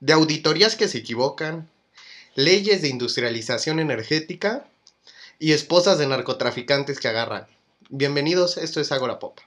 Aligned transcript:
de 0.00 0.12
auditorías 0.12 0.76
que 0.76 0.88
se 0.88 0.98
equivocan, 0.98 1.68
leyes 2.34 2.82
de 2.82 2.88
industrialización 2.88 3.80
energética 3.80 4.66
y 5.38 5.52
esposas 5.52 5.98
de 5.98 6.06
narcotraficantes 6.06 7.00
que 7.00 7.08
agarran. 7.08 7.46
Bienvenidos, 7.90 8.56
esto 8.56 8.80
es 8.80 8.92
Agora 8.92 9.18
Pop. 9.18 9.38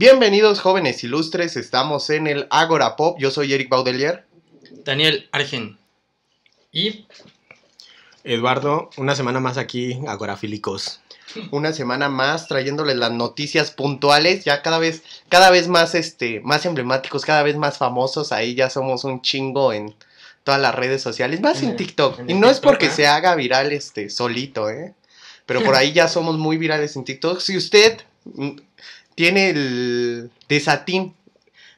Bienvenidos 0.00 0.60
jóvenes 0.60 1.04
ilustres, 1.04 1.58
estamos 1.58 2.08
en 2.08 2.26
el 2.26 2.46
Agora 2.48 2.96
Pop, 2.96 3.18
yo 3.20 3.30
soy 3.30 3.52
Eric 3.52 3.68
Baudelier. 3.68 4.24
Daniel 4.82 5.28
Argen. 5.30 5.76
Y 6.72 7.06
Eduardo, 8.24 8.88
una 8.96 9.14
semana 9.14 9.40
más 9.40 9.58
aquí, 9.58 10.00
agorafílicos. 10.08 11.02
Una 11.50 11.74
semana 11.74 12.08
más 12.08 12.48
trayéndoles 12.48 12.96
las 12.96 13.12
noticias 13.12 13.72
puntuales, 13.72 14.42
ya 14.42 14.62
cada 14.62 14.78
vez, 14.78 15.02
cada 15.28 15.50
vez 15.50 15.68
más, 15.68 15.94
este, 15.94 16.40
más 16.40 16.64
emblemáticos, 16.64 17.26
cada 17.26 17.42
vez 17.42 17.58
más 17.58 17.76
famosos, 17.76 18.32
ahí 18.32 18.54
ya 18.54 18.70
somos 18.70 19.04
un 19.04 19.20
chingo 19.20 19.74
en 19.74 19.94
todas 20.44 20.62
las 20.62 20.74
redes 20.74 21.02
sociales, 21.02 21.42
más 21.42 21.62
en, 21.62 21.76
TikTok. 21.76 22.20
en 22.20 22.30
Y 22.30 22.34
no 22.36 22.48
es 22.48 22.60
porque 22.60 22.86
¿ah? 22.86 22.90
se 22.92 23.06
haga 23.06 23.34
viral 23.34 23.70
este 23.70 24.08
solito, 24.08 24.70
¿eh? 24.70 24.94
Pero 25.44 25.62
por 25.62 25.74
ahí 25.74 25.92
ya 25.92 26.08
somos 26.08 26.38
muy 26.38 26.56
virales 26.56 26.96
en 26.96 27.04
TikTok. 27.04 27.40
Si 27.40 27.54
usted 27.54 28.00
tiene 29.20 29.50
el 29.50 30.30
desatín 30.48 31.14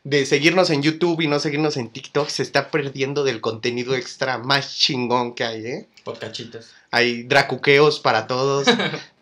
de 0.04 0.26
seguirnos 0.26 0.70
en 0.70 0.80
YouTube 0.80 1.22
y 1.22 1.26
no 1.26 1.40
seguirnos 1.40 1.76
en 1.76 1.90
TikTok, 1.90 2.28
se 2.28 2.44
está 2.44 2.70
perdiendo 2.70 3.24
del 3.24 3.40
contenido 3.40 3.96
extra 3.96 4.38
más 4.38 4.76
chingón 4.76 5.34
que 5.34 5.42
hay, 5.42 5.66
¿eh? 5.66 5.88
podcachitos. 6.04 6.68
Hay 6.92 7.24
dracuqueos 7.24 7.98
para 7.98 8.28
todos. 8.28 8.68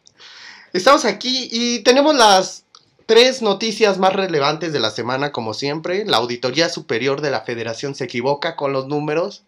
Estamos 0.75 1.07
aquí 1.07 1.49
y 1.51 1.79
tenemos 1.79 2.15
las 2.15 2.65
tres 3.07 3.41
noticias 3.41 3.97
más 3.97 4.13
relevantes 4.13 4.75
de 4.75 4.81
la 4.81 4.91
semana, 4.91 5.33
como 5.33 5.55
siempre. 5.55 6.05
La 6.05 6.19
Auditoría 6.19 6.69
Superior 6.69 7.23
de 7.23 7.31
la 7.31 7.41
Federación 7.41 7.95
se 7.95 8.05
equivoca 8.05 8.55
con 8.55 8.75
los 8.75 8.87
números. 8.87 9.45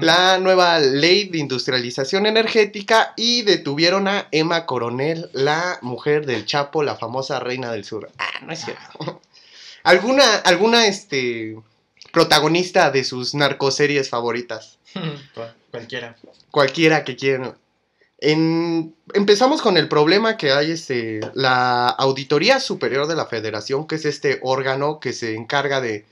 La 0.00 0.38
nueva 0.38 0.78
ley 0.78 1.24
de 1.28 1.38
industrialización 1.38 2.26
energética 2.26 3.14
y 3.16 3.42
detuvieron 3.42 4.06
a 4.08 4.28
Emma 4.30 4.64
Coronel, 4.66 5.28
la 5.32 5.78
mujer 5.82 6.24
del 6.26 6.46
Chapo, 6.46 6.82
la 6.82 6.96
famosa 6.96 7.40
reina 7.40 7.72
del 7.72 7.84
sur. 7.84 8.10
Ah, 8.18 8.30
no 8.46 8.52
es 8.52 8.60
cierto. 8.64 9.20
¿Alguna, 9.82 10.36
alguna 10.44 10.86
este, 10.86 11.56
protagonista 12.12 12.90
de 12.92 13.02
sus 13.04 13.34
narcoseries 13.34 14.08
favoritas? 14.08 14.78
Cual- 15.34 15.54
Cualquiera. 15.72 16.16
cualquiera 16.50 17.02
que 17.02 17.16
quieran. 17.16 17.56
En- 18.18 18.94
empezamos 19.14 19.62
con 19.62 19.76
el 19.76 19.88
problema 19.88 20.36
que 20.36 20.52
hay, 20.52 20.70
este, 20.70 21.18
la 21.34 21.88
Auditoría 21.88 22.60
Superior 22.60 23.08
de 23.08 23.16
la 23.16 23.26
Federación, 23.26 23.86
que 23.88 23.96
es 23.96 24.04
este 24.04 24.38
órgano 24.42 25.00
que 25.00 25.12
se 25.12 25.34
encarga 25.34 25.80
de 25.80 26.04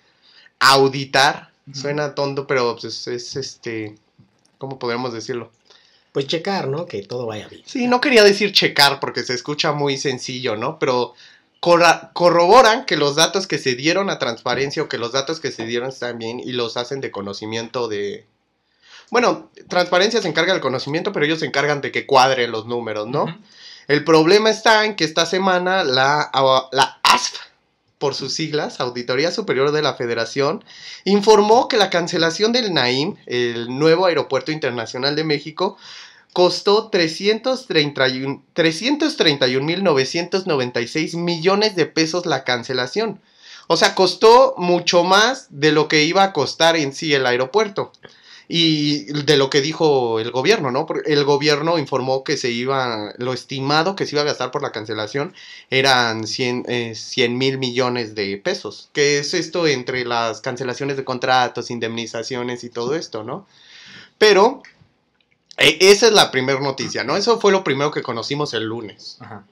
auditar. 0.59 1.50
Suena 1.73 2.15
tonto, 2.15 2.47
pero 2.47 2.77
pues, 2.81 3.07
es 3.07 3.37
este, 3.37 3.97
¿cómo 4.59 4.79
podríamos 4.79 5.13
decirlo? 5.13 5.51
Pues 6.13 6.27
checar, 6.27 6.69
¿no? 6.69 6.87
Que 6.87 7.03
todo 7.03 7.27
vaya 7.27 7.49
bien. 7.49 7.63
Sí, 7.65 7.87
no 7.87 8.01
quería 8.01 8.25
decir 8.25 8.53
checar 8.53 8.99
porque 8.99 9.23
se 9.23 9.35
escucha 9.35 9.73
muy 9.73 9.97
sencillo, 9.97 10.57
¿no? 10.57 10.79
Pero 10.79 11.15
corroboran 11.61 12.87
que 12.87 12.97
los 12.97 13.17
datos 13.17 13.47
que 13.47 13.59
se 13.59 13.75
dieron 13.75 14.11
a 14.11 14.19
transparencia 14.19 14.83
o 14.83 14.89
que 14.89 14.99
los 14.99 15.13
datos 15.13 15.41
que 15.41 15.53
se 15.53 15.67
dieron 15.67 15.91
están 15.91 16.19
bien 16.19 16.41
y 16.41 16.53
los 16.53 16.77
hacen 16.77 17.01
de 17.01 17.11
conocimiento 17.11 17.87
de... 17.87 18.27
Bueno, 19.11 19.51
transparencia 19.69 20.23
se 20.23 20.29
encarga 20.29 20.53
del 20.53 20.63
conocimiento, 20.63 21.13
pero 21.13 21.27
ellos 21.27 21.41
se 21.41 21.47
encargan 21.47 21.81
de 21.81 21.93
que 21.93 22.07
cuadren 22.07 22.51
los 22.51 22.67
números, 22.67 23.07
¿no? 23.07 23.27
El 23.89 24.05
problema 24.05 24.51
está 24.51 24.85
en 24.85 24.97
que 24.97 25.05
esta 25.05 25.27
semana 25.27 25.85
la, 25.85 26.31
la 26.73 27.01
ASF, 27.03 27.35
por 28.01 28.17
sus 28.17 28.33
siglas, 28.33 28.81
Auditoría 28.81 29.31
Superior 29.31 29.71
de 29.71 29.83
la 29.83 29.95
Federación, 29.95 30.65
informó 31.05 31.69
que 31.69 31.77
la 31.77 31.91
cancelación 31.91 32.51
del 32.51 32.73
Naim, 32.73 33.17
el 33.27 33.79
nuevo 33.79 34.07
aeropuerto 34.07 34.51
internacional 34.51 35.15
de 35.15 35.23
México, 35.23 35.77
costó 36.33 36.89
331 36.89 38.43
331.996 38.55 41.17
millones 41.19 41.77
de 41.77 41.87
pesos 41.87 42.25
la 42.25 42.43
cancelación. 42.43 43.21
O 43.67 43.77
sea, 43.77 43.95
costó 43.95 44.55
mucho 44.57 45.05
más 45.05 45.49
de 45.51 45.71
lo 45.71 45.87
que 45.87 46.05
iba 46.05 46.25
a 46.25 46.33
costar 46.33 46.77
en 46.77 46.95
sí 46.95 47.13
el 47.13 47.27
aeropuerto. 47.27 47.93
Y 48.53 49.05
de 49.13 49.37
lo 49.37 49.49
que 49.49 49.61
dijo 49.61 50.19
el 50.19 50.33
gobierno, 50.33 50.73
¿no? 50.73 50.85
Porque 50.85 51.13
el 51.13 51.23
gobierno 51.23 51.79
informó 51.79 52.25
que 52.25 52.37
se 52.37 52.51
iba, 52.51 53.13
lo 53.17 53.33
estimado 53.33 53.95
que 53.95 54.07
se 54.07 54.17
iba 54.17 54.23
a 54.23 54.25
gastar 54.25 54.51
por 54.51 54.61
la 54.61 54.73
cancelación 54.73 55.35
eran 55.71 56.27
100 56.27 56.65
mil 57.39 57.59
millones 57.59 58.17
de 58.17 58.37
pesos. 58.39 58.91
Que 58.93 59.21
es 59.21 59.35
esto 59.35 59.69
entre 59.69 60.05
las 60.05 60.41
cancelaciones 60.41 60.97
de 60.97 61.05
contratos, 61.05 61.71
indemnizaciones 61.71 62.65
y 62.65 62.71
todo 62.71 62.97
esto, 62.97 63.23
¿no? 63.23 63.47
Pero 64.19 64.65
eh, 65.57 65.79
esa 65.81 66.09
es 66.09 66.13
la 66.13 66.33
primera 66.33 66.59
noticia, 66.59 67.05
¿no? 67.05 67.17
Eso 67.17 67.39
fue 67.39 67.53
lo 67.53 67.63
primero 67.63 67.93
que 67.93 68.03
conocimos 68.03 68.53
el 68.53 68.65
lunes. 68.65 69.19
Ajá. 69.21 69.45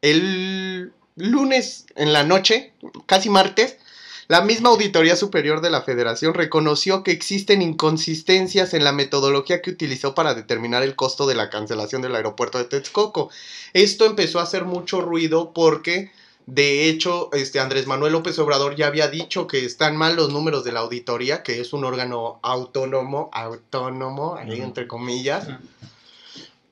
El 0.00 0.92
lunes 1.16 1.86
en 1.96 2.12
la 2.12 2.22
noche, 2.22 2.72
casi 3.06 3.30
martes, 3.30 3.78
la 4.26 4.40
misma 4.40 4.70
Auditoría 4.70 5.16
Superior 5.16 5.60
de 5.60 5.68
la 5.68 5.82
Federación 5.82 6.32
reconoció 6.32 7.02
que 7.02 7.10
existen 7.10 7.60
inconsistencias 7.60 8.72
en 8.72 8.82
la 8.82 8.92
metodología 8.92 9.60
que 9.60 9.70
utilizó 9.70 10.14
para 10.14 10.34
determinar 10.34 10.82
el 10.82 10.96
costo 10.96 11.26
de 11.26 11.34
la 11.34 11.50
cancelación 11.50 12.00
del 12.00 12.14
aeropuerto 12.14 12.56
de 12.56 12.64
Texcoco. 12.64 13.30
Esto 13.74 14.06
empezó 14.06 14.40
a 14.40 14.44
hacer 14.44 14.64
mucho 14.64 15.02
ruido 15.02 15.52
porque, 15.52 16.10
de 16.46 16.88
hecho, 16.88 17.28
este 17.34 17.60
Andrés 17.60 17.86
Manuel 17.86 18.14
López 18.14 18.38
Obrador 18.38 18.76
ya 18.76 18.86
había 18.86 19.08
dicho 19.08 19.46
que 19.46 19.66
están 19.66 19.96
mal 19.96 20.16
los 20.16 20.32
números 20.32 20.64
de 20.64 20.72
la 20.72 20.80
auditoría, 20.80 21.42
que 21.42 21.60
es 21.60 21.74
un 21.74 21.84
órgano 21.84 22.38
autónomo, 22.42 23.28
autónomo, 23.30 24.36
ahí 24.36 24.58
entre 24.58 24.88
comillas, 24.88 25.48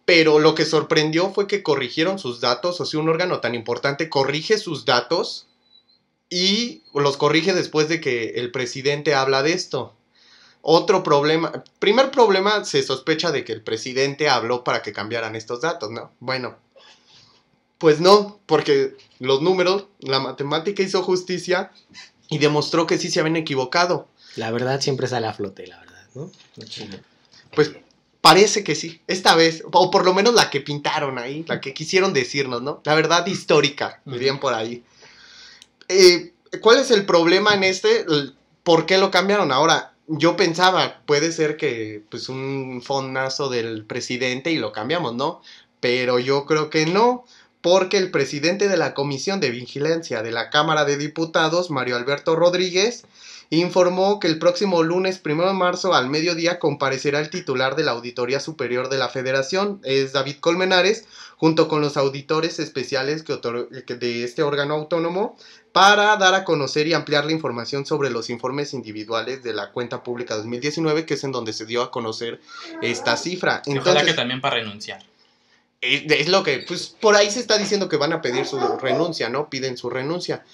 pero 0.07 0.39
lo 0.39 0.55
que 0.55 0.65
sorprendió 0.65 1.31
fue 1.33 1.47
que 1.47 1.63
corrigieron 1.63 2.19
sus 2.19 2.41
datos, 2.41 2.81
o 2.81 2.87
sea, 2.87 2.99
un 2.99 3.11
órgano 3.11 3.41
tan 3.41 3.55
importante 3.55 4.09
corrige 4.09 4.57
sus 4.57 4.87
datos 4.87 5.47
y 6.33 6.83
los 6.95 7.19
corrige 7.19 7.53
después 7.53 7.91
de 7.91 8.01
que 8.01 8.31
el 8.37 8.51
presidente 8.51 9.15
habla 9.15 9.43
de 9.43 9.53
esto. 9.53 9.95
Otro 10.63 11.03
problema, 11.03 11.63
primer 11.79 12.11
problema, 12.11 12.65
se 12.65 12.83
sospecha 12.83 13.31
de 13.33 13.45
que 13.45 13.53
el 13.53 13.61
presidente 13.61 14.31
habló 14.31 14.65
para 14.65 14.81
que 14.81 14.95
cambiaran 14.95 15.37
estos 15.37 15.61
datos, 15.61 15.91
¿no? 15.91 16.11
Bueno, 16.21 16.57
pues 17.77 18.01
no, 18.01 18.41
porque 18.47 18.97
los 19.19 19.43
números, 19.43 19.89
la 20.01 20.21
matemática 20.21 20.83
hizo 20.83 21.03
justicia 21.03 21.71
y 22.31 22.39
demostró 22.39 22.87
que 22.87 22.97
sí 22.97 23.11
se 23.11 23.21
habían 23.21 23.37
equivocado. 23.37 24.09
La 24.37 24.51
verdad 24.51 24.81
siempre 24.81 25.09
sale 25.09 25.27
a 25.27 25.35
flote, 25.35 25.67
la 25.67 25.81
verdad, 25.81 26.07
¿no? 26.15 26.31
Pues 27.55 27.73
parece 28.23 28.65
que 28.65 28.75
sí, 28.75 29.03
esta 29.07 29.35
vez, 29.35 29.65
o 29.71 29.91
por 29.91 30.07
lo 30.07 30.15
menos 30.15 30.33
la 30.33 30.49
que 30.49 30.63
pintaron 30.63 31.19
ahí, 31.19 31.45
la 31.47 31.61
que 31.61 31.75
quisieron 31.75 32.15
decirnos, 32.15 32.63
¿no? 32.63 32.81
La 32.85 32.95
verdad 32.95 33.27
histórica, 33.27 34.01
dirían 34.07 34.41
por 34.41 34.55
ahí. 34.55 34.83
¿Cuál 36.61 36.79
es 36.79 36.91
el 36.91 37.07
problema 37.07 37.55
en 37.55 37.65
este? 37.65 38.05
¿Por 38.63 38.87
qué 38.87 38.99
lo 38.99 39.11
cambiaron? 39.11 39.53
Ahora, 39.53 39.95
yo 40.07 40.37
pensaba, 40.37 41.03
puede 41.07 41.33
ser 41.33 41.57
que 41.57 42.03
pues 42.11 42.29
un 42.29 42.83
fonazo 42.85 43.49
del 43.49 43.85
presidente 43.85 44.51
y 44.51 44.59
lo 44.59 44.73
cambiamos, 44.73 45.15
¿no? 45.15 45.41
Pero 45.81 46.19
yo 46.19 46.47
creo 46.47 46.71
que 46.71 46.87
no, 46.87 47.25
porque 47.61 47.97
el 47.97 48.11
presidente 48.11 48.69
de 48.69 48.77
la 48.77 48.95
Comisión 48.95 49.41
de 49.41 49.51
Vigilancia 49.51 50.23
de 50.23 50.33
la 50.33 50.51
Cámara 50.51 50.85
de 50.85 50.97
Diputados, 50.97 51.71
Mario 51.71 51.97
Alberto 51.97 52.37
Rodríguez, 52.37 53.05
informó 53.51 54.19
que 54.19 54.29
el 54.29 54.39
próximo 54.39 54.83
lunes 54.83 55.21
1 55.25 55.47
de 55.47 55.53
marzo 55.53 55.95
al 55.95 56.09
mediodía 56.09 56.59
comparecerá 56.59 57.21
el 57.21 57.31
titular 57.31 57.77
de 57.77 57.85
la 57.85 57.93
Auditoría 57.93 58.41
Superior 58.41 58.89
de 58.89 58.99
la 58.99 59.09
Federación, 59.09 59.81
es 59.85 60.13
David 60.13 60.37
Colmenares, 60.41 61.05
junto 61.43 61.67
con 61.67 61.81
los 61.81 61.97
auditores 61.97 62.61
especiales 62.61 63.25
que 63.25 63.95
de 63.97 64.23
este 64.23 64.45
órgano 64.45 64.75
autónomo, 64.75 65.37
para 65.73 66.17
dar 66.17 66.37
a 66.37 66.45
conocer 66.45 66.87
y 66.87 66.95
ampliar 66.95 67.25
la 67.25 67.33
información 67.33 67.85
sobre 67.85 68.11
los 68.11 68.31
informes 68.31 68.75
individuales 68.75 69.43
de 69.43 69.53
la 69.53 69.73
cuenta 69.73 70.05
pública 70.05 70.37
2019, 70.37 71.05
que 71.05 71.15
es 71.15 71.25
en 71.25 71.33
donde 71.33 71.53
se 71.53 71.67
dio 71.67 71.83
a 71.83 71.91
conocer 71.91 72.41
esta 72.81 73.17
cifra. 73.17 73.61
Y 73.67 73.71
Ojalá 73.71 73.91
Entonces, 73.91 74.05
que 74.05 74.17
también 74.17 74.41
para 74.41 74.55
renunciar. 74.55 75.05
es, 75.81 76.05
es 76.07 76.29
lo 76.29 76.45
que, 76.45 76.59
pues 76.59 76.87
por 77.01 77.17
ahí 77.17 77.29
se 77.29 77.41
está 77.41 77.59
diciendo 77.59 77.89
que 77.89 77.97
van 77.97 78.13
a 78.13 78.23
pedir 78.23 78.47
su 78.47 78.61
renuncia, 78.81 79.29
¿no? 79.29 79.51
Piden 79.51 79.77
su 79.77 79.91
renuncia. 79.91 80.45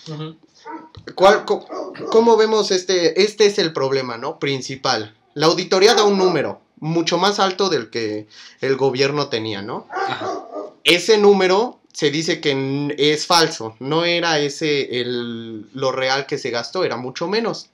¿Cuál, 1.15 1.45
¿Cómo 1.45 2.39
vemos 2.39 2.71
este? 2.71 3.23
Este 3.23 3.45
es 3.45 3.59
el 3.59 3.75
problema, 3.75 4.17
¿no? 4.17 4.39
Principal. 4.39 5.15
La 5.35 5.49
auditoría 5.49 5.93
da 5.93 6.05
un 6.05 6.17
número 6.17 6.63
mucho 6.81 7.19
más 7.19 7.41
alto 7.41 7.69
del 7.69 7.91
que 7.91 8.27
el 8.63 8.77
gobierno 8.77 9.29
tenía, 9.29 9.61
¿no? 9.61 9.87
Ajá. 9.91 10.47
Ese 10.89 11.19
número 11.19 11.79
se 11.93 12.11
dice 12.11 12.41
que 12.41 12.95
es 12.99 13.27
falso, 13.27 13.77
no 13.81 14.05
era 14.05 14.39
ese 14.39 15.01
el, 15.01 15.67
lo 15.75 15.93
real 15.93 16.27
que 16.27 16.39
se 16.39 16.51
gastó, 16.51 16.85
era 16.85 16.97
mucho 16.97 17.29
menos. 17.29 17.69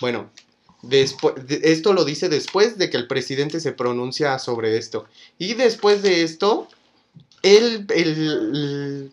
Bueno, 0.00 0.30
después, 0.82 1.34
esto 1.62 1.92
lo 1.92 2.04
dice 2.04 2.28
después 2.28 2.78
de 2.78 2.88
que 2.90 2.96
el 2.96 3.06
presidente 3.06 3.60
se 3.60 3.72
pronuncia 3.72 4.38
sobre 4.38 4.76
esto. 4.78 5.06
Y 5.38 5.54
después 5.54 6.02
de 6.02 6.22
esto, 6.22 6.68
el- 7.42 7.86
el- 7.90 9.10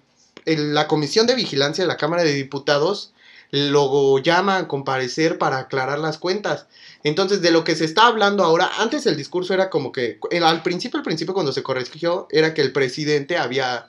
la 0.74 0.88
Comisión 0.88 1.28
de 1.28 1.36
Vigilancia 1.36 1.84
de 1.84 1.88
la 1.88 1.98
Cámara 1.98 2.24
de 2.24 2.34
Diputados 2.34 3.12
lo 3.52 4.18
llama 4.20 4.58
a 4.58 4.68
comparecer 4.68 5.38
para 5.38 5.58
aclarar 5.60 6.00
las 6.00 6.18
cuentas. 6.18 6.68
Entonces, 7.04 7.42
de 7.42 7.52
lo 7.52 7.64
que 7.64 7.76
se 7.76 7.84
está 7.86 8.08
hablando 8.08 8.44
ahora, 8.44 8.72
antes 8.80 9.06
el 9.06 9.18
discurso 9.18 9.54
era 9.54 9.70
como 9.70 9.92
que, 9.92 10.20
el- 10.32 10.44
al 10.44 10.64
principio, 10.64 10.98
al 10.98 11.04
principio 11.04 11.34
cuando 11.34 11.52
se 11.52 11.64
corrigió, 11.64 12.28
era 12.32 12.54
que 12.54 12.62
el 12.62 12.72
presidente 12.72 13.38
había, 13.38 13.88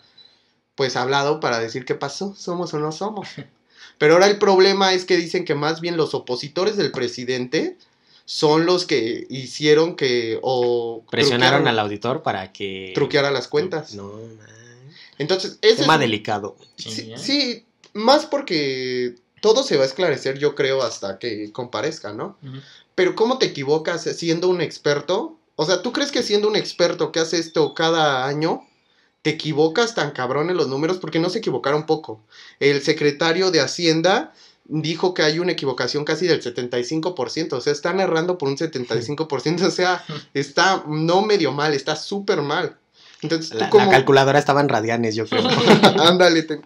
pues, 0.74 0.96
hablado 0.96 1.38
para 1.38 1.60
decir 1.60 1.84
qué 1.84 1.94
pasó, 1.94 2.34
somos 2.34 2.74
o 2.74 2.78
no 2.78 2.90
somos. 2.92 3.28
Pero 3.98 4.14
ahora 4.14 4.26
el 4.26 4.38
problema 4.38 4.94
es 4.94 5.04
que 5.04 5.16
dicen 5.16 5.44
que 5.44 5.54
más 5.54 5.80
bien 5.80 5.96
los 5.96 6.12
opositores 6.14 6.76
del 6.76 6.90
presidente 6.90 7.76
son 8.24 8.66
los 8.66 8.84
que 8.86 9.26
hicieron 9.30 9.94
que, 9.94 10.38
o 10.42 11.04
Presionaron 11.10 11.68
al 11.68 11.78
auditor 11.78 12.22
para 12.22 12.52
que... 12.52 12.92
truqueara 12.94 13.30
las 13.30 13.46
cuentas. 13.46 13.94
No, 13.94 14.04
man. 14.12 14.38
Entonces, 15.18 15.58
ese 15.62 15.82
Tema 15.82 15.94
es 15.94 16.00
delicado. 16.00 16.56
Sí, 16.76 16.90
Sí, 16.90 17.12
¿eh? 17.12 17.18
sí, 17.18 17.64
más 17.92 18.26
porque 18.26 19.14
todo 19.42 19.62
se 19.64 19.76
va 19.76 19.82
a 19.82 19.86
esclarecer, 19.86 20.38
yo 20.38 20.54
creo, 20.54 20.82
hasta 20.82 21.18
que 21.18 21.52
comparezca, 21.52 22.12
¿no? 22.14 22.38
Pero 22.94 23.14
¿cómo 23.14 23.38
te 23.38 23.46
equivocas 23.46 24.04
siendo 24.04 24.48
un 24.48 24.62
experto? 24.62 25.36
O 25.56 25.66
sea, 25.66 25.82
¿tú 25.82 25.92
crees 25.92 26.10
que 26.12 26.22
siendo 26.22 26.48
un 26.48 26.56
experto 26.56 27.12
que 27.12 27.20
hace 27.20 27.38
esto 27.38 27.74
cada 27.74 28.26
año, 28.26 28.62
te 29.22 29.30
equivocas 29.30 29.94
tan 29.94 30.12
cabrón 30.12 30.48
en 30.48 30.56
los 30.56 30.68
números? 30.68 30.98
Porque 30.98 31.18
no 31.18 31.28
se 31.28 31.38
equivocaron 31.38 31.86
poco. 31.86 32.20
El 32.60 32.82
secretario 32.82 33.50
de 33.50 33.60
Hacienda 33.60 34.32
dijo 34.64 35.12
que 35.12 35.22
hay 35.22 35.40
una 35.40 35.52
equivocación 35.52 36.04
casi 36.04 36.26
del 36.28 36.40
75%, 36.40 37.52
o 37.54 37.60
sea, 37.60 37.72
están 37.72 37.98
errando 37.98 38.38
por 38.38 38.48
un 38.48 38.56
75%, 38.56 39.62
o 39.66 39.70
sea, 39.70 40.04
está 40.34 40.84
no 40.86 41.22
medio 41.22 41.50
mal, 41.52 41.74
está 41.74 41.96
súper 41.96 42.42
mal. 42.42 42.76
Entonces, 43.22 43.50
¿tú 43.50 43.78
La, 43.78 43.84
la 43.86 43.90
calculadora 43.90 44.38
estaba 44.38 44.60
en 44.60 44.68
radianes, 44.68 45.14
yo 45.16 45.26
creo. 45.26 45.42
Ándale. 46.00 46.42
te- 46.44 46.60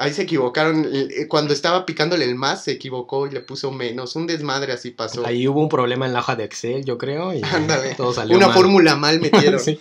Ahí 0.00 0.12
se 0.14 0.22
equivocaron. 0.22 0.86
eh, 0.92 1.26
Cuando 1.28 1.52
estaba 1.52 1.84
picándole 1.86 2.24
el 2.24 2.34
más, 2.34 2.64
se 2.64 2.72
equivocó 2.72 3.26
y 3.26 3.30
le 3.30 3.40
puso 3.40 3.70
menos. 3.70 4.16
Un 4.16 4.26
desmadre 4.26 4.72
así 4.72 4.90
pasó. 4.90 5.26
Ahí 5.26 5.46
hubo 5.46 5.60
un 5.60 5.68
problema 5.68 6.06
en 6.06 6.12
la 6.12 6.20
hoja 6.20 6.36
de 6.36 6.44
Excel, 6.44 6.84
yo 6.84 6.96
creo, 6.98 7.32
y 7.34 7.42
Ándale. 7.42 7.94
todo 7.96 8.12
salió 8.12 8.36
Una 8.36 8.46
mal. 8.48 8.56
fórmula 8.56 8.96
mal 8.96 9.20
metieron. 9.20 9.60
Sí. 9.64 9.78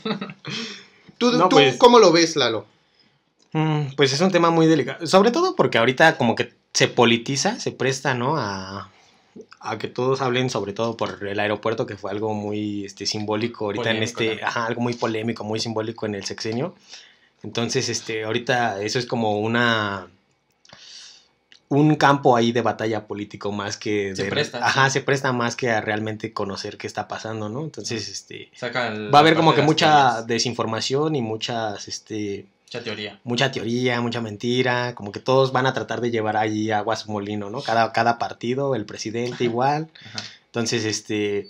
¿Tú, 1.17 1.31
No, 1.31 1.49
tú 1.49 1.55
pues- 1.57 1.77
cómo 1.77 1.99
lo 1.99 2.11
ves, 2.11 2.35
Lalo? 2.35 2.65
Mm, 3.53 3.95
Pues 3.95 4.13
es 4.13 4.21
un 4.21 4.31
tema 4.31 4.49
muy 4.51 4.67
delicado. 4.67 5.05
Sobre 5.07 5.31
todo 5.31 5.55
porque 5.55 5.77
ahorita 5.77 6.17
como 6.17 6.35
que 6.35 6.53
se 6.73 6.87
politiza, 6.87 7.59
se 7.59 7.71
presta, 7.71 8.13
¿no? 8.13 8.37
A, 8.37 8.91
a 9.59 9.77
que 9.77 9.87
todos 9.87 10.21
hablen 10.21 10.49
sobre 10.49 10.73
todo 10.73 10.95
por 10.97 11.27
el 11.27 11.39
aeropuerto, 11.39 11.85
que 11.85 11.97
fue 11.97 12.11
algo 12.11 12.33
muy 12.33 12.85
este, 12.85 13.05
simbólico 13.05 13.65
ahorita 13.65 13.91
en 13.91 14.03
este, 14.03 14.43
ajá, 14.43 14.65
algo 14.67 14.81
muy 14.81 14.93
polémico, 14.93 15.43
muy 15.43 15.59
simbólico 15.59 16.05
en 16.05 16.15
el 16.15 16.25
sexenio. 16.25 16.75
Entonces, 17.43 17.89
este, 17.89 18.23
ahorita 18.23 18.81
eso 18.81 18.99
es 18.99 19.05
como 19.05 19.39
una 19.39 20.07
un 21.71 21.95
campo 21.97 22.35
ahí 22.35 22.51
de 22.51 22.61
batalla 22.63 23.05
político 23.05 23.51
más 23.51 23.77
que 23.77 24.15
Se 24.15 24.23
de- 24.23 24.29
presta, 24.29 24.65
ajá, 24.65 24.89
sí. 24.89 24.93
se 24.93 25.01
presta 25.01 25.31
más 25.33 25.55
que 25.55 25.69
a 25.69 25.81
realmente 25.81 26.33
conocer 26.33 26.77
qué 26.77 26.87
está 26.87 27.07
pasando, 27.07 27.47
¿no? 27.47 27.61
Entonces, 27.63 28.09
este 28.09 28.49
Saca 28.55 28.87
el- 28.87 29.13
va 29.13 29.19
a 29.19 29.21
haber 29.21 29.35
como 29.35 29.53
que 29.53 29.61
mucha 29.61 29.87
teorías. 30.07 30.27
desinformación 30.27 31.15
y 31.15 31.21
muchas 31.21 31.87
este 31.87 32.47
Mucha 32.65 32.83
teoría. 32.83 33.19
mucha 33.23 33.51
teoría, 33.51 34.01
mucha 34.01 34.19
mentira, 34.19 34.95
como 34.95 35.11
que 35.11 35.19
todos 35.19 35.51
van 35.51 35.67
a 35.67 35.73
tratar 35.73 36.01
de 36.01 36.09
llevar 36.09 36.37
ahí 36.37 36.71
agua 36.71 36.95
a 36.95 36.97
su 36.97 37.11
molino, 37.11 37.51
¿no? 37.51 37.61
Cada, 37.61 37.91
cada 37.93 38.17
partido, 38.17 38.73
el 38.73 38.85
presidente 38.85 39.43
igual. 39.43 39.89
Ajá. 40.05 40.23
Entonces, 40.47 40.85
este, 40.85 41.49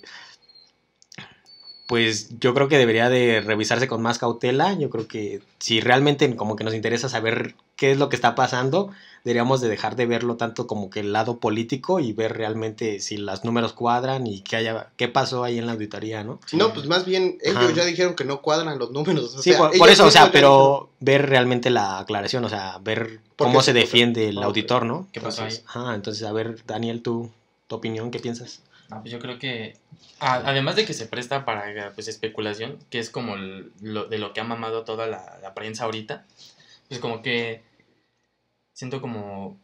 pues 1.90 2.30
yo 2.40 2.54
creo 2.54 2.68
que 2.68 2.78
debería 2.78 3.10
de 3.10 3.42
revisarse 3.42 3.88
con 3.88 4.00
más 4.04 4.20
cautela. 4.20 4.76
Yo 4.76 4.92
creo 4.92 5.08
que 5.08 5.42
si 5.58 5.82
realmente 5.82 6.36
como 6.36 6.56
que 6.56 6.64
nos 6.64 6.76
interesa 6.76 7.10
saber 7.10 7.56
qué 7.76 7.90
es 7.90 7.98
lo 7.98 8.10
que 8.10 8.16
está 8.16 8.36
pasando, 8.36 8.92
deberíamos 9.24 9.60
de 9.60 9.70
dejar 9.70 9.96
de 9.96 10.06
verlo 10.06 10.36
tanto 10.36 10.68
como 10.68 10.92
que 10.92 11.00
el 11.00 11.14
lado 11.14 11.40
político 11.40 12.00
y 12.00 12.14
ver 12.14 12.38
realmente 12.38 13.00
si 13.00 13.18
los 13.18 13.44
números 13.44 13.74
cuadran 13.74 14.28
y 14.28 14.42
qué 14.42 14.58
haya, 14.58 14.90
qué 14.98 15.08
pasó 15.08 15.44
ahí 15.44 15.58
en 15.58 15.66
la 15.66 15.72
auditoría, 15.72 16.24
¿no? 16.24 16.40
No, 16.54 16.76
pues 16.76 16.86
más 16.86 17.06
bien 17.06 17.40
ellos 17.42 17.58
Ajá. 17.58 17.74
ya 17.74 17.86
dijeron 17.86 18.14
que 18.14 18.24
no 18.24 18.44
cuadran 18.44 18.78
los 18.78 18.92
números. 18.92 19.34
o 19.34 19.42
Sí, 19.42 19.50
sea, 19.54 19.72
por, 19.72 19.90
eso, 19.90 20.06
o 20.06 20.12
sea, 20.12 20.32
pero 20.32 20.92
ver 21.00 21.28
realmente 21.28 21.72
la 21.72 21.98
aclaración, 21.98 22.46
o 22.46 22.50
sea, 22.50 22.78
ver 22.84 23.20
¿Por 23.36 23.48
cómo 23.48 23.64
se 23.64 23.74
defiende 23.74 24.30
el 24.30 24.44
auditor, 24.44 24.86
¿no? 24.86 25.08
¿Qué 25.12 25.22
pasó 25.22 25.42
Entonces, 25.42 25.66
Ajá, 25.68 25.96
entonces, 25.96 26.28
a 26.28 26.32
ver, 26.34 26.64
Daniel, 26.68 27.02
tú, 27.02 27.32
tu 27.66 27.78
opinión, 27.78 28.12
¿qué 28.12 28.20
piensas? 28.20 28.62
Ah, 28.92 29.02
pues 29.02 29.12
yo 29.12 29.20
creo 29.20 29.38
que, 29.38 29.78
además 30.20 30.76
de 30.76 30.86
que 30.86 30.94
se 30.94 31.06
presta 31.06 31.46
para 31.46 31.92
pues, 31.94 32.08
especulación, 32.08 32.80
que 32.90 33.00
es 33.00 33.10
como 33.12 33.36
lo, 33.36 34.06
de 34.06 34.18
lo 34.18 34.34
que 34.34 34.42
ha 34.42 34.44
mamado 34.44 34.84
toda 34.84 35.06
la, 35.06 35.54
prensa 35.54 35.84
ahorita, 35.86 36.26
pues 36.88 37.00
como 37.00 37.22
que 37.22 37.62
siento 38.74 39.00
como... 39.02 39.60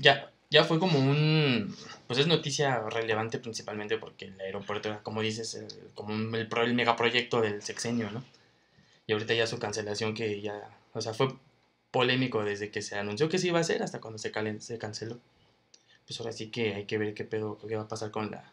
Ya, 0.00 0.30
ya 0.50 0.64
fue 0.64 0.78
como 0.78 0.98
un... 0.98 1.74
Pues 2.06 2.18
es 2.20 2.26
noticia 2.26 2.80
relevante 2.88 3.38
principalmente 3.38 3.98
porque 3.98 4.26
el 4.26 4.40
aeropuerto 4.40 4.88
era, 4.88 5.02
como 5.02 5.20
dices, 5.20 5.62
como 5.94 6.12
el, 6.36 6.48
el 6.50 6.74
megaproyecto 6.74 7.40
del 7.42 7.62
sexenio, 7.62 8.10
¿no? 8.10 8.24
Y 9.06 9.12
ahorita 9.12 9.34
ya 9.34 9.46
su 9.46 9.58
cancelación 9.58 10.14
que 10.14 10.40
ya... 10.40 10.70
O 10.94 11.00
sea, 11.02 11.12
fue 11.12 11.34
polémico 11.90 12.44
desde 12.44 12.70
que 12.70 12.80
se 12.80 12.96
anunció 12.96 13.28
que 13.28 13.38
se 13.38 13.48
iba 13.48 13.58
a 13.58 13.62
hacer 13.62 13.82
hasta 13.82 14.00
cuando 14.00 14.18
se, 14.18 14.32
calen- 14.32 14.60
se 14.60 14.78
canceló 14.78 15.18
pues 16.12 16.20
ahora 16.20 16.32
sí 16.32 16.48
que 16.48 16.74
hay 16.74 16.84
que 16.84 16.98
ver 16.98 17.14
qué 17.14 17.24
pedo, 17.24 17.58
qué 17.66 17.74
va 17.74 17.84
a 17.84 17.88
pasar 17.88 18.10
con 18.10 18.30
la 18.30 18.44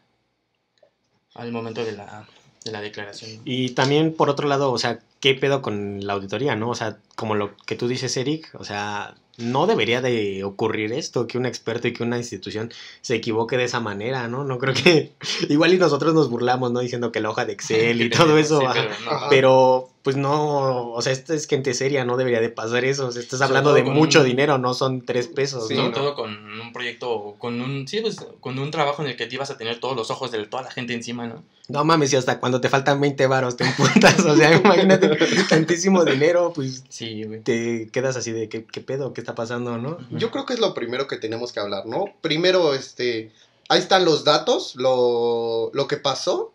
al 1.34 1.52
momento 1.52 1.84
de 1.84 1.92
la, 1.92 2.26
de 2.64 2.72
la 2.72 2.80
declaración. 2.80 3.42
Y 3.44 3.70
también, 3.70 4.14
por 4.14 4.30
otro 4.30 4.48
lado, 4.48 4.72
o 4.72 4.78
sea, 4.78 5.00
¿qué 5.20 5.34
pedo 5.34 5.60
con 5.60 6.04
la 6.06 6.14
auditoría, 6.14 6.56
no? 6.56 6.70
O 6.70 6.74
sea, 6.74 6.96
como 7.16 7.34
lo 7.34 7.54
que 7.66 7.76
tú 7.76 7.86
dices, 7.86 8.16
Eric, 8.16 8.50
o 8.54 8.64
sea, 8.64 9.14
no 9.36 9.66
debería 9.66 10.00
de 10.00 10.42
ocurrir 10.42 10.92
esto, 10.92 11.26
que 11.26 11.36
un 11.36 11.44
experto 11.44 11.86
y 11.86 11.92
que 11.92 12.02
una 12.02 12.16
institución 12.16 12.72
se 13.02 13.14
equivoque 13.14 13.58
de 13.58 13.64
esa 13.64 13.80
manera, 13.80 14.26
¿no? 14.26 14.42
No 14.44 14.58
creo 14.58 14.74
que... 14.74 15.12
Igual 15.50 15.74
y 15.74 15.78
nosotros 15.78 16.14
nos 16.14 16.30
burlamos, 16.30 16.72
¿no? 16.72 16.80
Diciendo 16.80 17.12
que 17.12 17.20
la 17.20 17.30
hoja 17.30 17.44
de 17.44 17.52
Excel 17.52 18.00
y 18.00 18.10
todo 18.10 18.38
eso, 18.38 18.60
Sí, 18.60 18.78
no. 19.04 19.28
Pero, 19.28 19.90
pues 20.10 20.16
no, 20.16 20.90
o 20.90 21.02
sea, 21.02 21.12
esta 21.12 21.34
es 21.34 21.46
gente 21.46 21.72
seria, 21.74 22.04
no 22.04 22.16
debería 22.16 22.40
de 22.40 22.48
pasar 22.50 22.84
eso. 22.84 23.06
O 23.06 23.12
sea, 23.12 23.22
estás 23.22 23.40
hablando 23.40 23.72
de 23.72 23.82
mucho 23.84 24.20
un- 24.20 24.26
dinero, 24.26 24.58
no 24.58 24.74
son 24.74 25.04
tres 25.04 25.28
pesos. 25.28 25.68
Sí, 25.68 25.74
¿no? 25.76 25.92
todo 25.92 26.14
con 26.14 26.32
un 26.60 26.72
proyecto, 26.72 27.36
con 27.38 27.60
un, 27.60 27.86
sí, 27.86 28.00
pues, 28.00 28.16
con 28.40 28.58
un 28.58 28.70
trabajo 28.70 29.02
en 29.02 29.08
el 29.10 29.16
que 29.16 29.26
te 29.26 29.34
ibas 29.36 29.50
a 29.50 29.56
tener 29.56 29.78
todos 29.78 29.94
los 29.96 30.10
ojos 30.10 30.30
de 30.32 30.44
toda 30.46 30.64
la 30.64 30.70
gente 30.70 30.94
encima, 30.94 31.26
¿no? 31.26 31.44
No 31.68 31.84
mames, 31.84 32.12
y 32.12 32.16
hasta 32.16 32.40
cuando 32.40 32.60
te 32.60 32.68
faltan 32.68 33.00
20 33.00 33.26
varos 33.28 33.56
te 33.56 33.64
emputas. 33.64 34.18
O 34.26 34.36
sea, 34.36 34.56
imagínate 34.56 35.08
tantísimo 35.48 36.04
dinero, 36.04 36.52
pues 36.54 36.82
Sí, 36.88 37.22
güey. 37.24 37.40
te 37.42 37.88
quedas 37.92 38.16
así 38.16 38.32
de 38.32 38.48
¿qué, 38.48 38.64
qué 38.64 38.80
pedo, 38.80 39.12
qué 39.12 39.20
está 39.20 39.34
pasando, 39.36 39.78
¿no? 39.78 39.98
Yo 40.10 40.30
creo 40.32 40.46
que 40.46 40.54
es 40.54 40.60
lo 40.60 40.74
primero 40.74 41.06
que 41.06 41.16
tenemos 41.16 41.52
que 41.52 41.60
hablar, 41.60 41.86
¿no? 41.86 42.06
Primero, 42.20 42.74
este, 42.74 43.30
ahí 43.68 43.78
están 43.78 44.04
los 44.04 44.24
datos, 44.24 44.74
lo, 44.76 45.70
lo 45.72 45.86
que 45.86 45.96
pasó, 45.96 46.52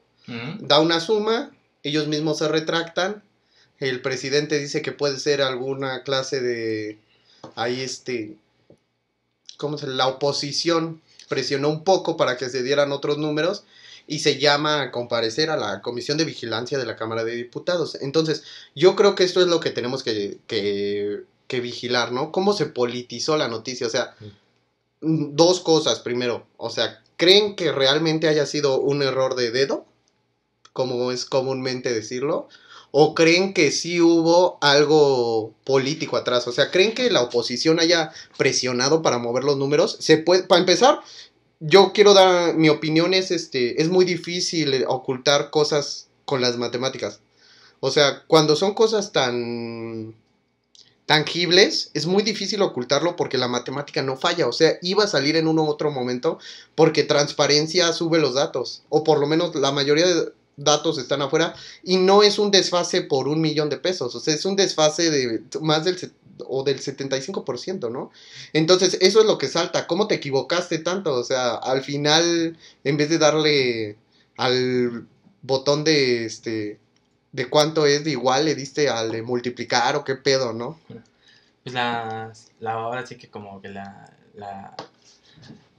da 0.59 0.79
una 0.79 0.99
suma, 0.99 1.51
ellos 1.83 2.07
mismos 2.07 2.39
se 2.39 2.47
retractan, 2.47 3.23
el 3.79 4.01
presidente 4.01 4.59
dice 4.59 4.81
que 4.81 4.91
puede 4.91 5.19
ser 5.19 5.41
alguna 5.41 6.03
clase 6.03 6.41
de, 6.41 6.97
ahí 7.55 7.81
este, 7.81 8.37
¿cómo 9.57 9.77
se 9.77 9.87
La 9.87 10.07
oposición 10.07 11.01
presionó 11.29 11.69
un 11.69 11.83
poco 11.83 12.17
para 12.17 12.37
que 12.37 12.49
se 12.49 12.63
dieran 12.63 12.91
otros 12.91 13.17
números 13.17 13.63
y 14.07 14.19
se 14.19 14.37
llama 14.37 14.81
a 14.81 14.91
comparecer 14.91 15.49
a 15.49 15.57
la 15.57 15.81
Comisión 15.81 16.17
de 16.17 16.25
Vigilancia 16.25 16.77
de 16.77 16.85
la 16.85 16.95
Cámara 16.95 17.23
de 17.23 17.35
Diputados. 17.35 17.97
Entonces, 18.01 18.43
yo 18.75 18.95
creo 18.95 19.15
que 19.15 19.23
esto 19.23 19.41
es 19.41 19.47
lo 19.47 19.59
que 19.59 19.71
tenemos 19.71 20.03
que, 20.03 20.37
que, 20.47 21.23
que 21.47 21.59
vigilar, 21.59 22.11
¿no? 22.11 22.31
¿Cómo 22.31 22.53
se 22.53 22.67
politizó 22.67 23.35
la 23.37 23.47
noticia? 23.47 23.87
O 23.87 23.89
sea, 23.89 24.15
mm, 25.01 25.35
dos 25.35 25.59
cosas. 25.59 25.99
Primero, 25.99 26.45
o 26.57 26.69
sea, 26.69 27.01
¿creen 27.17 27.55
que 27.55 27.71
realmente 27.71 28.27
haya 28.27 28.45
sido 28.45 28.79
un 28.79 29.01
error 29.01 29.35
de 29.35 29.49
dedo? 29.49 29.85
Como 30.71 31.11
es 31.11 31.25
comúnmente 31.25 31.91
decirlo. 31.91 32.47
¿O 32.97 33.13
creen 33.13 33.53
que 33.53 33.71
sí 33.71 33.99
hubo 33.99 34.57
algo 34.61 35.53
político 35.65 36.15
atrás? 36.15 36.47
O 36.47 36.53
sea, 36.53 36.71
¿creen 36.71 36.93
que 36.93 37.11
la 37.11 37.23
oposición 37.23 37.81
haya 37.81 38.13
presionado 38.37 39.01
para 39.01 39.17
mover 39.17 39.43
los 39.43 39.57
números? 39.57 39.97
Se 39.99 40.17
puede, 40.17 40.43
para 40.43 40.61
empezar, 40.61 41.01
yo 41.59 41.91
quiero 41.93 42.13
dar 42.13 42.55
mi 42.55 42.69
opinión 42.69 43.13
es 43.13 43.31
este 43.31 43.81
es 43.81 43.89
muy 43.89 44.05
difícil 44.05 44.85
ocultar 44.87 45.49
cosas 45.49 46.07
con 46.23 46.39
las 46.39 46.55
matemáticas. 46.55 47.19
O 47.81 47.91
sea, 47.91 48.23
cuando 48.27 48.55
son 48.55 48.73
cosas 48.73 49.11
tan 49.11 50.15
tangibles, 51.05 51.91
es 51.95 52.05
muy 52.05 52.23
difícil 52.23 52.61
ocultarlo 52.61 53.17
porque 53.17 53.37
la 53.37 53.49
matemática 53.49 54.03
no 54.03 54.15
falla. 54.15 54.47
O 54.47 54.53
sea, 54.53 54.77
iba 54.81 55.03
a 55.03 55.07
salir 55.07 55.35
en 55.35 55.49
uno 55.49 55.63
u 55.63 55.67
otro 55.67 55.91
momento 55.91 56.39
porque 56.75 57.03
transparencia 57.03 57.91
sube 57.91 58.19
los 58.19 58.35
datos. 58.35 58.83
O 58.87 59.03
por 59.03 59.19
lo 59.19 59.27
menos 59.27 59.53
la 59.53 59.73
mayoría 59.73 60.07
de 60.07 60.31
datos 60.57 60.97
están 60.97 61.21
afuera 61.21 61.53
y 61.83 61.97
no 61.97 62.23
es 62.23 62.39
un 62.39 62.51
desfase 62.51 63.01
por 63.01 63.27
un 63.27 63.41
millón 63.41 63.69
de 63.69 63.77
pesos. 63.77 64.15
O 64.15 64.19
sea, 64.19 64.33
es 64.33 64.45
un 64.45 64.55
desfase 64.55 65.09
de 65.09 65.43
más 65.61 65.83
del, 65.85 65.97
o 66.47 66.63
del 66.63 66.79
75%, 66.81 67.91
¿no? 67.91 68.11
Entonces, 68.53 68.97
eso 69.01 69.21
es 69.21 69.25
lo 69.25 69.37
que 69.37 69.47
salta. 69.47 69.87
¿Cómo 69.87 70.07
te 70.07 70.15
equivocaste 70.15 70.79
tanto? 70.79 71.13
O 71.13 71.23
sea, 71.23 71.55
al 71.55 71.81
final, 71.81 72.57
en 72.83 72.97
vez 72.97 73.09
de 73.09 73.17
darle 73.17 73.97
al 74.37 75.07
botón 75.41 75.83
de 75.83 76.25
este 76.25 76.79
de 77.31 77.49
cuánto 77.49 77.85
es 77.85 78.05
de 78.05 78.11
igual, 78.11 78.45
le 78.45 78.55
diste 78.55 78.87
al 78.87 79.11
de 79.11 79.21
multiplicar 79.21 79.97
o 79.97 80.05
qué 80.05 80.15
pedo, 80.15 80.53
¿no? 80.53 80.79
Pues 81.63 81.73
la, 81.73 82.31
la 82.61 82.71
ahora 82.71 83.05
sí 83.05 83.17
que 83.17 83.29
como 83.29 83.61
que 83.61 83.67
la, 83.67 84.09
la, 84.35 84.73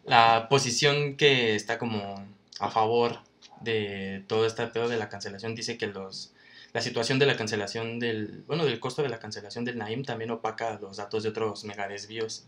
la 0.04 0.48
posición 0.50 1.16
que 1.16 1.54
está 1.54 1.78
como 1.78 2.26
a 2.60 2.70
favor 2.70 3.20
de 3.66 4.24
todo 4.26 4.46
este 4.46 4.66
pedo 4.68 4.88
de 4.88 4.96
la 4.96 5.10
cancelación 5.10 5.54
dice 5.54 5.76
que 5.76 5.86
los 5.88 6.32
la 6.72 6.80
situación 6.82 7.18
de 7.18 7.26
la 7.26 7.36
cancelación 7.36 7.98
del 7.98 8.42
bueno 8.46 8.64
del 8.64 8.80
costo 8.80 9.02
de 9.02 9.08
la 9.10 9.18
cancelación 9.18 9.64
del 9.66 9.76
Naim 9.78 10.04
también 10.04 10.30
opaca 10.30 10.78
los 10.80 10.96
datos 10.96 11.22
de 11.22 11.28
otros 11.30 11.64
megadesvíos. 11.64 12.44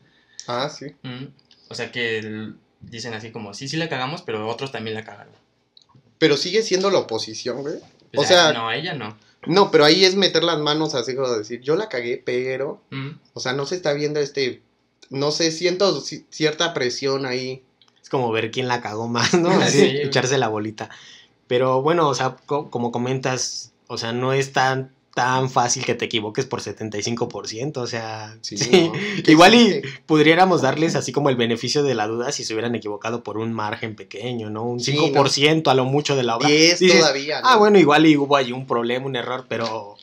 Ah, 0.46 0.70
sí. 0.70 0.94
Mm, 1.02 1.26
O 1.68 1.75
sea 1.75 1.92
que 1.92 2.18
el- 2.18 2.56
dicen 2.80 3.12
así 3.12 3.30
como 3.32 3.52
sí 3.54 3.68
sí 3.68 3.76
la 3.76 3.88
cagamos, 3.88 4.22
pero 4.22 4.48
otros 4.48 4.70
también 4.72 4.94
la 4.94 5.04
cagaron. 5.04 5.32
Pero 6.18 6.37
sigue 6.37 6.62
siendo 6.62 6.90
la 6.90 6.98
oposición, 7.00 7.62
güey. 7.62 7.76
Pues, 8.12 8.26
O 8.26 8.28
sea- 8.28 8.52
no, 8.52 8.68
a 8.68 8.76
ella 8.76 8.94
no. 8.94 9.16
No, 9.46 9.70
pero 9.70 9.84
ahí 9.84 10.04
es 10.04 10.14
meter 10.16 10.42
las 10.42 10.58
manos 10.58 10.94
así 10.94 11.14
como 11.14 11.30
decir, 11.30 11.60
yo 11.60 11.76
la 11.76 11.88
cagué, 11.88 12.20
pero, 12.25 12.80
Mm, 12.90 13.10
o 13.34 13.40
sea, 13.40 13.52
no 13.52 13.66
se 13.66 13.76
está 13.76 13.92
viendo 13.92 14.18
este, 14.20 14.60
no 15.10 15.30
sé, 15.30 15.50
siento 15.52 16.00
ci- 16.02 16.25
cierta 16.30 16.75
presión 16.75 17.25
ahí. 17.25 17.62
Es 18.09 18.11
como 18.11 18.33
ver 18.33 18.50
quién 18.50 18.69
la 18.69 18.81
cagó 18.81 19.07
más, 19.07 19.35
¿no? 19.35 19.50
Sí, 19.61 19.62
Así, 19.62 19.79
güey. 19.81 20.03
echarse 20.07 20.38
la 20.38 20.49
bolita. 20.49 20.88
Pero 21.47 21.83
bueno, 21.83 22.09
o 22.09 22.15
sea, 22.15 22.37
co- 22.47 22.71
como 22.71 22.91
comentas, 22.91 23.73
o 23.87 23.99
sea, 23.99 24.15
no 24.15 24.33
es 24.33 24.55
tan, 24.55 24.93
tan 25.15 25.50
fácil 25.50 25.85
que 25.85 25.95
te 25.95 26.07
equivoques 26.07 26.47
por 26.47 26.62
75%, 26.62 27.83
o 27.83 27.87
sea, 27.87 28.35
Sí, 28.41 28.57
sí. 28.57 28.71
¿no? 28.91 28.93
¿Qué 29.23 29.33
igual 29.33 29.55
y 29.57 29.83
pudiéramos 30.07 30.62
darles 30.62 30.97
así 30.97 31.12
como 31.12 31.29
el 31.29 31.37
beneficio 31.37 31.83
de 31.83 31.95
la 31.95 32.07
duda 32.07 32.33
si 32.33 32.45
se 32.45 32.55
hubieran 32.55 32.75
equivocado 32.75 33.23
por 33.23 33.37
un 33.37 33.53
margen 33.53 33.95
pequeño, 33.95 34.49
¿no? 34.49 34.62
Un 34.65 34.81
Sí, 34.81 34.93
5% 34.93 35.71
a 35.71 35.75
lo 35.75 35.85
mucho 35.85 36.17
de 36.17 36.23
la 36.23 36.37
obra. 36.38 36.49
10 36.49 36.79
Dices, 36.79 37.00
todavía. 37.00 37.43
¿no? 37.43 37.47
Ah, 37.49 37.57
bueno, 37.57 37.79
igual 37.79 38.07
y 38.07 38.17
hubo 38.17 38.37
ahí 38.37 38.53
un 38.53 38.67
problema, 38.67 39.05
un 39.05 39.17
error, 39.17 39.45
pero 39.50 39.97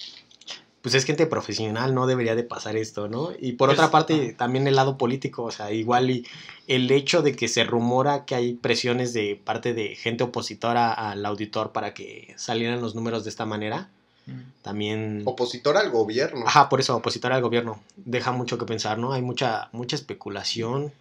pues 0.86 0.94
es 0.94 1.06
gente 1.06 1.25
profesional, 1.25 1.96
no 1.96 2.06
debería 2.06 2.36
de 2.36 2.44
pasar 2.44 2.75
esto, 2.75 3.08
¿no? 3.08 3.32
Y 3.39 3.54
por 3.54 3.70
Pues, 3.70 3.80
otra 3.80 3.89
parte, 3.89 4.34
también 4.34 4.68
el 4.68 4.75
lado 4.75 5.00
político, 5.00 5.42
o 5.42 5.50
sea, 5.50 5.72
igual 5.72 6.12
y 6.12 6.27
el 6.68 6.92
hecho 6.92 7.24
de 7.24 7.36
que 7.36 7.48
se 7.48 7.63
rumora 7.63 8.24
que 8.25 8.36
hay 8.36 8.54
presiones 8.54 9.12
de 9.12 9.42
parte 9.44 9.74
de 9.74 9.96
gente 9.96 10.24
opositora 10.24 10.94
al 10.94 11.25
auditor 11.25 11.72
para 11.72 11.96
que 11.96 12.36
salieran 12.38 12.84
los 12.84 12.94
números 12.94 13.24
de 13.24 13.32
esta 13.32 13.48
manera, 13.48 13.89
mm. 14.27 14.62
también... 14.62 15.24
Opositor 15.25 15.75
al 15.75 15.89
gobierno. 15.89 16.46
Ajá, 16.46 16.70
por 16.70 16.80
eso, 16.80 16.96
opositora 16.96 17.36
al 17.36 17.42
gobierno. 17.42 17.82
Deja 17.96 18.32
mucho 18.32 18.60
que 18.60 18.65
pensar, 18.65 19.00
¿no? 19.00 19.12
Hay 19.12 19.24
mucha, 19.24 19.70
mucha 19.72 19.96
especulación. 19.96 20.94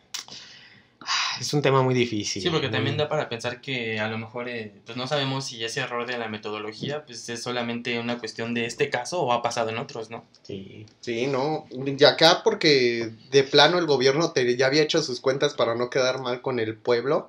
Es 1.40 1.52
un 1.52 1.62
tema 1.62 1.82
muy 1.82 1.94
difícil. 1.94 2.42
Sí, 2.42 2.50
porque 2.50 2.68
también 2.68 2.96
da 2.96 3.08
para 3.08 3.28
pensar 3.28 3.60
que 3.60 3.98
a 3.98 4.08
lo 4.08 4.18
mejor 4.18 4.48
eh, 4.48 4.72
pues 4.84 4.96
no 4.96 5.06
sabemos 5.06 5.46
si 5.46 5.64
ese 5.64 5.80
error 5.80 6.06
de 6.06 6.18
la 6.18 6.28
metodología 6.28 7.04
pues 7.04 7.28
es 7.28 7.42
solamente 7.42 7.98
una 7.98 8.18
cuestión 8.18 8.54
de 8.54 8.66
este 8.66 8.90
caso 8.90 9.22
o 9.22 9.32
ha 9.32 9.42
pasado 9.42 9.70
en 9.70 9.78
otros, 9.78 10.10
¿no? 10.10 10.24
Sí. 10.42 10.86
Sí, 11.00 11.26
no. 11.26 11.66
Y 11.70 12.04
acá 12.04 12.42
porque 12.44 13.10
de 13.30 13.42
plano 13.44 13.78
el 13.78 13.86
gobierno 13.86 14.32
te, 14.32 14.56
ya 14.56 14.66
había 14.66 14.82
hecho 14.82 15.02
sus 15.02 15.20
cuentas 15.20 15.54
para 15.54 15.74
no 15.74 15.90
quedar 15.90 16.20
mal 16.20 16.40
con 16.40 16.60
el 16.60 16.76
pueblo 16.76 17.28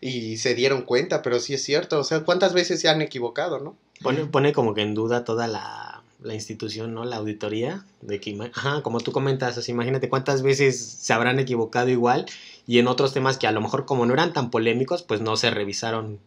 y 0.00 0.36
se 0.36 0.54
dieron 0.54 0.82
cuenta, 0.82 1.22
pero 1.22 1.40
sí 1.40 1.54
es 1.54 1.62
cierto. 1.62 1.98
O 1.98 2.04
sea, 2.04 2.20
¿cuántas 2.20 2.52
veces 2.52 2.80
se 2.80 2.88
han 2.88 3.02
equivocado, 3.02 3.58
no? 3.60 3.76
Pone, 4.02 4.26
pone 4.26 4.52
como 4.52 4.74
que 4.74 4.82
en 4.82 4.94
duda 4.94 5.24
toda 5.24 5.48
la, 5.48 5.97
la 6.20 6.34
institución, 6.34 6.94
¿no? 6.94 7.04
La 7.04 7.16
auditoría, 7.16 7.84
de 8.00 8.20
que, 8.20 8.36
ajá, 8.52 8.82
como 8.82 9.00
tú 9.00 9.12
comentas, 9.12 9.56
así, 9.56 9.70
imagínate 9.72 10.08
cuántas 10.08 10.42
veces 10.42 10.80
se 10.80 11.12
habrán 11.12 11.38
equivocado 11.38 11.88
igual 11.88 12.26
y 12.66 12.78
en 12.78 12.88
otros 12.88 13.14
temas 13.14 13.38
que 13.38 13.46
a 13.46 13.52
lo 13.52 13.60
mejor 13.60 13.86
como 13.86 14.04
no 14.04 14.14
eran 14.14 14.32
tan 14.32 14.50
polémicos, 14.50 15.02
pues 15.02 15.20
no 15.20 15.36
se 15.36 15.50
revisaron 15.50 16.18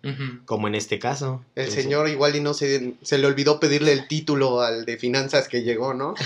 como 0.46 0.68
en 0.68 0.76
este 0.76 0.98
caso. 0.98 1.44
El 1.56 1.64
Entonces, 1.64 1.84
señor 1.84 2.10
igual 2.10 2.36
y 2.36 2.42
no 2.42 2.54
se, 2.54 2.94
se 3.02 3.18
le 3.18 3.28
olvidó 3.28 3.60
pedirle 3.60 3.92
el 3.92 4.08
título 4.08 4.62
al 4.62 4.86
de 4.86 4.98
finanzas 4.98 5.48
que 5.48 5.64
llegó, 5.64 5.94
¿no? 5.94 6.16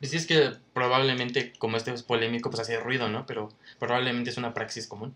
Pues 0.00 0.12
sí, 0.12 0.16
es 0.16 0.26
que 0.26 0.52
probablemente 0.72 1.52
como 1.58 1.76
este 1.76 1.92
es 1.92 2.02
polémico 2.02 2.48
pues 2.48 2.60
hace 2.60 2.80
ruido, 2.80 3.10
¿no? 3.10 3.26
Pero 3.26 3.50
probablemente 3.78 4.30
es 4.30 4.38
una 4.38 4.54
praxis 4.54 4.86
común. 4.86 5.14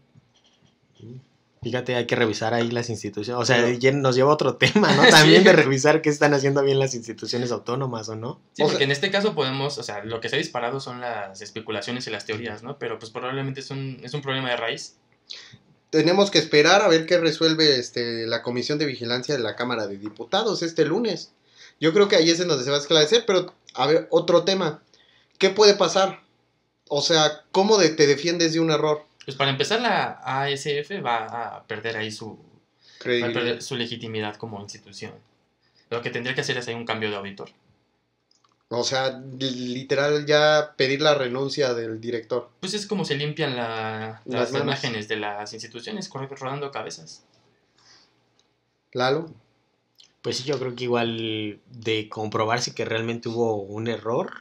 Fíjate, 1.65 1.97
hay 1.97 2.07
que 2.07 2.15
revisar 2.15 2.55
ahí 2.55 2.71
las 2.71 2.91
instituciones. 2.91 3.43
O 3.43 3.45
sea, 3.45 3.65
Pero- 3.81 3.97
nos 3.97 4.15
lleva 4.15 4.31
a 4.31 4.35
otro 4.35 4.57
tema, 4.59 4.93
¿no? 4.95 5.03
Sí. 5.05 5.11
También 5.11 5.43
de 5.43 5.53
revisar 5.53 6.01
qué 6.03 6.11
están 6.11 6.33
haciendo 6.35 6.63
bien 6.63 6.79
las 6.79 6.95
instituciones 6.95 7.51
autónomas 7.51 8.09
o 8.09 8.15
no. 8.15 8.41
Sí, 8.53 8.63
O 8.63 8.67
porque 8.67 8.77
sea- 8.79 8.85
en 8.85 8.91
este 8.93 9.11
caso 9.11 9.35
podemos, 9.35 9.79
o 9.79 9.83
sea, 9.83 10.05
lo 10.05 10.21
que 10.21 10.29
se 10.29 10.37
ha 10.37 10.39
disparado 10.39 10.79
son 10.79 11.01
las 11.01 11.41
especulaciones 11.41 12.07
y 12.07 12.11
las 12.11 12.25
teorías, 12.27 12.63
¿no? 12.63 12.79
Pero 12.79 12.99
pues 13.01 13.11
probablemente 13.11 13.61
es 13.61 13.71
un, 13.71 13.99
es 14.05 14.15
un 14.15 14.23
problema 14.23 14.51
de 14.51 14.57
raíz. 14.57 14.95
Tenemos 15.91 16.31
que 16.31 16.39
esperar 16.39 16.83
a 16.83 16.89
ver 16.89 17.07
qué 17.07 17.19
resuelve 17.19 17.79
este, 17.79 18.27
la 18.27 18.43
Comisión 18.43 18.79
de 18.79 18.87
Vigilancia 18.87 19.37
de 19.37 19.43
la 19.43 19.55
Cámara 19.57 19.87
de 19.87 19.97
Diputados 19.97 20.63
este 20.63 20.85
lunes. 20.85 21.33
Yo 21.81 21.93
creo 21.93 22.09
que 22.09 22.17
ahí 22.17 22.31
es 22.31 22.41
en 22.41 22.49
donde 22.49 22.65
se 22.65 22.71
va 22.71 22.77
a 22.77 22.81
esclarecer, 22.81 23.25
pero 23.27 23.53
a 23.75 23.87
ver, 23.87 24.09
otro 24.11 24.45
tema. 24.45 24.83
¿Qué 25.39 25.51
puede 25.51 25.75
pasar? 25.75 26.21
O 26.89 27.01
sea, 27.01 27.43
¿cómo 27.53 27.79
de- 27.79 27.89
te 27.91 28.07
defiendes 28.07 28.53
de 28.53 28.61
un 28.61 28.71
error? 28.71 29.05
Pues 29.25 29.37
para 29.37 29.51
empezar 29.51 29.81
la 29.81 30.21
ASF 30.25 30.91
va 31.05 31.57
a 31.57 31.63
perder 31.65 31.97
ahí 31.97 32.11
su, 32.11 32.37
va 32.37 32.43
a 32.43 32.99
Credibilidad. 32.99 33.33
perder 33.41 33.63
su 33.63 33.77
legitimidad 33.77 34.37
como 34.37 34.61
institución. 34.61 35.13
Lo 35.91 36.03
que 36.03 36.11
tendría 36.11 36.35
que 36.35 36.41
hacer 36.43 36.59
es 36.59 36.69
ahí 36.69 36.75
un 36.75 36.85
cambio 36.87 37.11
de 37.11 37.17
auditor. 37.17 37.51
O 38.69 38.83
sea, 38.83 39.21
literal 39.39 40.27
ya 40.27 40.75
pedir 40.77 41.01
la 41.01 41.15
renuncia 41.15 41.75
del 41.75 42.01
director. 42.01 42.51
Pues 42.61 42.75
es 42.75 42.87
como 42.87 43.05
se 43.05 43.15
limpian 43.15 43.55
la- 43.57 44.21
Las 44.25 44.51
las, 44.53 44.63
imágenes 44.63 45.07
de 45.07 45.17
las 45.17 45.53
instituciones, 45.53 46.09
corre- 46.09 46.29
rodando 46.35 46.71
cabezas. 46.71 47.23
Lalo. 48.93 49.31
Pues 50.23 50.39
sí, 50.39 50.45
yo 50.45 50.59
creo 50.59 50.75
que 50.75 50.85
igual 50.85 51.61
de 51.67 52.09
comprobar 52.09 52.61
si 52.63 52.73
que 52.73 52.85
realmente 52.87 53.29
hubo 53.29 53.57
un 53.57 53.89
error, 53.89 54.33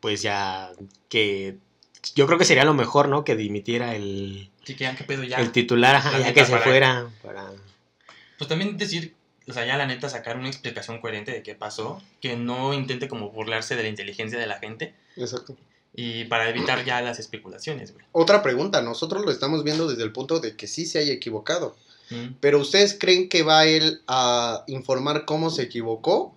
pues 0.00 0.20
ya 0.22 0.70
que 1.08 1.56
yo 2.14 2.26
creo 2.26 2.38
que 2.38 2.44
sería 2.44 2.64
lo 2.64 2.74
mejor, 2.74 3.08
¿no? 3.08 3.24
Que 3.24 3.36
dimitiera 3.36 3.94
el, 3.94 4.50
Así 4.62 4.74
que 4.74 4.84
ya, 4.84 4.94
¿qué 4.96 5.04
pedo 5.04 5.22
ya? 5.24 5.36
el 5.38 5.52
titular, 5.52 5.96
ajá, 5.96 6.18
ya 6.18 6.32
que 6.34 6.44
se 6.44 6.52
para- 6.52 6.62
fuera 6.64 7.10
para 7.22 7.50
Pues 8.38 8.48
también 8.48 8.76
decir, 8.76 9.14
o 9.48 9.52
sea, 9.52 9.66
ya 9.66 9.76
la 9.76 9.86
neta 9.86 10.08
sacar 10.08 10.36
una 10.36 10.48
explicación 10.48 11.00
coherente 11.00 11.32
de 11.32 11.42
qué 11.42 11.54
pasó, 11.54 12.00
que 12.20 12.36
no 12.36 12.74
intente 12.74 13.08
como 13.08 13.30
burlarse 13.30 13.76
de 13.76 13.82
la 13.82 13.88
inteligencia 13.88 14.38
de 14.38 14.46
la 14.46 14.58
gente 14.58 14.94
Exacto. 15.16 15.56
y 15.94 16.24
para 16.24 16.48
evitar 16.50 16.84
ya 16.84 17.00
las 17.00 17.18
especulaciones, 17.18 17.92
güey. 17.92 18.04
Otra 18.12 18.42
pregunta, 18.42 18.82
nosotros 18.82 19.24
lo 19.24 19.30
estamos 19.30 19.64
viendo 19.64 19.88
desde 19.88 20.02
el 20.04 20.12
punto 20.12 20.38
de 20.40 20.54
que 20.56 20.66
sí 20.66 20.86
se 20.86 20.98
haya 21.00 21.12
equivocado. 21.12 21.76
Mm. 22.10 22.34
Pero 22.40 22.58
¿ustedes 22.60 22.96
creen 22.98 23.28
que 23.28 23.42
va 23.42 23.66
él 23.66 24.00
a 24.06 24.64
informar 24.66 25.24
cómo 25.24 25.50
se 25.50 25.62
equivocó? 25.62 26.34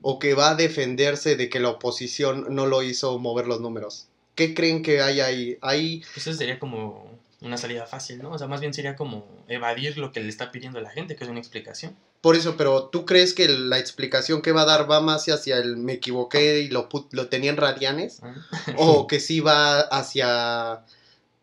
¿O 0.00 0.18
que 0.18 0.34
va 0.34 0.50
a 0.50 0.54
defenderse 0.56 1.36
de 1.36 1.48
que 1.48 1.60
la 1.60 1.68
oposición 1.68 2.46
no 2.54 2.66
lo 2.66 2.82
hizo 2.82 3.18
mover 3.18 3.46
los 3.46 3.60
números? 3.60 4.08
¿Qué 4.34 4.54
creen 4.54 4.82
que 4.82 5.02
hay 5.02 5.20
ahí? 5.20 5.58
Hay 5.60 6.00
Pues 6.14 6.26
eso 6.26 6.32
sería 6.36 6.58
como 6.58 7.18
una 7.40 7.56
salida 7.56 7.86
fácil, 7.86 8.22
¿no? 8.22 8.30
O 8.30 8.38
sea, 8.38 8.46
más 8.46 8.60
bien 8.60 8.72
sería 8.72 8.94
como 8.96 9.26
evadir 9.48 9.98
lo 9.98 10.12
que 10.12 10.20
le 10.20 10.28
está 10.28 10.50
pidiendo 10.52 10.80
la 10.80 10.90
gente, 10.90 11.16
que 11.16 11.24
es 11.24 11.30
una 11.30 11.40
explicación. 11.40 11.96
por 12.20 12.36
eso, 12.36 12.56
pero 12.56 12.84
¿tú 12.84 13.04
crees 13.04 13.34
que 13.34 13.48
la 13.48 13.78
explicación 13.78 14.42
que 14.42 14.52
va 14.52 14.62
a 14.62 14.64
dar 14.66 14.88
va 14.90 15.00
más 15.00 15.26
hacia 15.28 15.58
el 15.58 15.76
me 15.76 15.94
equivoqué 15.94 16.60
y 16.60 16.68
lo, 16.68 16.88
put- 16.88 17.08
lo 17.10 17.26
tenía 17.28 17.50
en 17.50 17.56
radianes? 17.56 18.20
¿ah? 18.22 18.34
¿O 18.76 19.06
que 19.08 19.18
sí 19.20 19.40
va 19.40 19.80
hacia 19.80 20.82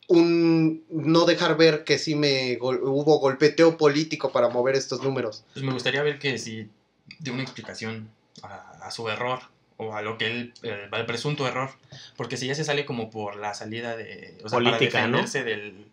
un 0.08 0.84
no 0.90 1.26
dejar 1.26 1.58
ver 1.58 1.84
que 1.84 1.98
sí 1.98 2.16
me 2.16 2.56
gol- 2.58 2.80
hubo 2.82 3.20
golpeteo 3.20 3.78
político 3.78 4.32
para 4.32 4.50
mover 4.50 4.76
estos 4.76 5.04
números? 5.04 5.44
Pues 5.54 5.64
me 5.66 5.74
gustaría 5.74 6.02
ver 6.02 6.18
que 6.18 6.38
si 6.38 6.68
de 7.20 7.32
una 7.32 7.44
explicación 7.44 8.10
a, 8.42 8.88
a 8.88 8.92
su 8.92 9.08
error 9.10 9.40
o 9.82 9.96
a 9.96 10.02
lo 10.02 10.18
que 10.18 10.28
él, 10.28 10.54
eh, 10.64 10.90
al 10.92 11.06
presunto 11.06 11.48
error, 11.48 11.70
porque 12.18 12.36
si 12.36 12.48
ya 12.48 12.54
se 12.54 12.66
sale 12.66 12.86
como 12.86 13.10
por 13.10 13.38
la 13.38 13.54
salida 13.54 13.96
de, 13.96 14.38
o 14.44 14.50
sea, 14.50 14.60
Política, 14.60 14.92
para 14.92 15.08
¿no? 15.08 15.18
defenderse 15.20 15.46
del, 15.46 15.86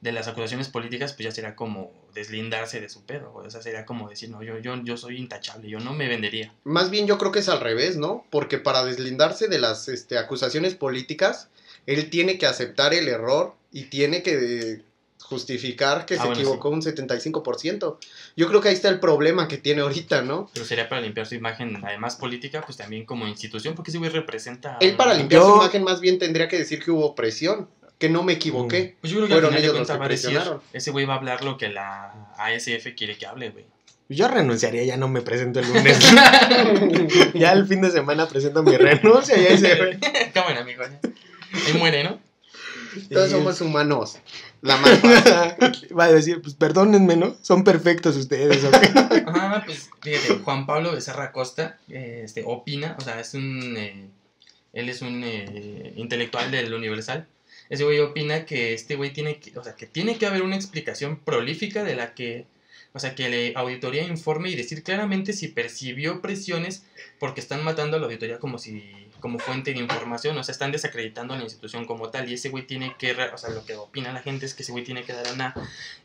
de 0.00 0.12
las 0.12 0.26
acusaciones 0.26 0.70
políticas, 0.70 1.12
pues 1.12 1.24
ya 1.24 1.32
será 1.32 1.54
como 1.54 1.92
deslindarse 2.14 2.80
de 2.80 2.88
su 2.88 3.04
pedo, 3.04 3.34
o 3.34 3.50
sea, 3.50 3.60
sería 3.60 3.84
como 3.84 4.08
decir, 4.08 4.30
no, 4.30 4.42
yo, 4.42 4.58
yo, 4.58 4.82
yo 4.82 4.96
soy 4.96 5.18
intachable, 5.18 5.68
yo 5.68 5.80
no 5.80 5.92
me 5.92 6.08
vendería. 6.08 6.54
Más 6.64 6.88
bien 6.88 7.06
yo 7.06 7.18
creo 7.18 7.30
que 7.30 7.40
es 7.40 7.50
al 7.50 7.60
revés, 7.60 7.98
¿no? 7.98 8.24
Porque 8.30 8.56
para 8.56 8.86
deslindarse 8.86 9.48
de 9.48 9.58
las 9.58 9.88
este, 9.88 10.16
acusaciones 10.16 10.74
políticas, 10.74 11.50
él 11.84 12.08
tiene 12.08 12.38
que 12.38 12.46
aceptar 12.46 12.94
el 12.94 13.06
error 13.06 13.54
y 13.70 13.84
tiene 13.84 14.22
que 14.22 14.80
justificar 15.28 16.06
que 16.06 16.14
Ah, 16.14 16.18
se 16.18 16.26
bueno, 16.26 16.40
equivocó 16.40 16.70
un 16.70 16.82
75%. 16.82 17.98
Yo 18.36 18.48
creo 18.48 18.60
que 18.60 18.68
ahí 18.68 18.74
está 18.74 18.88
el 18.88 19.00
problema 19.00 19.48
que 19.48 19.58
tiene 19.58 19.82
ahorita, 19.82 20.22
¿no? 20.22 20.48
Pero 20.54 20.64
sería 20.64 20.88
para 20.88 21.00
limpiar 21.00 21.26
su 21.26 21.34
imagen, 21.34 21.78
además 21.84 22.16
política, 22.16 22.62
pues 22.64 22.76
también 22.78 23.04
como 23.04 23.26
institución, 23.26 23.74
porque 23.74 23.90
ese 23.90 23.98
güey 23.98 24.10
representa... 24.10 24.76
Él 24.80 24.96
para 24.96 25.14
limpiar 25.14 25.42
Yo- 25.42 25.48
su 25.50 25.56
imagen 25.56 25.82
más 25.84 26.00
bien 26.00 26.18
tendría 26.18 26.48
que 26.48 26.58
decir 26.58 26.82
que 26.82 26.90
hubo 26.90 27.14
presión, 27.14 27.68
que 27.98 28.08
no 28.08 28.22
me 28.22 28.34
equivoqué. 28.34 28.96
Pues 29.00 29.10
yo 29.12 29.18
creo 29.18 29.28
que 29.28 29.34
Fueron 29.34 29.54
al 29.54 29.58
final 29.58 29.62
de 29.62 29.66
ellos 29.78 29.88
los 29.88 29.96
cuentas 29.98 30.20
que 30.20 30.28
decir, 30.28 30.50
ese 30.72 30.90
güey 30.90 31.06
va 31.06 31.14
a 31.14 31.16
hablar 31.16 31.42
lo 31.44 31.56
que 31.58 31.68
la 31.70 32.12
ASF 32.38 32.94
quiere 32.96 33.16
que 33.18 33.26
hable, 33.26 33.50
güey. 33.50 33.64
Yo 34.08 34.28
renunciaría, 34.28 34.84
ya 34.84 34.96
no 34.96 35.08
me 35.08 35.20
presento 35.22 35.58
el 35.58 35.66
lunes. 35.66 35.98
ya 37.34 37.52
el 37.52 37.66
fin 37.66 37.80
de 37.80 37.90
semana 37.90 38.28
presento 38.28 38.62
mi 38.62 38.76
renuncia 38.76 39.36
y 39.36 39.46
ahí 39.46 39.58
se 39.58 39.74
ve. 39.74 39.98
Cámara, 40.32 40.60
amigo. 40.60 40.84
Ahí 40.84 41.72
muere, 41.76 42.04
¿no? 42.04 42.20
Todos 43.12 43.30
somos 43.30 43.60
humanos. 43.60 44.18
La 44.66 44.76
más 44.78 44.98
fácil. 45.00 45.88
Va 45.96 46.04
a 46.04 46.12
decir, 46.12 46.42
pues 46.42 46.54
perdónenme, 46.54 47.16
¿no? 47.16 47.36
Son 47.40 47.62
perfectos 47.62 48.16
ustedes, 48.16 48.64
¿ok? 48.64 48.74
Ah, 49.28 49.62
pues 49.64 49.90
fíjate, 50.02 50.38
Juan 50.44 50.66
Pablo 50.66 50.92
Becerra 50.92 51.32
Costa 51.32 51.78
eh, 51.88 52.22
este, 52.24 52.42
opina, 52.44 52.96
o 52.98 53.00
sea, 53.02 53.20
es 53.20 53.34
un. 53.34 53.76
eh, 53.76 54.08
él 54.72 54.88
es 54.88 55.02
un 55.02 55.22
eh, 55.24 55.92
intelectual 55.96 56.50
del 56.50 56.72
Universal. 56.72 57.26
Ese 57.70 57.84
güey 57.84 57.98
opina 58.00 58.44
que 58.44 58.72
este 58.74 58.96
güey 58.96 59.12
tiene 59.12 59.38
que. 59.38 59.58
O 59.58 59.64
sea, 59.64 59.74
que 59.74 59.86
tiene 59.86 60.16
que 60.16 60.26
haber 60.26 60.42
una 60.42 60.56
explicación 60.56 61.18
prolífica 61.18 61.84
de 61.84 61.96
la 61.96 62.14
que. 62.14 62.46
O 62.96 62.98
sea, 62.98 63.14
que 63.14 63.28
la 63.52 63.60
auditoría 63.60 64.02
informe 64.04 64.48
y 64.48 64.56
decir 64.56 64.82
claramente 64.82 65.34
si 65.34 65.48
percibió 65.48 66.22
presiones 66.22 66.84
porque 67.20 67.40
están 67.40 67.62
matando 67.62 67.98
a 67.98 68.00
la 68.00 68.06
auditoría 68.06 68.38
como 68.38 68.58
si 68.58 68.82
como 69.20 69.38
fuente 69.38 69.72
de 69.72 69.80
información, 69.80 70.36
o 70.38 70.44
sea, 70.44 70.52
están 70.52 70.72
desacreditando 70.72 71.34
a 71.34 71.36
la 71.36 71.42
institución 71.44 71.84
como 71.84 72.10
tal 72.10 72.28
y 72.30 72.34
ese 72.34 72.48
güey 72.50 72.66
tiene 72.66 72.94
que, 72.98 73.12
re- 73.14 73.30
o 73.30 73.38
sea, 73.38 73.50
lo 73.50 73.64
que 73.64 73.74
opina 73.74 74.12
la 74.12 74.22
gente 74.22 74.46
es 74.46 74.54
que 74.54 74.62
ese 74.62 74.72
güey 74.72 74.84
tiene 74.84 75.04
que 75.04 75.12
dar 75.12 75.32
una 75.32 75.54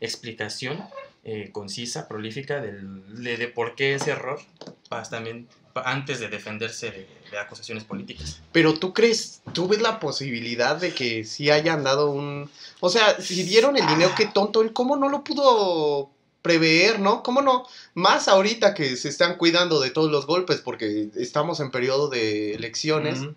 explicación 0.00 0.82
eh, 1.24 1.50
concisa, 1.52 2.08
prolífica 2.08 2.60
del, 2.60 3.22
de, 3.22 3.36
de 3.36 3.48
por 3.48 3.74
qué 3.74 3.94
ese 3.94 4.10
error, 4.10 4.40
para 4.88 5.02
también 5.04 5.46
antes 5.74 6.20
de 6.20 6.28
defenderse 6.28 6.90
de, 6.90 7.06
de 7.30 7.38
acusaciones 7.38 7.84
políticas. 7.84 8.40
Pero 8.50 8.74
tú 8.74 8.92
crees, 8.92 9.40
tú 9.54 9.68
ves 9.68 9.80
la 9.80 10.00
posibilidad 10.00 10.76
de 10.76 10.92
que 10.92 11.24
sí 11.24 11.50
hayan 11.50 11.84
dado 11.84 12.10
un... 12.10 12.50
O 12.80 12.88
sea, 12.90 13.20
si 13.20 13.42
dieron 13.44 13.76
el 13.76 13.86
dinero, 13.86 14.12
qué 14.16 14.26
tonto, 14.26 14.62
él 14.62 14.72
cómo 14.72 14.96
no 14.96 15.08
lo 15.08 15.22
pudo 15.22 16.10
prever, 16.42 16.98
¿no? 17.00 17.22
¿Cómo 17.22 17.40
no? 17.40 17.66
Más 17.94 18.28
ahorita 18.28 18.74
que 18.74 18.96
se 18.96 19.08
están 19.08 19.36
cuidando 19.38 19.80
de 19.80 19.90
todos 19.90 20.10
los 20.10 20.26
golpes 20.26 20.60
porque 20.60 21.08
estamos 21.16 21.60
en 21.60 21.70
periodo 21.70 22.08
de 22.08 22.54
elecciones. 22.54 23.20
O 23.20 23.34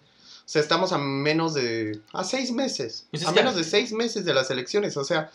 sea, 0.48 0.62
estamos 0.62 0.92
a 0.92 0.98
menos 0.98 1.54
de... 1.54 2.00
a 2.14 2.24
seis 2.24 2.52
meses. 2.52 3.06
Pues 3.12 3.24
es 3.24 3.28
a 3.30 3.34
que- 3.34 3.40
menos 3.40 3.56
de 3.56 3.64
seis 3.64 3.92
meses 3.94 4.26
de 4.26 4.34
las 4.34 4.52
elecciones. 4.52 4.96
O 4.98 5.04
sea, 5.04 5.32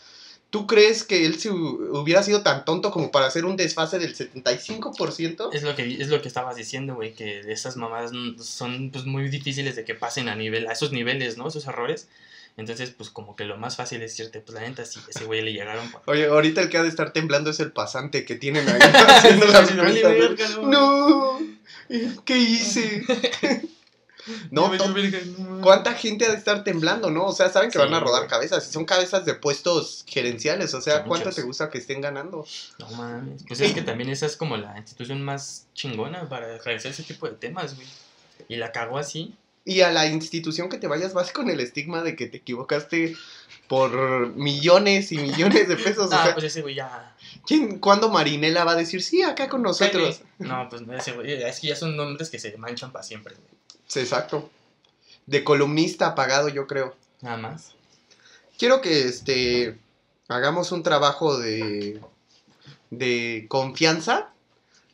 ¿tú 0.51 0.67
crees 0.67 1.03
que 1.03 1.25
él 1.25 1.37
se 1.39 1.51
hu- 1.51 1.97
hubiera 1.97 2.23
sido 2.23 2.43
tan 2.43 2.63
tonto 2.65 2.91
como 2.91 3.11
para 3.11 3.25
hacer 3.27 3.43
un 3.45 3.57
desfase 3.57 3.99
del 3.99 4.15
75%? 4.15 5.49
Es 5.53 5.63
lo 5.63 5.75
que 5.75 6.01
es 6.01 6.07
lo 6.07 6.21
que 6.21 6.27
estabas 6.27 6.55
diciendo, 6.55 6.95
güey, 6.95 7.13
que 7.13 7.39
esas 7.51 7.75
mamadas 7.77 8.11
son 8.41 8.91
pues 8.91 9.05
muy 9.05 9.29
difíciles 9.29 9.75
de 9.75 9.83
que 9.85 9.95
pasen 9.95 10.29
a 10.29 10.35
nivel 10.35 10.67
a 10.67 10.73
esos 10.73 10.91
niveles, 10.91 11.37
¿no? 11.37 11.47
Esos 11.47 11.67
errores. 11.67 12.07
Entonces, 12.57 12.91
pues 12.91 13.09
como 13.09 13.35
que 13.35 13.45
lo 13.45 13.57
más 13.57 13.77
fácil 13.77 14.01
es 14.01 14.11
decirte, 14.11 14.41
pues 14.41 14.53
la 14.53 14.61
neta 14.61 14.85
sí, 14.85 14.99
ese 15.07 15.23
güey 15.25 15.41
le 15.41 15.53
llegaron 15.53 15.89
por... 15.89 16.01
Oye, 16.05 16.25
ahorita 16.25 16.61
el 16.61 16.69
que 16.69 16.77
ha 16.77 16.83
de 16.83 16.89
estar 16.89 17.11
temblando 17.13 17.49
es 17.49 17.59
el 17.59 17.71
pasante 17.71 18.25
que 18.25 18.35
tienen 18.35 18.67
ahí 18.67 18.79
haciendo 19.07 19.45
las 19.47 19.71
cuentas. 19.71 20.57
no. 20.57 21.39
No, 21.39 22.23
¿qué 22.25 22.37
hice? 22.37 23.03
No. 24.51 24.71
¿cuánta 25.61 25.93
gente 25.93 26.25
ha 26.25 26.29
de 26.29 26.37
estar 26.37 26.63
temblando, 26.63 27.09
no? 27.09 27.25
O 27.25 27.33
sea, 27.33 27.49
saben 27.49 27.69
que 27.69 27.79
Sí, 27.79 27.83
van 27.83 27.93
a 27.93 27.99
rodar 27.99 28.27
cabezas, 28.27 28.67
y 28.69 28.71
son 28.71 28.85
cabezas 28.85 29.25
de 29.25 29.33
puestos 29.33 30.03
gerenciales, 30.07 30.73
o 30.73 30.81
sea, 30.81 31.03
¿cuánto 31.03 31.25
muchos. 31.25 31.35
te 31.35 31.41
gusta 31.41 31.69
que 31.69 31.79
estén 31.79 32.01
ganando? 32.01 32.45
No 32.79 32.89
mames. 32.91 33.43
Pues 33.47 33.61
es 33.61 33.73
que 33.73 33.81
también 33.81 34.09
esa 34.09 34.25
es 34.25 34.37
como 34.37 34.57
la 34.57 34.77
institución 34.77 35.21
más 35.23 35.65
chingona 35.73 36.29
para 36.29 36.55
ejercer 36.55 36.91
ese 36.91 37.03
tipo 37.03 37.27
de 37.27 37.35
temas, 37.35 37.75
güey. 37.75 37.87
Y 38.47 38.57
la 38.57 38.71
cagó 38.71 38.97
así. 38.97 39.35
Y 39.63 39.81
a 39.81 39.91
la 39.91 40.07
institución 40.07 40.69
que 40.69 40.77
te 40.77 40.87
vayas 40.87 41.13
vas 41.13 41.31
con 41.31 41.49
el 41.49 41.59
estigma 41.59 42.01
de 42.03 42.15
que 42.15 42.27
te 42.27 42.37
equivocaste 42.37 43.15
por 43.67 44.33
millones 44.35 45.11
y 45.11 45.17
millones 45.17 45.67
de 45.67 45.77
pesos, 45.77 46.11
o 46.11 46.15
Ah, 46.15 46.23
sea, 46.25 46.33
pues 46.33 46.45
ese 46.45 46.61
güey 46.61 46.75
ya. 46.75 47.15
¿quién, 47.45 47.79
¿cuándo 47.79 48.09
Marinela 48.09 48.63
va 48.65 48.71
a 48.71 48.75
decir, 48.75 49.01
sí, 49.01 49.21
acá 49.21 49.47
con 49.47 49.61
nosotros? 49.61 50.21
No, 50.39 50.67
pues 50.69 50.81
ese 50.99 51.11
güey. 51.13 51.31
Es 51.43 51.59
que 51.59 51.67
ya 51.67 51.75
son 51.75 51.95
nombres 51.95 52.29
que 52.29 52.39
se 52.39 52.57
manchan 52.57 52.91
para 52.91 53.03
siempre. 53.03 53.35
Sí, 53.87 53.99
exacto. 53.99 54.49
De 55.25 55.43
columnista 55.43 56.07
apagado, 56.07 56.49
yo 56.49 56.65
creo. 56.67 56.95
Nada 57.21 57.37
más. 57.37 57.75
quiero 58.57 58.81
que 58.81 59.03
este 59.07 59.77
hagamos 60.27 60.71
un 60.71 60.81
trabajo 60.83 61.37
de 61.37 62.01
de 62.89 63.45
confianza 63.47 64.29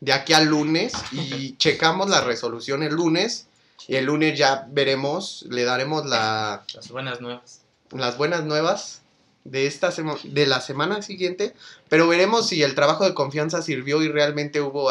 de 0.01 0.13
aquí 0.13 0.33
al 0.33 0.45
lunes 0.45 0.93
y 1.11 1.55
checamos 1.57 2.09
la 2.09 2.21
resolución 2.21 2.83
el 2.83 2.93
lunes 2.93 3.47
y 3.87 3.95
el 3.95 4.05
lunes 4.05 4.37
ya 4.37 4.65
veremos, 4.69 5.45
le 5.49 5.63
daremos 5.63 6.05
la, 6.05 6.63
Las 6.73 6.89
buenas 6.89 7.21
nuevas. 7.21 7.61
las 7.91 8.17
buenas 8.17 8.43
nuevas 8.43 9.01
de 9.43 9.65
esta 9.67 9.91
de 10.23 10.45
la 10.47 10.59
semana 10.61 11.01
siguiente, 11.01 11.53
pero 11.89 12.07
veremos 12.07 12.47
si 12.47 12.63
el 12.63 12.75
trabajo 12.75 13.05
de 13.05 13.13
confianza 13.13 13.61
sirvió 13.61 14.01
y 14.01 14.09
realmente 14.09 14.59
hubo 14.61 14.89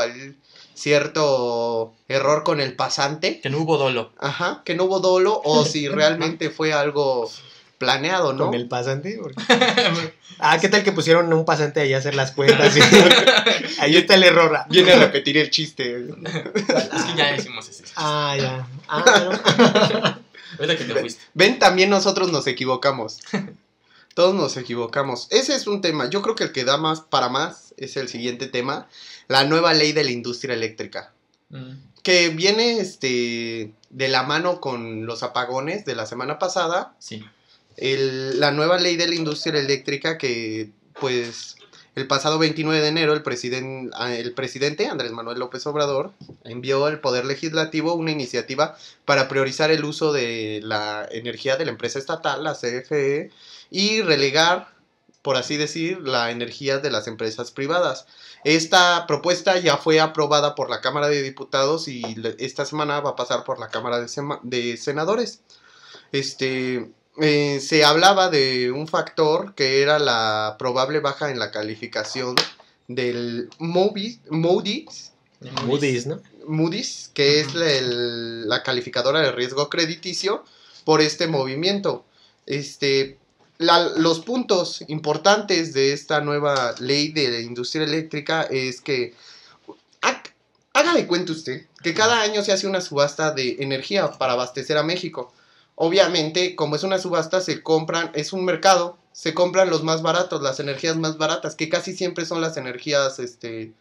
cierto 0.75 1.94
error 2.09 2.44
con 2.44 2.61
el 2.61 2.75
pasante, 2.77 3.40
Que 3.40 3.51
no 3.51 3.59
hubo 3.59 3.77
dolo. 3.77 4.12
ajá, 4.18 4.62
que 4.64 4.75
no 4.75 4.85
hubo 4.85 5.01
dolo 5.01 5.40
o 5.44 5.64
si 5.66 5.88
realmente 5.88 6.51
fue 6.51 6.72
algo 6.72 7.31
planeado, 7.79 8.33
¿no? 8.33 8.47
Con 8.47 8.55
el 8.55 8.69
pasante. 8.69 9.19
porque- 9.21 9.43
Ah, 10.39 10.59
¿qué 10.61 10.69
tal 10.69 10.85
que 10.85 10.93
pusieron 10.93 11.33
un 11.33 11.45
pasante 11.47 11.81
ahí 11.81 11.95
a 11.95 11.99
hacer 11.99 12.15
las 12.15 12.33
cuentas? 12.33 12.75
ahí 13.79 13.97
está 13.97 14.15
el 14.17 14.25
error. 14.25 14.59
Viene 14.69 14.93
a 14.93 14.99
repetir 14.99 15.39
el 15.39 15.49
chiste. 15.51 15.97
es 15.97 17.03
que 17.05 17.17
ya 17.17 17.33
decimos 17.33 17.69
ese. 17.69 17.85
Ah, 17.97 18.35
ya. 18.39 18.69
Ah, 18.87 20.19
Ahorita 20.59 20.77
que 20.77 20.85
te 20.85 20.95
fuiste. 21.01 21.23
Ven, 21.35 21.59
también 21.59 21.89
nosotros 21.91 22.31
nos 22.33 22.47
equivocamos. 22.47 23.21
Todos 24.15 24.35
nos 24.35 24.57
equivocamos. 24.57 25.27
Ese 25.31 25.55
es 25.55 25.67
un 25.67 25.81
tema. 25.81 26.09
Yo 26.11 26.23
creo 26.23 26.35
que 26.35 26.45
el 26.45 26.53
que 26.53 26.65
da 26.65 26.77
más 26.77 27.01
para 27.01 27.29
más 27.29 27.75
es 27.77 27.97
el 27.97 28.09
siguiente 28.09 28.47
tema. 28.47 28.89
La 29.29 29.45
nueva 29.45 29.73
ley 29.75 29.93
de 29.93 30.05
la 30.05 30.11
industria 30.11 30.55
eléctrica. 30.55 31.12
Mm. 31.51 31.73
Que 32.03 32.29
viene 32.29 32.79
este, 32.81 33.73
de 33.91 34.09
la 34.09 34.23
mano 34.23 34.61
con 34.61 35.07
los 35.07 35.23
apagones 35.23 35.85
de 35.85 35.95
la 35.95 36.07
semana 36.07 36.39
pasada. 36.39 36.95
Sí. 36.99 37.25
El- 37.77 38.41
la 38.41 38.51
nueva 38.53 38.79
ley 38.79 38.97
de 38.97 39.09
la 39.09 39.15
industria 39.15 39.59
eléctrica 39.61 40.19
que 40.19 40.71
pues 40.99 41.57
el 41.95 42.07
pasado 42.07 42.39
29 42.39 42.81
de 42.81 42.89
enero 42.89 43.12
el, 43.15 43.23
presiden- 43.23 43.91
ah, 43.95 44.15
el 44.15 44.33
presidente 44.35 44.87
Andrés 44.87 45.12
Manuel 45.12 45.39
López 45.39 45.67
Obrador 45.67 46.12
envió 46.45 46.85
al 46.87 47.01
Poder 47.01 47.25
Legislativo 47.25 47.95
una 47.95 48.11
iniciativa 48.12 48.77
para 49.05 49.29
priorizar 49.29 49.71
el 49.71 49.85
uso 49.85 50.12
de 50.12 50.61
la 50.62 51.07
energía 51.11 51.57
de 51.57 51.65
la 51.65 51.71
empresa 51.71 51.99
estatal, 51.99 52.45
la 52.45 52.55
CFE, 52.55 53.31
y 53.71 54.03
relegar, 54.03 54.69
por 55.23 55.37
así 55.37 55.57
decir, 55.57 55.99
la 56.01 56.31
energía 56.31 56.79
de 56.79 56.91
las 56.91 57.07
empresas 57.09 57.51
privadas. 57.51 58.07
Esta 58.45 59.07
propuesta 59.07 59.59
ya 59.59 59.77
fue 59.79 59.99
aprobada 59.99 60.55
por 60.55 60.69
la 60.71 60.81
Cámara 60.83 61.09
de 61.09 61.23
Diputados 61.23 61.89
y 61.89 62.03
esta 62.39 62.65
semana 62.67 63.01
va 63.01 63.11
a 63.11 63.17
pasar 63.17 63.43
por 63.45 63.59
la 63.59 63.69
Cámara 63.69 63.99
de 64.43 64.77
Senadores. 64.77 65.41
Este, 66.12 66.91
eh, 67.20 67.61
se 67.61 67.85
hablaba 67.85 68.29
de 68.29 68.70
un 68.72 68.88
factor 68.88 69.55
que 69.55 69.81
era 69.83 69.98
la 69.98 70.57
probable 70.59 71.00
baja 71.00 71.31
en 71.31 71.38
la 71.38 71.50
calificación 71.50 72.35
del 72.88 73.48
Moody's, 73.59 74.20
Moody's, 74.31 75.12
¿no? 76.07 76.20
Moody's, 76.46 77.11
que 77.14 77.40
es 77.40 77.55
la, 77.55 77.70
el- 77.70 78.48
la 78.48 78.62
calificadora 78.62 79.20
de 79.20 79.33
riesgo 79.33 79.68
crediticio 79.68 80.44
por 80.85 81.00
este 81.00 81.26
movimiento. 81.26 82.05
Este, 82.46 83.18
la- 83.59 83.88
los 83.96 84.20
puntos 84.20 84.85
importantes 84.88 85.72
de 85.72 85.92
esta 85.92 86.20
nueva 86.20 86.74
ley 86.79 87.11
de 87.12 87.29
la 87.31 87.40
industria 87.40 87.85
eléctrica 87.85 88.42
es 88.42 88.81
que 88.81 89.14
ha- 90.02 90.22
de 90.94 91.07
cuenta 91.07 91.33
usted 91.33 91.66
que 91.83 91.92
cada 91.94 92.22
año 92.22 92.42
se 92.42 92.52
hace 92.52 92.66
una 92.66 92.81
subasta 92.81 93.33
de 93.33 93.57
energía 93.61 94.11
para 94.12 94.33
abastecer 94.35 94.79
a 94.79 94.83
México. 94.83 95.33
Obviamente, 95.77 96.57
como 96.57 96.75
es 96.77 96.83
una 96.83 96.99
subasta, 96.99 97.41
se 97.41 97.62
compran, 97.62 98.11
es 98.15 98.33
un 98.33 98.45
mercado, 98.45 98.99
se 99.12 99.35
compran 99.35 99.71
los 99.71 99.85
más 99.85 100.03
baratos, 100.03 100.43
las 100.43 100.59
energías 100.59 100.97
más 100.97 101.19
baratas, 101.19 101.55
que 101.55 101.69
casi 101.69 101.95
siempre 101.95 102.25
son 102.27 102.41
las 102.41 102.57
energías, 102.57 103.19
este, 103.19 103.73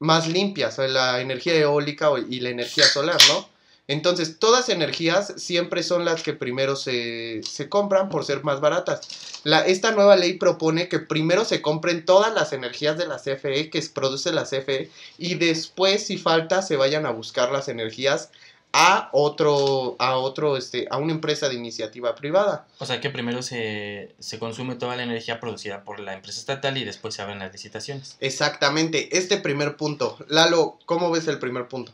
más 0.00 0.28
limpias, 0.28 0.78
la 0.78 1.20
energía 1.20 1.54
eólica 1.54 2.10
y 2.28 2.40
la 2.40 2.50
energía 2.50 2.84
solar, 2.84 3.18
¿no? 3.28 3.48
Entonces, 3.86 4.38
todas 4.38 4.68
energías 4.68 5.32
siempre 5.38 5.82
son 5.82 6.04
las 6.04 6.22
que 6.22 6.34
primero 6.34 6.76
se, 6.76 7.40
se 7.42 7.70
compran 7.70 8.10
por 8.10 8.24
ser 8.24 8.44
más 8.44 8.60
baratas. 8.60 9.40
Esta 9.66 9.92
nueva 9.92 10.14
ley 10.16 10.34
propone 10.34 10.88
que 10.88 10.98
primero 10.98 11.46
se 11.46 11.62
compren 11.62 12.04
todas 12.04 12.34
las 12.34 12.52
energías 12.52 12.98
de 12.98 13.06
la 13.06 13.16
CFE 13.16 13.70
que 13.70 13.82
produce 13.94 14.30
la 14.30 14.44
CFE 14.44 14.90
y 15.16 15.36
después, 15.36 16.04
si 16.04 16.18
falta, 16.18 16.60
se 16.60 16.76
vayan 16.76 17.06
a 17.06 17.12
buscar 17.12 17.50
las 17.50 17.68
energías 17.68 18.30
a 18.72 19.08
otro, 19.12 19.96
a 19.98 20.16
otro, 20.18 20.56
este, 20.56 20.86
a 20.90 20.98
una 20.98 21.12
empresa 21.12 21.48
de 21.48 21.54
iniciativa 21.54 22.14
privada. 22.14 22.66
O 22.78 22.86
sea 22.86 23.00
que 23.00 23.08
primero 23.10 23.42
se, 23.42 24.14
se 24.18 24.38
consume 24.38 24.74
toda 24.76 24.94
la 24.96 25.02
energía 25.04 25.40
producida 25.40 25.82
por 25.84 26.00
la 26.00 26.12
empresa 26.14 26.38
estatal 26.38 26.76
y 26.76 26.84
después 26.84 27.14
se 27.14 27.22
abren 27.22 27.38
las 27.38 27.50
licitaciones. 27.52 28.16
Exactamente, 28.20 29.16
este 29.16 29.38
primer 29.38 29.76
punto. 29.76 30.18
Lalo, 30.28 30.78
¿cómo 30.84 31.10
ves 31.10 31.26
el 31.28 31.38
primer 31.38 31.66
punto? 31.68 31.92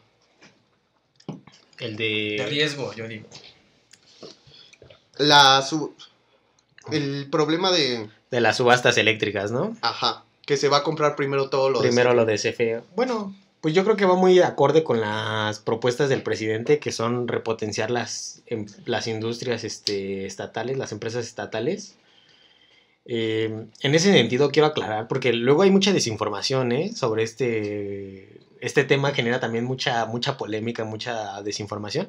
El 1.78 1.96
De 1.96 2.37
de. 2.38 2.46
riesgo, 2.48 2.92
yo 2.94 3.06
digo. 3.08 3.26
La 5.16 5.62
su- 5.62 5.94
el 6.90 7.28
problema 7.30 7.70
de 7.70 8.08
De 8.30 8.40
las 8.40 8.56
subastas 8.56 8.96
eléctricas, 8.98 9.50
¿no? 9.52 9.76
ajá. 9.80 10.24
que 10.44 10.56
se 10.58 10.68
va 10.68 10.78
a 10.78 10.82
comprar 10.82 11.16
primero 11.16 11.48
todo 11.48 11.70
lo 11.70 11.80
Primero 11.80 12.10
de 12.10 12.16
lo 12.16 12.24
de 12.26 12.34
CFE. 12.37 12.82
Bueno, 12.96 13.34
pues 13.64 13.72
yo 13.72 13.83
creo 13.83 13.96
que 13.96 14.05
va 14.05 14.14
muy 14.14 14.35
de 14.35 14.44
acorde 14.44 14.85
con 14.85 15.00
las 15.00 15.59
propuestas 15.59 16.11
del 16.11 16.22
presidente, 16.22 16.79
que 16.79 16.92
son 16.92 17.27
repotenciar 17.27 17.90
las, 17.90 18.42
em- 18.44 18.66
las 18.85 19.07
industrias 19.07 19.64
este, 19.64 20.27
estatales, 20.27 20.77
las 20.77 20.92
empresas 20.92 21.24
estatales. 21.24 21.96
Eh, 23.07 23.64
en 23.81 23.94
ese 23.94 24.12
sentido 24.12 24.50
quiero 24.50 24.66
aclarar, 24.66 25.09
porque 25.09 25.33
luego 25.33 25.62
hay 25.62 25.70
mucha 25.70 25.94
desinformación 25.94 26.72
¿eh? 26.72 26.92
sobre 26.94 27.22
este, 27.22 28.38
este 28.61 28.85
tema, 28.85 29.12
genera 29.12 29.40
también 29.40 29.64
mucha, 29.64 30.05
mucha 30.05 30.37
polémica, 30.37 30.85
mucha 30.85 31.40
desinformación. 31.40 32.09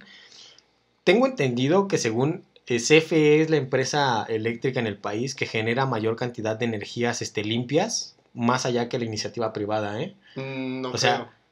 Tengo 1.05 1.25
entendido 1.25 1.87
que 1.87 1.97
según 1.97 2.43
eh, 2.67 2.79
CFE 2.81 3.41
es 3.41 3.49
la 3.49 3.55
empresa 3.55 4.25
eléctrica 4.27 4.81
en 4.81 4.87
el 4.87 4.97
país 4.97 5.35
que 5.35 5.45
genera 5.45 5.85
mayor 5.85 6.17
cantidad 6.17 6.57
de 6.57 6.65
energías 6.65 7.21
este, 7.21 7.45
limpias, 7.45 8.17
más 8.33 8.65
allá 8.65 8.89
que 8.89 8.99
la 8.99 9.05
iniciativa 9.05 9.53
privada. 9.53 10.01
¿eh? 10.01 10.15
Mm, 10.35 10.81
no 10.81 10.89
O 10.89 10.97
sea, 10.97 11.15
creo. 11.15 11.44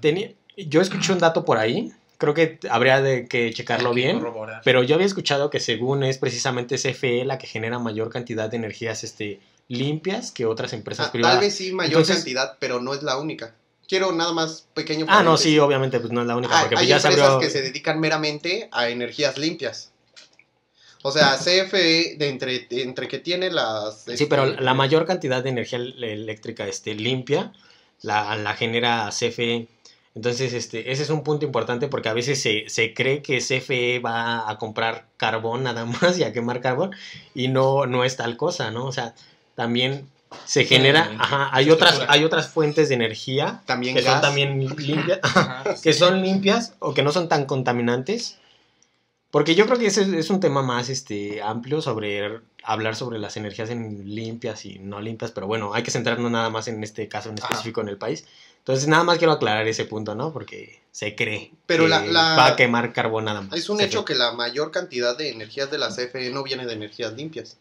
Teni- 0.00 0.34
yo 0.56 0.80
escuché 0.80 1.12
un 1.12 1.18
dato 1.18 1.44
por 1.44 1.58
ahí, 1.58 1.92
creo 2.18 2.34
que 2.34 2.58
habría 2.70 3.00
de 3.00 3.26
que 3.26 3.52
checarlo 3.52 3.90
que 3.90 3.96
bien, 3.96 4.18
corroborar. 4.18 4.62
pero 4.64 4.82
yo 4.82 4.94
había 4.94 5.06
escuchado 5.06 5.50
que 5.50 5.60
según 5.60 6.04
es 6.04 6.18
precisamente 6.18 6.76
CFE 6.76 7.24
la 7.24 7.38
que 7.38 7.46
genera 7.46 7.78
mayor 7.78 8.10
cantidad 8.10 8.48
de 8.50 8.56
energías 8.56 9.04
este, 9.04 9.40
limpias 9.68 10.30
que 10.30 10.46
otras 10.46 10.72
empresas 10.72 11.08
Ah, 11.08 11.12
privadas. 11.12 11.36
tal 11.38 11.44
vez 11.46 11.54
sí 11.56 11.72
mayor 11.72 11.92
Entonces- 11.92 12.16
cantidad, 12.16 12.56
pero 12.60 12.80
no 12.80 12.94
es 12.94 13.02
la 13.02 13.16
única. 13.18 13.54
Quiero 13.88 14.12
nada 14.12 14.32
más 14.32 14.66
pequeño 14.74 15.04
Ah, 15.08 15.22
no, 15.22 15.36
sí, 15.36 15.58
obviamente, 15.58 16.00
pues 16.00 16.10
no 16.12 16.22
es 16.22 16.26
la 16.26 16.36
única, 16.36 16.54
Hay, 16.56 16.62
porque 16.64 16.76
pues 16.76 16.82
hay 16.92 17.00
se 17.00 17.06
empresas 17.08 17.30
abrió... 17.32 17.38
que 17.46 17.50
se 17.50 17.60
dedican 17.62 18.00
meramente 18.00 18.68
a 18.72 18.88
energías 18.88 19.36
limpias. 19.36 19.90
O 21.02 21.10
sea, 21.12 21.36
CFE, 21.38 22.16
de 22.16 22.28
entre, 22.28 22.66
entre 22.70 23.08
que 23.08 23.18
tiene 23.18 23.50
las... 23.50 24.04
Sí, 24.04 24.24
pero 24.26 24.44
este, 24.46 24.62
la 24.62 24.72
mayor 24.72 25.04
cantidad 25.04 25.42
de 25.42 25.50
energía 25.50 25.78
eléctrica 25.78 26.66
este, 26.66 26.94
limpia 26.94 27.52
la, 28.04 28.36
la 28.36 28.54
genera 28.54 29.08
CFE. 29.10 29.66
Entonces, 30.14 30.52
este, 30.52 30.92
ese 30.92 31.02
es 31.02 31.10
un 31.10 31.24
punto 31.24 31.44
importante 31.44 31.88
porque 31.88 32.08
a 32.08 32.12
veces 32.12 32.40
se, 32.40 32.68
se 32.68 32.94
cree 32.94 33.20
que 33.20 33.38
CFE 33.38 33.98
va 33.98 34.48
a 34.48 34.58
comprar 34.58 35.06
carbón 35.16 35.64
nada 35.64 35.84
más 36.02 36.18
y 36.18 36.22
a 36.22 36.32
quemar 36.32 36.60
carbón 36.60 36.92
y 37.34 37.48
no, 37.48 37.86
no 37.86 38.04
es 38.04 38.16
tal 38.16 38.36
cosa, 38.36 38.70
¿no? 38.70 38.84
O 38.86 38.92
sea, 38.92 39.14
también 39.56 40.06
se 40.44 40.64
genera, 40.64 41.12
ajá, 41.18 41.48
hay 41.52 41.70
otras, 41.70 42.02
hay 42.08 42.24
otras 42.24 42.48
fuentes 42.48 42.88
de 42.88 42.96
energía 42.96 43.62
También 43.66 43.94
que 43.94 44.02
son 44.02 44.20
también 44.20 44.58
limpias, 44.58 45.20
Ajá, 45.22 45.62
que 45.80 45.92
son 45.92 46.22
limpias 46.22 46.74
o 46.80 46.92
que 46.92 47.02
no 47.02 47.12
son 47.12 47.28
tan 47.28 47.46
contaminantes. 47.46 48.38
Porque 49.34 49.56
yo 49.56 49.66
creo 49.66 49.76
que 49.80 49.86
ese 49.86 50.02
es- 50.16 50.30
un 50.30 50.38
tema 50.38 50.62
más 50.62 50.88
este, 50.88 51.42
amplio 51.42 51.82
sobre 51.82 52.38
hablar 52.62 52.94
sobre 52.94 53.18
las 53.18 53.36
energías 53.36 53.68
en- 53.68 54.14
limpias 54.14 54.64
y 54.64 54.78
no 54.78 55.00
limpias, 55.00 55.32
pero 55.32 55.48
bueno, 55.48 55.74
hay 55.74 55.82
que 55.82 55.90
centrarnos 55.90 56.30
nada 56.30 56.50
más 56.50 56.68
en 56.68 56.84
este 56.84 57.08
caso 57.08 57.30
en 57.30 57.38
Ajá. 57.40 57.48
específico 57.48 57.80
en 57.80 57.88
el 57.88 57.98
país. 57.98 58.24
Entonces, 58.58 58.86
nada 58.86 59.02
más 59.02 59.18
quiero 59.18 59.32
aclarar 59.32 59.66
ese 59.66 59.86
punto, 59.86 60.14
¿no? 60.14 60.32
Porque 60.32 60.80
se 60.92 61.16
cree 61.16 61.50
Pero 61.66 61.82
que 61.82 61.88
la- 61.90 62.06
la- 62.06 62.36
va 62.36 62.46
a 62.46 62.54
quemar 62.54 62.92
carbón 62.92 63.24
nada 63.24 63.40
más. 63.40 63.58
Es 63.58 63.68
un 63.68 63.80
hecho 63.80 64.04
cree. 64.04 64.14
que 64.14 64.18
la 64.20 64.30
mayor 64.30 64.70
cantidad 64.70 65.18
de 65.18 65.30
energías 65.30 65.68
de 65.68 65.78
la 65.78 65.90
CFE 65.90 66.30
no 66.30 66.44
viene 66.44 66.64
de 66.64 66.74
energías 66.74 67.12
limpias. 67.14 67.56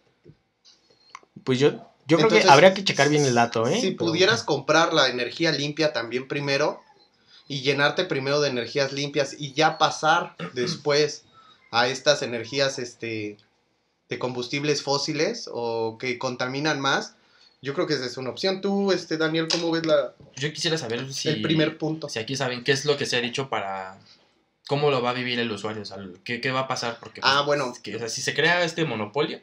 Pues 1.44 1.58
yo, 1.58 1.72
yo 2.08 2.18
creo 2.18 2.30
que 2.30 2.44
habría 2.48 2.76
que 2.76 2.84
checar 2.84 3.10
bien 3.10 3.26
el 3.26 3.34
dato, 3.34 3.66
¿eh? 3.68 3.82
Si 3.82 3.92
Pero- 3.94 4.12
pudieras 4.12 4.44
comprar 4.44 4.94
la 4.94 5.08
energía 5.10 5.52
limpia 5.52 5.92
también 5.92 6.28
primero 6.28 6.82
y 7.48 7.62
llenarte 7.62 8.06
primero 8.06 8.42
de 8.42 8.50
energías 8.50 8.94
limpias 8.94 9.34
y 9.40 9.54
ya 9.54 9.80
pasar 9.80 10.36
después 10.54 11.23
a 11.74 11.88
estas 11.88 12.22
energías 12.22 12.78
este, 12.78 13.38
de 14.08 14.20
combustibles 14.20 14.84
fósiles 14.84 15.50
o 15.52 15.98
que 15.98 16.20
contaminan 16.20 16.80
más, 16.80 17.16
yo 17.64 17.74
creo 17.74 17.88
que 17.88 17.96
esa 17.96 18.06
es 18.06 18.18
una 18.18 18.30
opción. 18.30 18.62
Tú, 18.62 18.92
este, 18.92 19.18
Daniel, 19.18 19.48
¿cómo 19.50 19.72
ves 19.72 19.86
la, 19.86 20.14
Yo 20.36 20.54
quisiera 20.54 20.78
saber 20.78 21.12
si, 21.12 21.30
el 21.30 21.42
primer 21.42 21.80
punto? 21.80 22.10
si 22.10 22.20
aquí 22.20 22.36
saben 22.36 22.64
qué 22.64 22.74
es 22.74 22.86
lo 22.86 22.96
que 22.96 23.08
se 23.08 23.18
ha 23.18 23.22
dicho 23.22 23.50
para 23.50 23.98
cómo 24.68 24.92
lo 24.92 25.02
va 25.02 25.10
a 25.10 25.14
vivir 25.14 25.40
el 25.40 25.52
usuario, 25.52 25.82
o 25.82 25.86
sea, 25.86 25.98
qué, 26.24 26.40
qué 26.40 26.52
va 26.52 26.62
a 26.62 26.68
pasar, 26.68 27.00
porque 27.00 27.22
pues, 27.22 27.34
Ah, 27.34 27.42
bueno. 27.42 27.72
es 27.74 27.80
que, 27.80 27.96
o 27.96 28.00
sea, 28.00 28.08
si 28.08 28.22
se 28.22 28.36
crea 28.36 28.64
este 28.64 28.86
monopolio, 28.86 29.42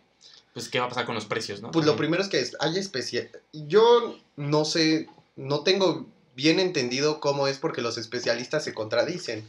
pues 0.55 0.69
qué 0.69 0.79
va 0.79 0.87
a 0.87 0.89
pasar 0.89 1.07
con 1.07 1.17
los 1.17 1.25
precios, 1.25 1.61
¿no? 1.63 1.73
Pues 1.73 1.85
lo 1.85 1.97
primero 1.97 2.23
es 2.23 2.29
que 2.29 2.45
hay 2.61 2.79
especial. 2.79 3.29
Yo 3.53 4.17
no 4.37 4.65
sé, 4.65 5.09
no 5.37 5.63
tengo 5.65 6.07
bien 6.37 6.61
entendido 6.61 7.19
cómo 7.21 7.49
es 7.49 7.59
porque 7.59 7.83
los 7.83 7.99
especialistas 7.99 8.63
se 8.63 8.73
contradicen. 8.73 9.47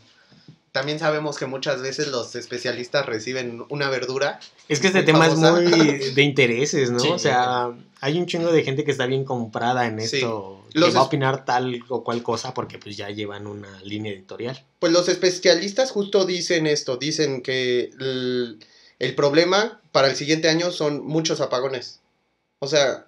También 0.71 0.99
sabemos 0.99 1.38
que 1.38 1.45
muchas 1.47 1.81
veces 1.81 2.07
los 2.07 2.34
especialistas 2.36 3.05
reciben 3.05 3.65
una 3.69 3.89
verdura. 3.89 4.39
Es 4.69 4.79
que 4.79 4.88
este 4.88 5.03
tema 5.03 5.25
famosa. 5.27 5.62
es 5.62 5.69
muy 5.69 5.97
de 6.12 6.21
intereses, 6.21 6.91
¿no? 6.91 6.99
Sí. 6.99 7.10
o 7.10 7.19
sea, 7.19 7.71
hay 7.99 8.17
un 8.17 8.25
chingo 8.25 8.51
de 8.53 8.63
gente 8.63 8.86
que 8.86 8.91
está 8.91 9.05
bien 9.05 9.25
comprada 9.25 9.86
en 9.86 9.99
Sí. 9.99 10.17
esto, 10.17 10.63
Los 10.73 10.89
que 10.89 10.95
va 10.95 11.01
a 11.01 11.03
opinar 11.03 11.43
tal 11.43 11.81
o 11.89 12.05
cual 12.05 12.23
cosa 12.23 12.53
porque 12.53 12.79
pues 12.79 12.95
ya 12.95 13.10
llevan 13.10 13.47
una 13.47 13.81
línea 13.84 14.13
editorial. 14.13 14.65
Pues 14.79 14.93
los 14.93 15.10
especialistas 15.10 15.91
justo 15.91 16.25
dicen 16.25 16.65
esto, 16.67 16.95
dicen 16.95 17.41
que 17.41 17.91
el, 17.99 18.60
el 18.99 19.15
problema 19.15 19.81
para 19.91 20.07
el 20.10 20.15
siguiente 20.15 20.47
año 20.47 20.71
son 20.71 21.05
muchos 21.05 21.41
apagones. 21.41 21.99
O 22.60 22.67
sea, 22.67 23.07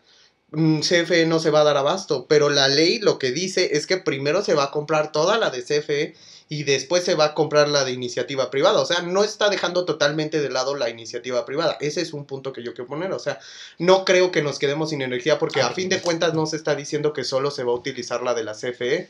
mm, 0.52 0.80
CFE 0.82 1.26
no 1.28 1.40
se 1.40 1.50
va 1.50 1.62
a 1.62 1.64
dar 1.64 1.78
abasto, 1.78 2.26
pero 2.28 2.50
la 2.50 2.68
ley 2.68 3.00
lo 3.00 3.20
que 3.20 3.32
dice 3.32 3.78
es 3.78 3.88
que 3.88 3.96
primero 3.96 4.44
se 4.44 4.54
va 4.54 4.66
a 4.66 4.72
comprar 4.72 5.14
toda 5.14 5.38
la 5.38 5.50
de 5.50 5.64
CFE 5.64 6.14
y 6.54 6.66
después 6.66 7.04
se 7.04 7.16
va 7.16 7.26
a 7.26 7.34
comprar 7.34 7.68
la 7.68 7.84
de 7.84 7.94
iniciativa 7.94 8.52
privada. 8.52 8.80
O 8.80 8.86
sea, 8.86 9.02
no 9.02 9.24
está 9.24 9.50
dejando 9.50 9.86
totalmente 9.86 10.40
de 10.40 10.52
lado 10.52 10.76
la 10.76 10.88
iniciativa 10.92 11.46
privada. 11.46 11.78
Ese 11.82 12.02
es 12.02 12.14
un 12.14 12.26
punto 12.26 12.54
que 12.54 12.62
yo 12.62 12.76
quiero 12.76 12.88
poner. 12.88 13.12
O 13.12 13.18
sea, 13.18 13.40
no 13.80 14.06
creo 14.06 14.32
que 14.32 14.44
nos 14.44 14.60
quedemos 14.60 14.92
sin 14.92 15.02
energía 15.02 15.40
porque 15.40 15.62
a 15.62 15.72
fin 15.72 15.90
de 15.90 16.00
cuentas 16.00 16.36
no 16.36 16.46
se 16.46 16.58
está 16.58 16.76
diciendo 16.76 17.12
que 17.12 17.24
solo 17.24 17.50
se 17.50 17.64
va 17.64 17.72
a 17.72 17.76
utilizar 17.76 18.22
la 18.22 18.36
de 18.36 18.44
la 18.44 18.54
CFE, 18.54 19.10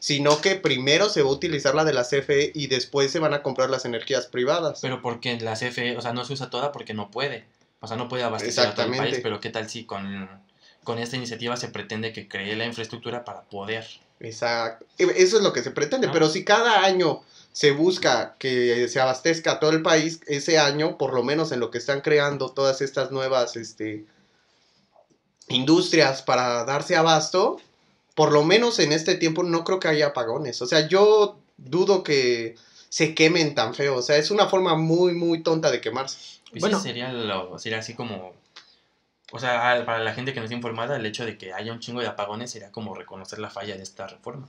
sino 0.00 0.42
que 0.42 0.56
primero 0.56 1.08
se 1.08 1.22
va 1.22 1.30
a 1.30 1.32
utilizar 1.32 1.74
la 1.74 1.86
de 1.86 1.94
la 1.94 2.04
CFE 2.04 2.52
y 2.54 2.66
después 2.66 3.10
se 3.10 3.20
van 3.20 3.32
a 3.32 3.42
comprar 3.42 3.70
las 3.70 3.86
energías 3.86 4.26
privadas. 4.26 4.80
Pero 4.82 5.00
porque 5.00 5.40
la 5.40 5.54
CFE, 5.54 5.96
o 5.96 6.02
sea, 6.02 6.12
no 6.12 6.26
se 6.26 6.34
usa 6.34 6.50
toda 6.50 6.72
porque 6.72 6.92
no 6.92 7.10
puede. 7.10 7.46
O 7.80 7.86
sea, 7.86 7.96
no 7.96 8.10
puede 8.10 8.24
abastecer 8.24 8.66
a 8.66 8.74
todo 8.74 8.84
el 8.84 8.90
Exactamente. 8.90 9.12
país, 9.12 9.22
pero 9.22 9.40
qué 9.40 9.48
tal 9.48 9.70
si 9.70 9.84
con, 9.84 10.28
con 10.84 10.98
esta 10.98 11.16
iniciativa 11.16 11.56
se 11.56 11.68
pretende 11.68 12.12
que 12.12 12.28
cree 12.28 12.54
la 12.54 12.66
infraestructura 12.66 13.24
para 13.24 13.44
poder. 13.44 13.86
Exacto. 14.22 14.86
E- 14.98 15.14
Eso 15.16 15.36
es 15.36 15.42
lo 15.42 15.52
que 15.52 15.62
se 15.62 15.70
pretende, 15.70 16.08
pero 16.08 16.28
si 16.28 16.44
cada 16.44 16.84
año 16.84 17.22
se 17.52 17.70
busca 17.72 18.34
que 18.38 18.88
se 18.88 19.00
abastezca 19.00 19.60
todo 19.60 19.70
el 19.72 19.82
país, 19.82 20.20
ese 20.26 20.58
año, 20.58 20.96
por 20.96 21.12
lo 21.12 21.22
menos 21.22 21.52
en 21.52 21.60
lo 21.60 21.70
que 21.70 21.78
están 21.78 22.00
creando 22.00 22.50
todas 22.50 22.80
estas 22.80 23.10
nuevas 23.10 23.56
este, 23.56 24.06
industrias 25.48 26.22
para 26.22 26.64
darse 26.64 26.96
abasto, 26.96 27.60
por 28.14 28.32
lo 28.32 28.44
menos 28.44 28.78
en 28.78 28.92
este 28.92 29.16
tiempo 29.16 29.42
no 29.42 29.64
creo 29.64 29.80
que 29.80 29.88
haya 29.88 30.08
apagones. 30.08 30.62
O 30.62 30.66
sea, 30.66 30.88
yo 30.88 31.38
dudo 31.56 32.02
que 32.02 32.56
se 32.88 33.14
quemen 33.14 33.54
tan 33.54 33.74
feo. 33.74 33.96
O 33.96 34.02
sea, 34.02 34.16
es 34.16 34.30
una 34.30 34.46
forma 34.46 34.74
muy, 34.76 35.14
muy 35.14 35.42
tonta 35.42 35.70
de 35.70 35.80
quemarse. 35.80 36.18
Pues 36.50 36.60
Bueno. 36.60 36.78
sí, 36.78 36.88
sería, 36.88 37.12
lo, 37.12 37.58
sería 37.58 37.78
así 37.78 37.94
como... 37.94 38.34
O 39.34 39.38
sea, 39.38 39.70
al- 39.72 39.84
para 39.86 39.98
la 40.00 40.12
gente 40.12 40.32
que 40.34 40.40
no 40.40 40.44
está 40.44 40.54
informada, 40.54 40.94
el 40.96 41.06
hecho 41.06 41.24
de 41.24 41.38
que 41.38 41.52
haya 41.54 41.72
un 41.72 41.80
chingo 41.80 42.00
de 42.00 42.06
apagones 42.06 42.50
sería 42.50 42.70
como 42.70 42.94
reconocer 42.94 43.38
la 43.38 43.48
falla 43.48 43.76
de 43.76 43.82
esta 43.82 44.06
reforma. 44.06 44.46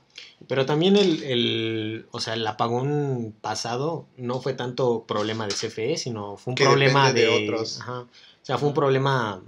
Pero 0.48 0.66
también 0.66 0.98
el, 0.98 1.24
el, 1.24 2.06
o 2.12 2.20
sea, 2.20 2.34
el 2.34 2.46
apagón 2.46 3.34
pasado 3.42 4.06
no 4.18 4.42
fue 4.42 4.54
tanto 4.54 5.06
problema 5.08 5.48
de 5.48 5.54
CFE, 5.54 5.98
sino 5.98 6.36
fue 6.36 6.52
un 6.52 6.56
Que 6.56 6.66
problema 6.66 7.14
de, 7.14 7.22
de 7.22 7.50
otros. 7.50 7.80
Ajá. 7.80 8.00
O 8.02 8.08
sea, 8.46 8.58
fue 8.58 8.68
un 8.68 8.74
problema 8.74 9.42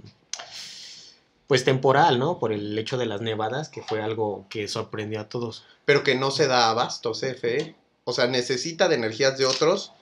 pues 1.46 1.64
temporal, 1.64 2.18
¿no? 2.18 2.38
Por 2.38 2.52
el 2.52 2.76
hecho 2.78 2.96
de 2.96 3.06
las 3.06 3.20
nevadas, 3.20 3.68
que 3.68 3.82
fue 3.82 4.02
algo 4.02 4.46
que 4.48 4.66
sorprendió 4.68 5.20
a 5.20 5.28
todos. 5.28 5.64
pero 5.84 6.02
que 6.02 6.14
no 6.16 6.30
se 6.30 6.46
da 6.48 6.70
abasto 6.70 7.12
CFE. 7.12 7.76
O 8.04 8.12
sea, 8.12 8.26
necesita 8.26 8.88
de 8.88 8.94
energías 8.96 9.36
de 9.38 9.46
otros 9.46 9.92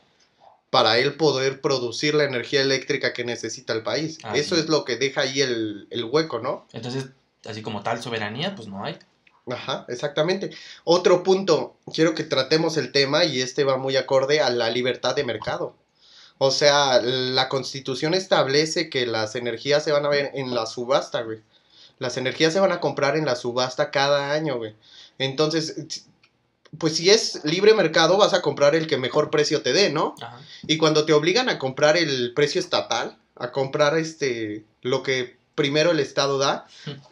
para 0.74 0.98
él 0.98 1.14
poder 1.14 1.60
producir 1.60 2.16
la 2.16 2.24
energía 2.24 2.60
eléctrica 2.60 3.12
que 3.12 3.24
necesita 3.24 3.72
el 3.72 3.84
país. 3.84 4.18
Ah, 4.24 4.36
Eso 4.36 4.56
sí. 4.56 4.62
es 4.62 4.68
lo 4.68 4.84
que 4.84 4.96
deja 4.96 5.20
ahí 5.20 5.40
el, 5.40 5.86
el 5.90 6.02
hueco, 6.02 6.40
¿no? 6.40 6.66
Entonces, 6.72 7.10
así 7.46 7.62
como 7.62 7.84
tal 7.84 8.02
soberanía, 8.02 8.56
pues 8.56 8.66
no 8.66 8.84
hay. 8.84 8.98
Ajá, 9.48 9.86
exactamente. 9.88 10.50
Otro 10.82 11.22
punto, 11.22 11.76
quiero 11.94 12.16
que 12.16 12.24
tratemos 12.24 12.76
el 12.76 12.90
tema 12.90 13.24
y 13.24 13.40
este 13.40 13.62
va 13.62 13.76
muy 13.76 13.96
acorde 13.96 14.40
a 14.40 14.50
la 14.50 14.68
libertad 14.68 15.14
de 15.14 15.22
mercado. 15.22 15.76
O 16.38 16.50
sea, 16.50 17.00
la 17.00 17.48
constitución 17.48 18.12
establece 18.12 18.90
que 18.90 19.06
las 19.06 19.36
energías 19.36 19.84
se 19.84 19.92
van 19.92 20.04
a 20.04 20.08
ver 20.08 20.32
en 20.34 20.56
la 20.56 20.66
subasta, 20.66 21.22
güey. 21.22 21.38
Las 22.00 22.16
energías 22.16 22.52
se 22.52 22.58
van 22.58 22.72
a 22.72 22.80
comprar 22.80 23.16
en 23.16 23.26
la 23.26 23.36
subasta 23.36 23.92
cada 23.92 24.32
año, 24.32 24.56
güey. 24.56 24.74
Entonces, 25.18 26.04
pues 26.78 26.96
si 26.96 27.10
es 27.10 27.44
libre 27.44 27.74
mercado, 27.74 28.16
vas 28.16 28.34
a 28.34 28.42
comprar 28.42 28.74
el 28.74 28.86
que 28.86 28.96
mejor 28.96 29.30
precio 29.30 29.62
te 29.62 29.72
dé, 29.72 29.90
¿no? 29.90 30.14
Ajá. 30.20 30.40
Y 30.66 30.78
cuando 30.78 31.04
te 31.04 31.12
obligan 31.12 31.48
a 31.48 31.58
comprar 31.58 31.96
el 31.96 32.32
precio 32.34 32.60
estatal, 32.60 33.18
a 33.36 33.52
comprar 33.52 33.96
este 33.98 34.64
lo 34.82 35.02
que 35.02 35.36
primero 35.54 35.92
el 35.92 36.00
Estado 36.00 36.38
da, 36.38 36.66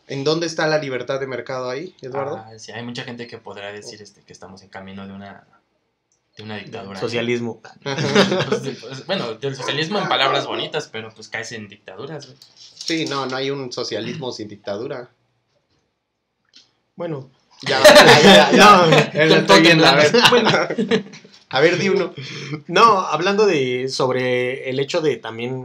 ¿en 0.09 0.25
dónde 0.25 0.47
está 0.47 0.67
la 0.67 0.79
libertad 0.79 1.21
de 1.21 1.27
mercado 1.27 1.71
ahí, 1.71 1.95
Eduardo? 2.01 2.37
Ah, 2.37 2.59
sí, 2.59 2.73
hay 2.73 2.83
mucha 2.83 3.05
gente 3.05 3.27
que 3.27 3.39
podrá 3.39 3.73
decir 3.73 4.03
este, 4.03 4.23
que 4.23 4.33
estamos 4.33 4.63
en 4.63 4.69
camino 4.69 5.07
de 5.07 5.13
una, 5.13 5.47
de 6.37 6.43
una 6.43 6.57
dictadura. 6.57 6.99
Socialismo. 6.99 7.61
Pues, 7.83 8.79
pues, 8.81 9.07
bueno, 9.07 9.35
del 9.35 9.57
socialismo 9.57 9.99
en 9.99 10.09
palabras 10.09 10.47
bonitas, 10.47 10.89
pero 10.91 11.11
pues 11.15 11.29
caes 11.29 11.53
en 11.53 11.69
dictaduras. 11.69 12.27
güey. 12.27 12.39
Sí, 12.55 13.05
no, 13.07 13.27
no 13.27 13.37
hay 13.37 13.51
un 13.51 13.73
socialismo 13.73 14.33
sin 14.33 14.49
dictadura. 14.49 15.11
Bueno, 16.97 17.31
Ya, 17.63 17.81
ya, 17.85 18.23
ya, 18.23 18.51
ya. 18.51 18.57
No, 18.57 18.87
lo 19.27 19.35
estoy 19.37 19.61
viendo, 19.63 19.87
a 19.87 19.95
ver. 19.95 20.13
A 21.53 21.61
ver, 21.61 21.77
di 21.77 21.91
uno. 21.91 22.15
No, 22.67 23.01
hablando 23.01 23.45
de 23.45 23.89
sobre 23.89 24.71
el 24.71 24.81
hecho 24.81 25.03
de 25.03 25.19
también 25.19 25.65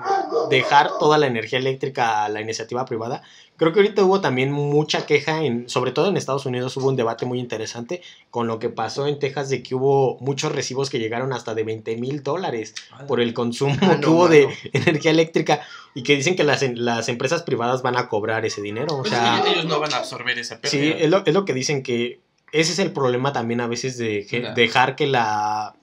dejar 0.49 0.89
toda 0.99 1.17
la 1.17 1.27
energía 1.27 1.59
eléctrica 1.59 2.25
a 2.25 2.29
la 2.29 2.41
iniciativa 2.41 2.83
privada, 2.83 3.23
creo 3.57 3.73
que 3.73 3.79
ahorita 3.79 4.03
hubo 4.03 4.21
también 4.21 4.51
mucha 4.51 5.05
queja, 5.05 5.43
en, 5.43 5.67
sobre 5.67 5.91
todo 5.91 6.07
en 6.07 6.15
Estados 6.17 6.45
Unidos 6.45 6.77
hubo 6.77 6.87
un 6.87 6.95
debate 6.95 7.25
muy 7.25 7.39
interesante 7.39 8.01
con 8.31 8.47
lo 8.47 8.59
que 8.59 8.69
pasó 8.69 9.07
en 9.07 9.19
Texas 9.19 9.49
de 9.49 9.63
que 9.63 9.75
hubo 9.75 10.17
muchos 10.19 10.51
recibos 10.51 10.89
que 10.89 10.99
llegaron 10.99 11.33
hasta 11.33 11.53
de 11.55 11.63
20 11.63 11.97
mil 11.97 12.23
dólares 12.23 12.73
por 13.07 13.19
el 13.19 13.33
consumo 13.33 13.75
Ah, 13.81 13.97
que 13.99 14.07
hubo 14.07 14.27
de 14.27 14.47
energía 14.73 15.11
eléctrica 15.11 15.61
y 15.95 16.03
que 16.03 16.15
dicen 16.15 16.35
que 16.35 16.43
las, 16.43 16.61
las 16.75 17.09
empresas 17.09 17.41
privadas 17.43 17.81
van 17.81 17.97
a 17.97 18.07
cobrar 18.09 18.45
ese 18.45 18.61
dinero. 18.61 18.93
O 18.93 18.99
Pues 18.99 19.09
sea, 19.09 19.37
es 19.39 19.43
que 19.43 19.51
ellos 19.51 19.65
no 19.65 19.79
van 19.79 19.93
a 19.93 19.97
absorber 19.97 20.37
esa 20.37 20.61
pérdida. 20.61 20.79
Sí, 20.81 20.93
es 21.03 21.09
lo, 21.09 21.25
es 21.25 21.33
lo 21.33 21.43
que 21.43 21.53
dicen 21.53 21.81
que 21.83 22.19
ese 22.51 22.71
es 22.71 22.79
el 22.79 22.91
problema 22.93 23.33
también 23.33 23.59
a 23.61 23.67
veces 23.67 23.97
de 23.97 24.25
que- 24.25 24.41
dejar 24.55 24.95
que 24.95 25.07
la, 25.07 25.75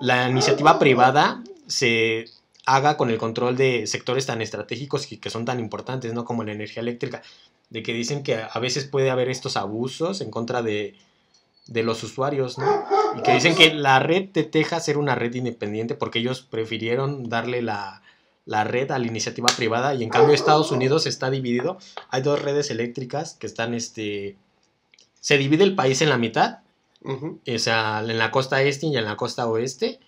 la 0.00 0.28
iniciativa 0.28 0.78
privada 0.78 1.42
se 1.66 2.26
haga 2.66 2.96
con 2.96 3.10
el 3.10 3.18
control 3.18 3.56
de 3.56 3.86
sectores 3.86 4.26
tan 4.26 4.40
estratégicos 4.40 5.12
y 5.12 5.18
que 5.18 5.30
son 5.30 5.44
tan 5.44 5.60
importantes, 5.60 6.14
¿no? 6.14 6.24
Como 6.24 6.44
la 6.44 6.52
energía 6.52 6.82
eléctrica, 6.82 7.22
de 7.70 7.82
que 7.82 7.92
dicen 7.92 8.22
que 8.22 8.36
a 8.36 8.58
veces 8.58 8.84
puede 8.86 9.10
haber 9.10 9.28
estos 9.28 9.56
abusos 9.56 10.20
en 10.20 10.30
contra 10.30 10.62
de, 10.62 10.94
de 11.66 11.82
los 11.82 12.02
usuarios, 12.02 12.58
¿no? 12.58 12.84
Y 13.18 13.22
que 13.22 13.32
dicen 13.32 13.54
que 13.54 13.74
la 13.74 13.98
red 13.98 14.30
de 14.30 14.44
Texas 14.44 14.88
era 14.88 14.98
una 14.98 15.14
red 15.14 15.34
independiente 15.34 15.94
porque 15.94 16.18
ellos 16.18 16.42
prefirieron 16.42 17.28
darle 17.28 17.62
la, 17.62 18.02
la 18.46 18.64
red 18.64 18.90
a 18.90 18.98
la 18.98 19.06
iniciativa 19.06 19.48
privada 19.56 19.94
y 19.94 20.02
en 20.02 20.10
cambio 20.10 20.34
Estados 20.34 20.72
Unidos 20.72 21.06
está 21.06 21.30
dividido. 21.30 21.78
Hay 22.10 22.22
dos 22.22 22.40
redes 22.42 22.70
eléctricas 22.70 23.34
que 23.34 23.46
están, 23.46 23.74
este... 23.74 24.36
Se 25.20 25.38
divide 25.38 25.64
el 25.64 25.74
país 25.74 26.02
en 26.02 26.10
la 26.10 26.18
mitad, 26.18 26.58
Ujú. 27.02 27.40
o 27.46 27.58
sea, 27.58 28.00
en 28.00 28.18
la 28.18 28.30
costa 28.30 28.62
este 28.62 28.86
y 28.86 28.96
en 28.96 29.04
la 29.04 29.16
costa 29.16 29.46
oeste, 29.46 29.98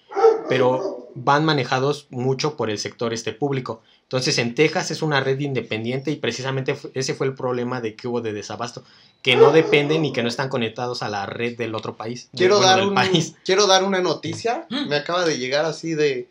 pero 0.49 0.96
van 1.17 1.45
manejados 1.45 2.07
mucho 2.11 2.57
por 2.57 2.71
el 2.71 2.79
sector 2.79 3.13
este 3.13 3.33
público. 3.33 3.83
Entonces 4.03 4.39
en 4.39 4.55
Texas 4.55 4.91
es 4.93 5.03
una 5.03 5.21
red 5.21 5.41
independiente 5.41 6.11
y 6.13 6.17
precisamente 6.17 6.77
ese 6.95 7.15
fue 7.15 7.27
el 7.27 7.35
problema 7.35 7.81
de 7.81 7.97
que 7.97 8.07
hubo 8.07 8.21
de 8.21 8.33
desabasto, 8.33 8.85
que 9.23 9.35
no 9.35 9.51
dependen 9.51 10.05
y 10.05 10.13
que 10.13 10.23
no 10.23 10.29
están 10.29 10.49
conectados 10.49 11.03
a 11.03 11.09
la 11.09 11.27
red 11.27 11.57
del 11.57 11.75
otro 11.75 11.97
país. 11.97 12.29
de- 12.33 12.39
Quiero 12.39 12.59
bueno, 12.59 12.71
dar, 12.71 12.87
un- 12.87 12.95
país. 12.95 13.35
quiero 13.45 13.67
dar 13.67 13.83
una 13.83 14.01
noticia. 14.01 14.67
Me 14.71 14.95
acaba 14.97 15.25
de 15.25 15.39
llegar 15.39 15.65
así 15.65 15.95
de. 15.95 16.29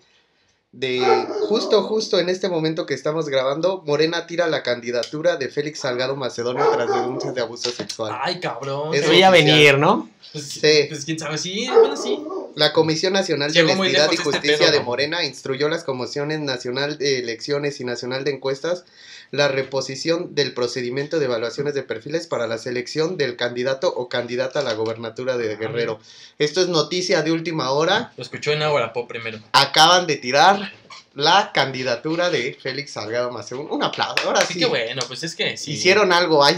De 0.71 1.25
justo, 1.47 1.83
justo 1.83 2.19
en 2.19 2.27
este 2.27 2.49
momento 2.49 2.85
que 2.85 2.93
estamos 2.95 3.29
grabando, 3.29 3.81
Morena 3.85 4.27
tira 4.27 4.47
la 4.47 4.61
candidatura 4.61 5.37
de 5.37 5.47
Félix 5.47 5.79
Salgado 5.79 6.17
Macedonio 6.17 6.65
tras 6.73 6.89
denuncias 6.89 7.33
de 7.33 7.39
abuso 7.41 7.71
sexual. 7.71 8.13
Ay, 8.21 8.41
cabrón. 8.41 8.93
Es 8.93 9.03
Se 9.03 9.07
veía 9.09 9.29
venir, 9.29 9.77
¿no? 9.77 10.09
Pues, 10.33 10.43
Sí. 10.49 10.85
pues 10.89 11.05
quién 11.05 11.17
sabe, 11.17 11.37
sí, 11.37 11.65
bueno, 11.79 11.95
sí. 11.95 12.19
La 12.55 12.73
Comisión 12.73 13.13
Nacional 13.13 13.51
de 13.51 13.61
Llegó 13.61 13.79
Honestidad 13.79 14.11
y 14.11 14.15
este 14.15 14.23
Justicia 14.23 14.57
pedo, 14.57 14.71
de 14.71 14.79
¿no? 14.79 14.85
Morena 14.85 15.23
instruyó 15.23 15.69
las 15.69 15.83
comisiones 15.83 16.39
nacional 16.39 16.97
de 16.97 17.19
elecciones 17.19 17.79
y 17.79 17.83
nacional 17.83 18.23
de 18.23 18.31
encuestas 18.31 18.85
la 19.31 19.47
reposición 19.47 20.35
del 20.35 20.53
procedimiento 20.53 21.19
de 21.19 21.25
evaluaciones 21.25 21.73
de 21.73 21.83
perfiles 21.83 22.27
para 22.27 22.47
la 22.47 22.57
selección 22.57 23.17
del 23.17 23.35
candidato 23.35 23.93
o 23.93 24.09
candidata 24.09 24.59
a 24.59 24.63
la 24.63 24.73
gobernatura 24.73 25.37
de 25.37 25.55
Guerrero. 25.55 25.99
Esto 26.39 26.61
es 26.61 26.67
noticia 26.67 27.21
de 27.21 27.31
última 27.31 27.71
hora. 27.71 28.13
Lo 28.17 28.23
escuchó 28.23 28.51
en 28.51 28.61
Agua 28.61 28.93
Pop 28.93 29.07
primero. 29.07 29.39
Acaban 29.51 30.07
de 30.07 30.17
tirar 30.17 30.71
la 31.15 31.51
candidatura 31.53 32.29
de 32.29 32.57
Félix 32.61 32.91
Salgado 32.91 33.31
Macedonio. 33.31 33.73
Un 33.73 33.83
aplauso. 33.83 34.27
Ahora 34.27 34.41
sí. 34.45 34.59
que 34.59 34.65
bueno, 34.65 35.01
pues 35.07 35.23
es 35.23 35.35
que 35.35 35.57
sí. 35.57 35.71
Hicieron 35.71 36.11
algo. 36.11 36.43
Ay, 36.43 36.57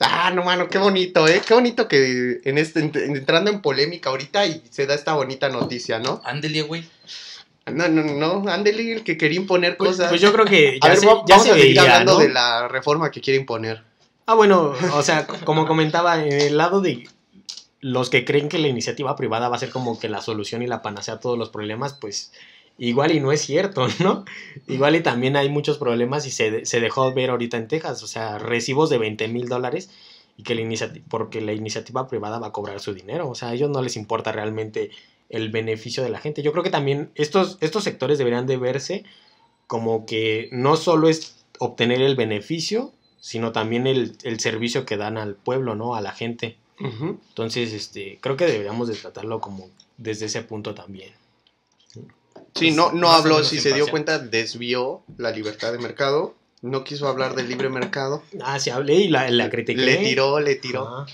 ah, 0.00 0.30
no, 0.34 0.44
mano, 0.44 0.68
qué 0.68 0.78
bonito, 0.78 1.26
¿eh? 1.28 1.42
Qué 1.46 1.54
bonito 1.54 1.88
que 1.88 2.40
en 2.44 2.58
este, 2.58 2.80
entrando 2.80 3.50
en 3.50 3.60
polémica 3.62 4.10
ahorita 4.10 4.46
y 4.46 4.62
se 4.70 4.86
da 4.86 4.94
esta 4.94 5.14
bonita 5.14 5.48
noticia, 5.48 5.98
¿no? 5.98 6.20
Ándele, 6.24 6.62
güey. 6.62 6.84
No, 7.66 7.86
no, 7.88 8.02
no, 8.02 8.50
ándele, 8.50 8.92
el 8.94 9.04
que 9.04 9.18
quería 9.18 9.38
imponer 9.38 9.76
Pues, 9.76 9.90
cosas. 9.90 10.08
pues 10.08 10.20
yo 10.22 10.32
creo 10.32 10.46
que 10.46 10.78
a 10.80 10.86
ya 10.86 10.90
ver, 10.92 10.98
se, 10.98 11.06
va- 11.06 11.22
ya 11.26 11.34
vamos 11.36 11.44
se 11.44 11.50
a 11.50 11.54
seguir 11.54 11.68
veía, 11.68 11.82
hablando 11.82 12.14
¿no? 12.14 12.18
de 12.20 12.28
la 12.30 12.68
reforma 12.68 13.10
que 13.10 13.20
quiere 13.20 13.38
imponer. 13.40 13.82
Ah, 14.26 14.34
bueno, 14.34 14.72
o 14.94 15.02
sea, 15.02 15.26
como 15.26 15.66
comentaba, 15.66 16.24
en 16.24 16.32
el 16.32 16.56
lado 16.56 16.80
de 16.80 17.06
los 17.80 18.08
que 18.10 18.24
creen 18.24 18.48
que 18.48 18.58
la 18.58 18.68
iniciativa 18.68 19.14
privada 19.16 19.48
va 19.48 19.56
a 19.56 19.58
ser 19.58 19.70
como 19.70 19.98
que 20.00 20.08
la 20.08 20.22
solución 20.22 20.62
y 20.62 20.66
la 20.66 20.80
panacea 20.82 21.14
a 21.14 21.20
todos 21.20 21.38
los 21.38 21.50
problemas, 21.50 21.92
pues 21.94 22.32
igual 22.78 23.12
y 23.12 23.20
no 23.20 23.32
es 23.32 23.42
cierto, 23.42 23.86
¿no? 24.00 24.24
Igual 24.66 24.96
y 24.96 25.02
también 25.02 25.36
hay 25.36 25.48
muchos 25.48 25.78
problemas 25.78 26.26
y 26.26 26.30
se, 26.30 26.64
se 26.64 26.80
dejó 26.80 27.12
ver 27.12 27.30
ahorita 27.30 27.56
en 27.56 27.68
Texas, 27.68 28.02
o 28.02 28.06
sea, 28.06 28.38
recibos 28.38 28.88
de 28.88 28.98
20 28.98 29.28
mil 29.28 29.48
dólares 29.48 29.90
y 30.36 30.44
que 30.44 30.54
la 30.54 30.62
iniciativa, 30.62 31.04
porque 31.10 31.40
la 31.40 31.52
iniciativa 31.52 32.08
privada 32.08 32.38
va 32.38 32.48
a 32.48 32.52
cobrar 32.52 32.80
su 32.80 32.94
dinero, 32.94 33.28
o 33.28 33.34
sea, 33.34 33.48
a 33.48 33.54
ellos 33.54 33.70
no 33.70 33.82
les 33.82 33.96
importa 33.96 34.32
realmente 34.32 34.90
el 35.28 35.50
beneficio 35.50 36.02
de 36.02 36.08
la 36.08 36.20
gente. 36.20 36.42
Yo 36.42 36.52
creo 36.52 36.64
que 36.64 36.70
también 36.70 37.10
estos, 37.14 37.58
estos 37.60 37.84
sectores 37.84 38.16
deberían 38.16 38.46
de 38.46 38.56
verse 38.56 39.04
como 39.66 40.06
que 40.06 40.48
no 40.52 40.76
solo 40.76 41.08
es 41.08 41.44
obtener 41.58 42.00
el 42.00 42.16
beneficio, 42.16 42.92
sino 43.20 43.52
también 43.52 43.86
el, 43.86 44.16
el 44.22 44.40
servicio 44.40 44.86
que 44.86 44.96
dan 44.96 45.18
al 45.18 45.34
pueblo, 45.34 45.74
¿no? 45.74 45.94
A 45.94 46.00
la 46.00 46.12
gente. 46.12 46.56
Entonces, 46.80 47.72
este, 47.72 48.18
creo 48.20 48.36
que 48.36 48.46
deberíamos 48.46 48.86
de 48.86 48.94
tratarlo 48.94 49.40
como 49.40 49.68
desde 49.96 50.26
ese 50.26 50.42
punto 50.42 50.74
también. 50.74 51.10
Sí, 52.54 52.70
no, 52.70 52.92
no 52.92 53.08
Más 53.08 53.16
o 53.16 53.22
habló, 53.22 53.44
si 53.44 53.60
se 53.60 53.72
dio 53.72 53.88
cuenta, 53.88 54.18
desvió 54.18 55.02
la 55.16 55.30
libertad 55.30 55.72
de 55.72 55.78
mercado. 55.78 56.34
No 56.60 56.82
quiso 56.82 57.06
hablar 57.06 57.36
del 57.36 57.48
libre 57.48 57.68
mercado. 57.68 58.22
Ah, 58.42 58.58
sí 58.58 58.70
hablé 58.70 58.94
y 58.94 59.08
la, 59.08 59.30
la 59.30 59.48
critiqué. 59.48 59.80
Le 59.80 59.96
tiró, 59.98 60.40
le 60.40 60.56
tiró. 60.56 60.88
Ah, 60.88 61.06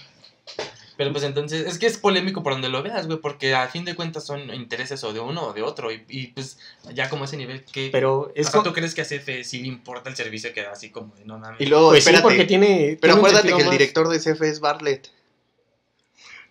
Pero 0.97 1.13
pues 1.13 1.23
entonces, 1.25 1.67
es 1.67 1.79
que 1.79 1.87
es 1.87 1.99
polémico 1.99 2.43
por 2.43 2.55
donde 2.55 2.71
lo 2.71 2.83
veas, 2.83 3.07
güey, 3.07 3.19
porque 3.19 3.55
a 3.55 3.69
fin 3.69 3.85
de 3.85 3.95
cuentas 3.95 4.25
son 4.25 4.55
intereses 4.55 5.05
o 5.05 5.13
de 5.13 5.21
uno 5.21 5.49
o 5.49 5.53
de 5.53 5.61
otro. 5.61 5.93
Y, 5.93 6.03
y, 6.09 6.29
pues 6.29 6.59
ya 6.95 7.11
como 7.11 7.27
ese 7.27 7.37
nivel 7.37 7.63
que... 7.65 7.91
pero 7.93 8.33
es 8.35 8.51
¿tú 8.51 8.73
crees 8.73 8.95
que 8.95 9.03
a 9.03 9.05
CFE 9.05 9.45
sí 9.45 9.61
le 9.61 9.69
importa 9.69 10.09
el 10.09 10.17
servicio 10.17 10.55
que 10.55 10.63
da 10.63 10.71
así 10.71 10.89
como 10.89 11.15
de 11.15 11.27
no 11.27 11.39
mames? 11.39 11.61
Y 11.61 11.67
luego, 11.67 11.91
pues 11.91 12.05
sí, 12.05 12.09
espérate, 12.09 12.23
porque 12.23 12.47
tiene. 12.47 12.97
pero 12.99 13.15
tiene 13.15 13.29
acuérdate 13.29 13.55
que 13.55 13.63
el 13.63 13.71
director 13.71 14.09
de 14.09 14.19
CFE 14.21 14.49
es 14.49 14.61
Bartlett. 14.61 15.11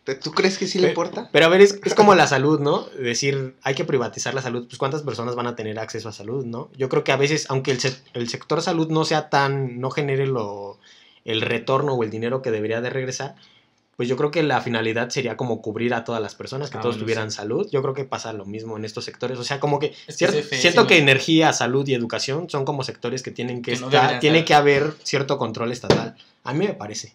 ¿Te- 0.03 0.15
¿Tú 0.15 0.31
crees 0.31 0.57
que 0.57 0.67
sí 0.67 0.79
le 0.79 0.89
importa? 0.89 1.29
Pero 1.31 1.45
a 1.45 1.49
ver, 1.49 1.61
es, 1.61 1.79
es 1.85 1.93
como 1.95 2.13
la 2.13 2.27
salud, 2.27 2.59
¿no? 2.59 2.83
Decir, 2.99 3.55
hay 3.63 3.73
que 3.73 3.85
privatizar 3.85 4.33
la 4.33 4.41
salud, 4.41 4.65
pues 4.67 4.77
cuántas 4.77 5.01
personas 5.01 5.35
van 5.35 5.47
a 5.47 5.55
tener 5.55 5.79
acceso 5.79 6.09
a 6.09 6.11
salud, 6.11 6.45
¿no? 6.45 6.69
Yo 6.75 6.89
creo 6.89 7.03
que 7.05 7.13
a 7.13 7.17
veces, 7.17 7.45
aunque 7.49 7.71
el, 7.71 7.79
se- 7.79 7.95
el 8.13 8.27
sector 8.27 8.61
salud 8.61 8.89
no 8.89 9.05
sea 9.05 9.29
tan, 9.29 9.79
no 9.79 9.91
genere 9.91 10.27
lo, 10.27 10.77
el 11.23 11.41
retorno 11.41 11.93
o 11.93 12.03
el 12.03 12.09
dinero 12.09 12.41
que 12.41 12.51
debería 12.51 12.81
de 12.81 12.89
regresar, 12.89 13.35
pues 13.95 14.09
yo 14.09 14.17
creo 14.17 14.31
que 14.31 14.43
la 14.43 14.59
finalidad 14.59 15.09
sería 15.09 15.37
como 15.37 15.61
cubrir 15.61 15.93
a 15.93 16.03
todas 16.03 16.21
las 16.21 16.33
personas, 16.35 16.69
que 16.71 16.79
Ah, 16.79 16.81
todos 16.81 16.95
bueno, 16.95 17.05
tuvieran 17.05 17.31
sí. 17.31 17.37
salud. 17.37 17.69
Yo 17.71 17.81
creo 17.83 17.93
que 17.93 18.03
pasa 18.05 18.33
lo 18.33 18.43
mismo 18.43 18.75
en 18.75 18.83
estos 18.85 19.05
sectores. 19.05 19.37
O 19.37 19.43
sea, 19.43 19.59
como 19.61 19.77
que, 19.79 19.93
Es 20.07 20.17
que 20.17 20.25
CFE 20.27 20.57
siento 20.57 20.81
sí 20.81 20.87
que 20.87 20.95
no- 20.95 21.01
energía, 21.03 21.53
salud 21.53 21.87
y 21.87 21.93
educación 21.93 22.49
son 22.49 22.65
como 22.65 22.83
sectores 22.83 23.21
que 23.23 23.31
tienen 23.31 23.61
que, 23.61 23.71
Que 23.73 23.79
no 23.79 23.85
estar, 23.85 24.01
deberían 24.01 24.19
tiene 24.19 24.43
que 24.45 24.53
haber 24.55 24.95
cierto 25.03 25.37
control 25.37 25.71
estatal. 25.71 26.15
A 26.43 26.53
mí 26.53 26.65
me 26.65 26.73
parece. 26.73 27.13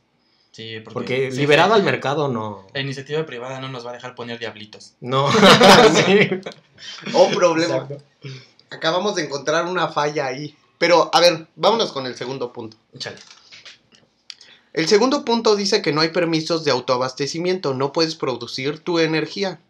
Sí, 0.53 0.81
porque, 0.81 0.95
Porque 0.95 1.31
liberado 1.31 1.75
al 1.75 1.83
mercado 1.83 2.29
no. 2.29 2.67
La 2.75 2.81
iniciativa 2.81 3.25
privada 3.27 3.61
no 3.61 3.69
nos 3.69 3.87
va 3.87 3.91
a 3.91 3.95
dejar 3.95 4.15
poner 4.15 4.39
diablitos. 4.39 4.95
No. 5.01 5.29
Sí. 5.95 6.31
Oh, 7.13 7.29
problema. 7.31 7.77
Exacto. 7.77 8.03
Acabamos 8.71 9.15
de 9.15 9.25
encontrar 9.25 9.67
una 9.67 9.89
falla 9.89 10.27
ahí. 10.27 10.57
Pero, 10.79 11.11
a 11.13 11.21
ver, 11.21 11.47
vámonos 11.57 11.93
con 11.93 12.07
el 12.07 12.17
segundo 12.17 12.53
punto. 12.53 12.77
Échale. 12.95 13.17
El 14.73 14.87
segundo 14.87 15.25
punto 15.25 15.57
dice 15.57 15.83
que 15.83 15.93
no 15.93 16.03
hay 16.03 16.11
permisos 16.11 16.65
de 16.65 16.71
autoabastecimiento, 16.71 17.75
no 17.75 17.93
puedes 17.93 18.15
producir 18.15 18.79
tu 18.79 18.99
energía. 19.01 19.61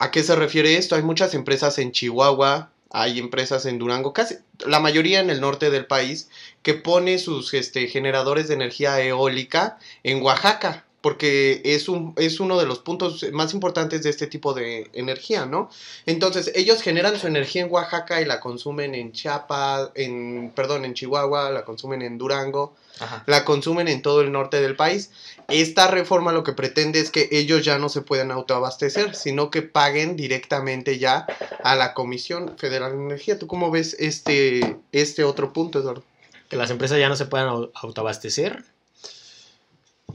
¿A 0.00 0.10
qué 0.10 0.22
se 0.22 0.34
refiere 0.34 0.76
esto? 0.76 0.96
Hay 0.96 1.02
muchas 1.02 1.34
empresas 1.34 1.78
en 1.78 1.92
Chihuahua, 1.92 2.70
hay 2.90 3.18
empresas 3.18 3.66
en 3.66 3.78
Durango, 3.78 4.12
casi 4.12 4.36
la 4.66 4.80
mayoría 4.80 5.20
en 5.20 5.30
el 5.30 5.40
norte 5.40 5.70
del 5.70 5.86
país, 5.86 6.28
que 6.62 6.74
pone 6.74 7.18
sus 7.18 7.54
este, 7.54 7.86
generadores 7.86 8.48
de 8.48 8.54
energía 8.54 9.00
eólica 9.00 9.78
en 10.02 10.22
Oaxaca, 10.22 10.86
porque 11.00 11.62
es, 11.64 11.88
un, 11.88 12.12
es 12.16 12.40
uno 12.40 12.58
de 12.58 12.66
los 12.66 12.80
puntos 12.80 13.24
más 13.32 13.54
importantes 13.54 14.02
de 14.02 14.10
este 14.10 14.26
tipo 14.26 14.52
de 14.52 14.90
energía, 14.94 15.46
¿no? 15.46 15.70
Entonces, 16.06 16.50
ellos 16.56 16.82
generan 16.82 17.16
su 17.18 17.26
energía 17.28 17.62
en 17.62 17.72
Oaxaca 17.72 18.20
y 18.20 18.24
la 18.24 18.40
consumen 18.40 18.94
en 18.96 19.12
Chiapas, 19.12 19.90
en, 19.94 20.52
perdón, 20.56 20.84
en 20.84 20.94
Chihuahua, 20.94 21.50
la 21.50 21.64
consumen 21.64 22.02
en 22.02 22.18
Durango, 22.18 22.74
Ajá. 22.98 23.22
la 23.26 23.44
consumen 23.44 23.86
en 23.86 24.02
todo 24.02 24.22
el 24.22 24.32
norte 24.32 24.60
del 24.60 24.74
país. 24.74 25.10
Esta 25.46 25.86
reforma 25.86 26.32
lo 26.32 26.42
que 26.42 26.52
pretende 26.52 26.98
es 26.98 27.10
que 27.10 27.28
ellos 27.30 27.64
ya 27.64 27.78
no 27.78 27.88
se 27.88 28.02
puedan 28.02 28.32
autoabastecer, 28.32 29.14
sino 29.14 29.50
que 29.52 29.62
paguen 29.62 30.16
directamente 30.16 30.98
ya 30.98 31.26
a 31.62 31.76
la 31.76 31.94
Comisión 31.94 32.58
Federal 32.58 32.90
de 32.92 33.04
Energía. 33.04 33.38
¿Tú 33.38 33.46
cómo 33.46 33.70
ves 33.70 33.94
este, 34.00 34.78
este 34.92 35.22
otro 35.24 35.52
punto, 35.52 35.78
Eduardo? 35.78 36.02
que 36.48 36.56
las 36.56 36.70
empresas 36.70 36.98
ya 36.98 37.08
no 37.10 37.16
se 37.16 37.26
puedan 37.26 37.46
au- 37.48 37.70
autoabastecer. 37.74 38.64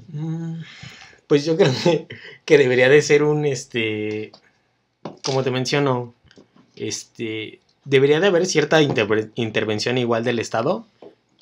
Mm, 0.08 0.62
Pues 1.28 1.46
yo 1.46 1.58
creo 1.58 1.72
que, 1.84 2.08
que 2.46 2.58
debería 2.58 2.90
de 2.90 3.02
ser 3.02 3.24
un, 3.24 3.46
este, 3.46 4.32
como 5.24 5.44
te 5.44 5.52
menciono, 5.52 6.14
este, 6.76 7.60
debería 7.86 8.20
de 8.20 8.28
haber 8.28 8.46
cierta 8.46 8.82
interve- 8.82 9.32
intervención 9.36 9.98
igual 9.98 10.24
del 10.24 10.40
Estado, 10.40 10.88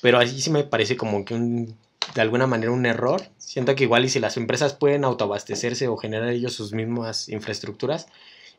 pero 0.00 0.18
así 0.18 0.40
sí 0.40 0.50
me 0.50 0.64
parece 0.64 0.96
como 0.96 1.24
que 1.24 1.34
un 1.34 1.76
de 2.14 2.20
alguna 2.20 2.46
manera 2.46 2.72
un 2.72 2.86
error. 2.86 3.22
Siento 3.38 3.74
que 3.74 3.84
igual 3.84 4.04
y 4.04 4.08
si 4.08 4.20
las 4.20 4.36
empresas 4.36 4.74
pueden 4.74 5.04
autoabastecerse 5.04 5.88
o 5.88 5.96
generar 5.96 6.28
ellos 6.30 6.52
sus 6.54 6.72
mismas 6.72 7.28
infraestructuras, 7.28 8.06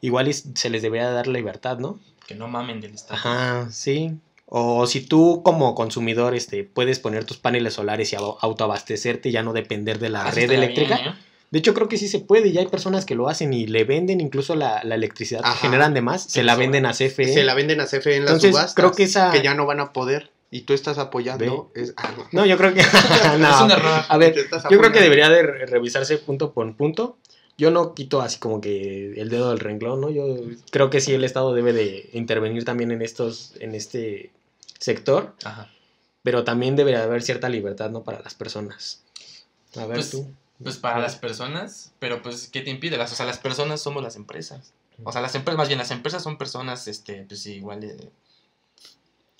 igual 0.01 0.27
y 0.27 0.34
se 0.34 0.69
les 0.69 0.82
debería 0.82 1.10
dar 1.12 1.27
libertad, 1.27 1.77
¿no? 1.79 1.99
Que 2.27 2.36
no 2.36 2.47
mamen 2.47 2.82
del 2.82 2.93
Estado. 2.95 3.15
Ajá, 3.15 3.69
sí. 3.71 4.17
O 4.45 4.86
si 4.88 5.01
tú 5.01 5.41
como 5.43 5.73
consumidor 5.73 6.36
este, 6.36 6.63
puedes 6.63 6.99
poner 6.99 7.23
tus 7.25 7.38
paneles 7.38 7.73
solares 7.73 8.13
y 8.13 8.15
au- 8.15 8.38
autoabastecerte 8.41 9.29
y 9.29 9.32
ya 9.32 9.41
no 9.43 9.53
depender 9.53 9.99
de 9.99 10.10
la 10.10 10.29
red 10.32 10.51
eléctrica. 10.51 10.95
bien, 10.97 11.10
¿eh? 11.10 11.15
De 11.51 11.60
hecho, 11.60 11.73
creo 11.75 11.88
que 11.88 11.97
sí 11.97 12.08
se 12.08 12.19
puede. 12.19 12.51
Ya 12.51 12.62
hay 12.62 12.67
personas 12.67 13.06
que 13.06 13.13
lo 13.15 13.29
hacen 13.29 13.53
y 13.53 13.67
le 13.67 13.84
venden 13.84 14.19
incluso 14.21 14.56
la, 14.56 14.84
la 14.84 14.95
electricidad 14.95 15.41
Ajá. 15.43 15.53
que 15.53 15.60
generan 15.67 15.93
de 15.93 16.01
más. 16.01 16.23
Se 16.23 16.43
la 16.43 16.56
venden 16.56 16.86
a 16.88 16.93
CFE. 16.93 17.32
Se 17.32 17.43
la 17.43 17.53
venden 17.53 17.79
a 17.79 17.86
CFE 17.86 18.15
en 18.15 18.25
las 18.25 18.32
Entonces, 18.34 18.51
subastas. 18.51 18.73
creo 18.75 18.91
que 18.91 19.03
esa- 19.03 19.32
que 19.32 19.41
ya 19.43 19.53
no 19.53 19.65
van 19.65 19.79
a 19.79 19.93
poder. 19.93 20.32
Y 20.51 20.62
tú 20.62 20.73
estás 20.73 20.97
apoyando. 20.99 21.71
Es, 21.73 21.93
ah, 21.97 22.12
no. 22.17 22.27
No, 22.32 22.45
yo 22.45 22.58
creo 22.58 22.73
que. 22.73 22.82
no. 23.39 23.56
Es 23.56 23.62
un 23.62 23.71
error. 23.71 24.01
A 24.08 24.17
ver, 24.17 24.34
Te 24.34 24.41
estás 24.41 24.63
yo 24.69 24.77
creo 24.79 24.91
que 24.91 24.99
debería 25.01 25.29
de 25.29 25.41
re- 25.43 25.65
revisarse 25.67 26.17
punto 26.17 26.53
por 26.53 26.75
punto. 26.75 27.17
Yo 27.57 27.69
no 27.71 27.93
quito 27.93 28.21
así 28.21 28.39
como 28.39 28.59
que 28.61 29.13
el 29.19 29.29
dedo 29.29 29.49
del 29.49 29.59
renglón, 29.59 30.01
¿no? 30.01 30.09
Yo 30.09 30.37
creo 30.71 30.89
que 30.89 31.01
sí 31.01 31.13
el 31.13 31.23
Estado 31.23 31.53
debe 31.53 31.71
de 31.73 32.09
intervenir 32.13 32.65
también 32.65 32.91
en 32.91 33.01
estos, 33.01 33.53
en 33.59 33.75
este 33.75 34.31
sector, 34.79 35.35
Ajá. 35.43 35.69
pero 36.23 36.43
también 36.43 36.75
debería 36.75 37.03
haber 37.03 37.21
cierta 37.21 37.49
libertad, 37.49 37.89
¿no? 37.91 38.03
Para 38.03 38.21
las 38.21 38.33
personas. 38.33 39.03
A 39.75 39.85
ver 39.85 39.97
Pues, 39.97 40.11
tú. 40.11 40.31
Pues 40.63 40.77
para 40.77 40.99
las 40.99 41.15
personas, 41.15 41.91
pero 41.99 42.21
pues, 42.21 42.47
¿qué 42.47 42.61
te 42.61 42.69
impide? 42.69 42.97
Las, 42.97 43.11
o 43.11 43.15
sea, 43.15 43.25
las 43.25 43.37
personas 43.39 43.81
somos 43.81 44.01
las 44.01 44.15
empresas. 44.15 44.71
O 45.03 45.11
sea, 45.11 45.21
las 45.21 45.35
empresas, 45.35 45.57
más 45.57 45.67
bien, 45.67 45.79
las 45.79 45.91
empresas 45.91 46.23
son 46.23 46.37
personas, 46.37 46.87
este, 46.87 47.25
pues 47.27 47.45
igual. 47.47 47.83
eh, 47.83 48.09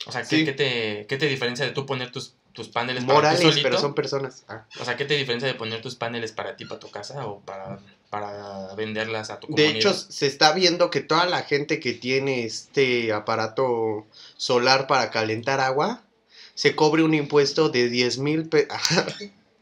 o 0.06 0.12
sea, 0.12 0.22
¿qué, 0.24 0.38
Sí. 0.40 0.46
qué 0.46 0.52
te, 0.54 1.06
¿qué 1.08 1.18
te 1.18 1.28
diferencia 1.28 1.66
de 1.66 1.72
tú 1.72 1.86
poner 1.86 2.12
tus, 2.12 2.34
tus 2.52 2.68
paneles 2.68 3.06
para 3.06 3.14
ti 3.20 3.24
Morales, 3.26 3.42
solito? 3.42 3.62
pero 3.64 3.80
son 3.80 3.94
personas. 3.94 4.44
Ah. 4.50 4.66
O 4.82 4.84
sea, 4.86 4.98
¿qué 4.98 5.06
te 5.06 5.16
diferencia 5.16 5.48
de 5.48 5.54
poner 5.54 5.82
tus 5.82 5.96
paneles 5.96 6.32
para 6.34 6.56
ti, 6.58 6.66
para 6.66 6.80
tu 6.80 6.90
casa 6.92 7.26
o 7.28 7.40
para, 7.42 7.80
para 8.14 8.76
venderlas 8.76 9.32
a 9.32 9.40
tu 9.40 9.48
De 9.48 9.54
comunidad? 9.54 9.76
hecho, 9.76 9.94
se 9.96 10.28
está 10.28 10.54
viendo 10.54 10.92
que 10.92 11.02
toda 11.02 11.26
la 11.26 11.42
gente 11.42 11.80
que 11.80 11.94
tiene 11.94 12.44
este 12.46 13.12
aparato 13.12 14.06
solar 14.38 14.86
para 14.86 15.10
calentar 15.10 15.60
agua 15.60 16.04
se 16.54 16.76
cobre 16.76 17.02
un 17.02 17.16
impuesto 17.16 17.70
de 17.70 17.90
10 17.90 18.20
mil 18.20 18.48
pesos. 18.50 18.70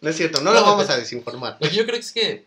no 0.00 0.10
es 0.10 0.16
cierto, 0.16 0.40
no, 0.40 0.52
lo 0.52 0.62
vamos 0.62 0.82
pero- 0.82 0.94
a 0.94 0.96
desinformar. 0.98 1.58
Lo 1.60 1.68
que 1.70 1.76
yo 1.76 1.86
creo 1.86 2.00
es 2.00 2.10
que 2.10 2.44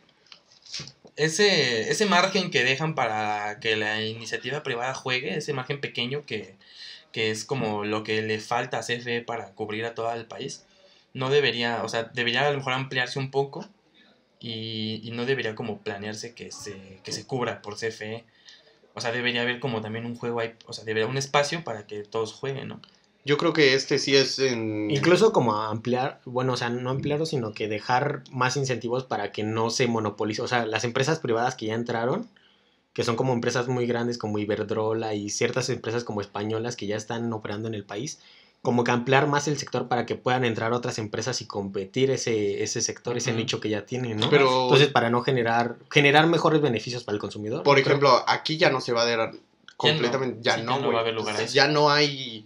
ese, 1.16 1.90
ese 1.90 2.06
margen 2.06 2.52
que 2.52 2.66
dejan 2.66 2.94
para 2.94 3.62
que 3.62 3.78
la 3.78 4.02
iniciativa 4.04 4.62
privada 4.62 4.94
juegue, 4.94 5.38
ese 5.38 5.54
margen 5.54 5.80
pequeño 5.80 6.26
que, 6.26 6.56
que 7.14 7.32
es 7.32 7.46
como 7.46 7.86
lo 7.86 8.04
que 8.04 8.22
le 8.22 8.42
falta 8.42 8.80
a 8.80 8.82
CFE 8.82 9.22
para 9.22 9.52
cubrir 9.54 9.86
a 9.86 9.96
todo 9.96 10.12
el 10.14 10.26
país, 10.26 10.66
no 11.14 11.30
debería, 11.30 11.82
o 11.82 11.88
sea, 11.88 12.04
debería 12.14 12.46
a 12.46 12.52
lo 12.52 12.58
mejor 12.58 12.74
ampliarse 12.74 13.20
un 13.20 13.32
poco 13.32 13.66
y, 14.46 15.02
y 15.04 15.12
no 15.12 15.26
debería 15.26 15.56
como 15.56 15.80
planearse 15.80 16.36
que 16.36 16.52
se, 16.52 17.00
que 17.04 17.12
se 17.12 17.26
cubra 17.26 17.64
por 17.64 17.78
CFE. 17.78 18.26
O 18.94 19.02
sea, 19.02 19.12
debería 19.12 19.42
haber 19.42 19.60
como 19.60 19.82
también 19.82 20.06
un 20.06 20.16
juego 20.16 20.40
ahí, 20.40 20.54
o 20.68 20.74
sea, 20.74 20.86
debería 20.86 21.10
un 21.10 21.18
espacio 21.18 21.64
para 21.64 21.88
que 21.88 22.04
todos 22.04 22.32
jueguen, 22.32 22.68
¿no? 22.68 22.80
Yo 23.26 23.38
creo 23.40 23.54
que 23.54 23.74
este 23.74 23.98
sí 23.98 24.16
es 24.16 24.38
en... 24.38 24.92
Incluso 24.92 25.34
como 25.34 25.56
ampliar, 25.56 26.22
bueno, 26.26 26.54
o 26.54 26.58
sea, 26.58 26.70
no 26.70 26.92
ampliarlo, 26.92 27.26
sino 27.26 27.54
que 27.54 27.68
dejar 27.68 28.22
más 28.30 28.56
incentivos 28.56 29.04
para 29.04 29.32
que 29.32 29.42
no 29.42 29.72
se 29.72 29.88
monopolice. 29.88 30.44
O 30.44 30.48
sea, 30.48 30.68
las 30.68 30.84
empresas 30.84 31.18
privadas 31.18 31.56
que 31.56 31.66
ya 31.66 31.74
entraron, 31.74 32.30
que 32.94 33.04
son 33.04 33.16
como 33.16 33.34
empresas 33.34 33.68
muy 33.68 33.88
grandes 33.88 34.20
como 34.20 34.38
Iberdrola 34.38 35.16
y 35.16 35.32
ciertas 35.32 35.70
empresas 35.70 36.04
como 36.04 36.22
españolas 36.22 36.76
que 36.76 36.86
ya 36.86 36.98
están 36.98 37.34
operando 37.34 37.68
en 37.68 37.74
el 37.74 37.84
país, 37.84 38.20
como 38.66 38.84
que 38.84 38.92
ampliar 38.92 39.28
más 39.28 39.48
el 39.48 39.58
sector 39.58 39.88
para 39.88 40.06
que 40.06 40.16
puedan 40.16 40.44
entrar 40.44 40.74
otras 40.74 40.98
empresas 41.00 41.40
y 41.42 41.46
competir 41.48 42.12
ese, 42.12 42.62
ese 42.64 42.82
sector, 42.82 43.16
ese 43.16 43.32
nicho 43.32 43.62
que 43.62 43.70
ya 43.70 43.86
tienen, 43.86 44.18
¿no? 44.18 44.30
Pero, 44.30 44.64
Entonces, 44.64 44.90
para 44.90 45.10
no 45.10 45.22
generar, 45.22 45.78
generar 45.90 46.28
mejores 46.28 46.60
beneficios 46.62 47.04
para 47.06 47.14
el 47.16 47.22
consumidor. 47.22 47.64
por 47.64 47.76
Creo- 47.76 47.86
ejemplo, 47.86 48.24
aquí 48.28 48.58
ya 48.58 48.70
no 48.70 48.82
se 48.82 48.92
va 48.92 49.04
a 49.04 49.06
dar 49.06 49.32
completamente... 49.78 50.40
Ya 50.42 50.56
Sí, 50.56 50.64
no, 50.64 50.74
ya 50.74 50.78
no 50.80 50.84
güey. 50.84 50.94
va 50.94 51.00
a 51.00 51.02
haber 51.04 51.14
lugar 51.14 51.36
a 51.38 51.42
eso. 51.42 51.54
Ya 51.54 51.68
no 51.70 51.90
hay... 51.90 52.46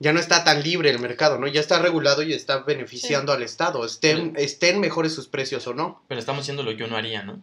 Ya 0.00 0.12
no 0.12 0.20
está 0.20 0.44
tan 0.44 0.62
libre 0.62 0.90
el 0.90 1.00
mercado, 1.00 1.38
¿no? 1.38 1.48
Ya 1.48 1.60
está 1.60 1.80
regulado 1.80 2.22
y 2.22 2.32
está 2.32 2.58
beneficiando 2.60 3.32
al 3.32 3.42
Estado. 3.42 3.84
Estén, 3.84 4.32
estén 4.36 4.78
mejores 4.78 5.12
sus 5.12 5.26
precios 5.26 5.66
o 5.66 5.74
no. 5.74 6.02
Pero 6.06 6.20
estamos 6.20 6.42
haciendo 6.42 6.62
lo 6.62 6.76
que 6.76 6.84
uno 6.84 6.96
haría, 6.96 7.22
¿no? 7.24 7.40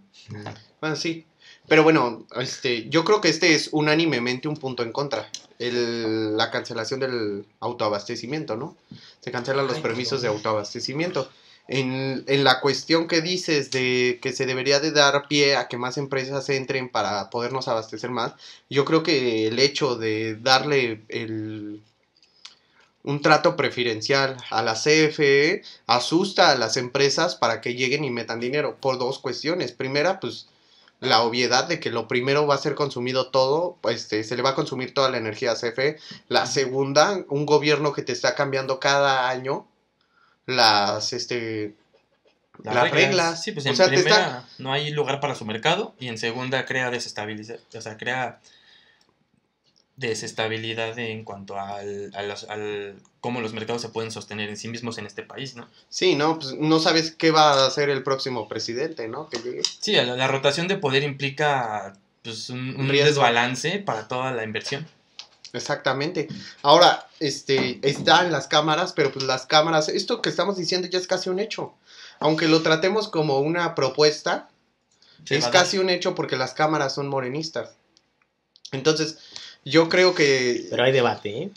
Bueno, 0.79 0.95
sí. 0.95 1.25
Pero 1.67 1.83
bueno, 1.83 2.25
este, 2.35 2.89
yo 2.89 3.03
creo 3.03 3.21
que 3.21 3.29
este 3.29 3.55
es 3.55 3.69
unánimemente 3.71 4.47
un 4.47 4.57
punto 4.57 4.83
en 4.83 4.91
contra. 4.91 5.29
El, 5.57 6.35
la 6.37 6.51
cancelación 6.51 6.99
del 6.99 7.45
autoabastecimiento, 7.59 8.55
¿no? 8.55 8.75
Se 9.21 9.31
cancelan 9.31 9.67
los 9.67 9.77
Ay, 9.77 9.81
permisos 9.81 10.21
de 10.21 10.27
autoabastecimiento. 10.27 11.29
En, 11.67 12.23
en 12.27 12.43
la 12.43 12.59
cuestión 12.59 13.07
que 13.07 13.21
dices 13.21 13.71
de 13.71 14.19
que 14.21 14.33
se 14.33 14.45
debería 14.45 14.79
de 14.79 14.91
dar 14.91 15.27
pie 15.27 15.55
a 15.55 15.67
que 15.67 15.77
más 15.77 15.97
empresas 15.97 16.47
entren 16.49 16.89
para 16.89 17.29
podernos 17.31 17.67
abastecer 17.67 18.11
más, 18.11 18.33
yo 18.69 18.85
creo 18.85 19.01
que 19.01 19.47
el 19.47 19.57
hecho 19.57 19.95
de 19.95 20.35
darle 20.35 21.03
el, 21.07 21.81
un 23.05 23.21
trato 23.21 23.55
preferencial 23.55 24.35
a 24.49 24.61
la 24.61 24.73
CFE 24.73 25.61
asusta 25.87 26.51
a 26.51 26.55
las 26.55 26.75
empresas 26.75 27.35
para 27.35 27.61
que 27.61 27.75
lleguen 27.75 28.03
y 28.03 28.09
metan 28.09 28.39
dinero 28.39 28.77
por 28.81 28.97
dos 28.97 29.19
cuestiones. 29.19 29.71
Primera, 29.71 30.19
pues 30.19 30.47
la 31.01 31.21
obviedad 31.23 31.67
de 31.67 31.79
que 31.79 31.91
lo 31.91 32.07
primero 32.07 32.47
va 32.47 32.55
a 32.55 32.59
ser 32.59 32.73
consumido 32.75 33.29
todo, 33.29 33.77
pues 33.81 33.97
este, 34.01 34.23
se 34.23 34.35
le 34.35 34.41
va 34.41 34.51
a 34.51 34.55
consumir 34.55 34.93
toda 34.93 35.09
la 35.09 35.17
energía 35.17 35.51
a 35.51 35.55
CFE. 35.55 35.97
La 36.29 36.45
segunda, 36.45 37.23
un 37.29 37.45
gobierno 37.45 37.93
que 37.93 38.01
te 38.01 38.11
está 38.13 38.33
cambiando 38.35 38.79
cada 38.79 39.29
año 39.29 39.67
las, 40.45 41.11
este, 41.13 41.75
las 42.63 42.89
reglas. 42.91 43.43
Sí, 43.43 43.51
pues 43.51 43.65
O 43.65 43.69
en 43.69 43.75
sea, 43.75 43.87
primera 43.87 44.09
está- 44.15 44.45
no 44.59 44.71
hay 44.71 44.89
lugar 44.91 45.19
para 45.19 45.35
su 45.35 45.43
mercado 45.45 45.93
y 45.99 46.07
en 46.07 46.17
segunda 46.17 46.65
crea 46.65 46.89
desestabilidad, 46.91 47.59
o 47.75 47.81
sea, 47.81 47.97
crea 47.97 48.39
desestabilidad 49.97 50.97
en 50.99 51.23
cuanto 51.23 51.59
al, 51.59 52.11
a 52.15 52.21
los- 52.23 52.43
al 52.49 52.95
cómo 53.25 53.41
los 53.41 53.53
mercados 53.53 53.81
se 53.81 53.89
pueden 53.89 54.11
sostener 54.11 54.49
en 54.49 54.55
sí 54.55 54.67
mismos 54.67 54.99
en 54.99 55.07
este 55.07 55.23
país, 55.23 55.55
¿no? 55.55 55.67
Sí, 55.89 56.13
¿no? 56.13 56.37
Pues 56.37 56.53
no 56.53 56.79
sabes 56.79 57.09
qué 57.09 57.31
va 57.31 57.53
a 57.53 57.65
hacer 57.65 57.89
el 57.89 58.03
próximo 58.03 58.47
presidente, 58.47 59.07
¿no? 59.07 59.31
Que 59.31 59.39
llegue. 59.39 59.63
Sí, 59.79 59.93
la, 59.93 60.03
la 60.03 60.27
rotación 60.27 60.67
de 60.67 60.77
poder 60.77 61.01
implica 61.01 61.97
pues, 62.21 62.51
un, 62.51 62.87
desbalance 62.87 63.79
para 63.79 64.07
toda 64.07 64.31
la 64.31 64.43
inversión. 64.43 64.85
Exactamente. 65.53 66.27
Ahora, 66.61 67.07
este, 67.19 67.79
está 67.81 68.23
en 68.23 68.31
las 68.31 68.45
cámaras, 68.45 68.93
pero 68.93 69.11
pues 69.11 69.25
las 69.25 69.47
cámaras, 69.47 69.89
esto 69.89 70.21
que 70.21 70.29
estamos 70.29 70.55
diciendo 70.55 70.87
ya 70.87 70.99
es 70.99 71.07
casi 71.07 71.31
un 71.31 71.39
hecho. 71.39 71.73
Aunque 72.19 72.47
lo 72.47 72.61
tratemos 72.61 73.07
como 73.07 73.39
una 73.39 73.73
propuesta, 73.73 74.49
es 75.27 75.47
casi 75.47 75.79
un 75.79 75.89
hecho 75.89 76.13
porque 76.13 76.37
las 76.37 76.53
cámaras 76.53 76.93
son 76.93 77.07
morenistas. 77.07 77.71
Entonces, 78.71 79.17
yo 79.63 79.89
creo 79.89 80.13
que... 80.13 80.67
Pero 80.69 80.83
hay 80.83 80.91
debate, 80.91 81.41
¿eh? 81.41 81.51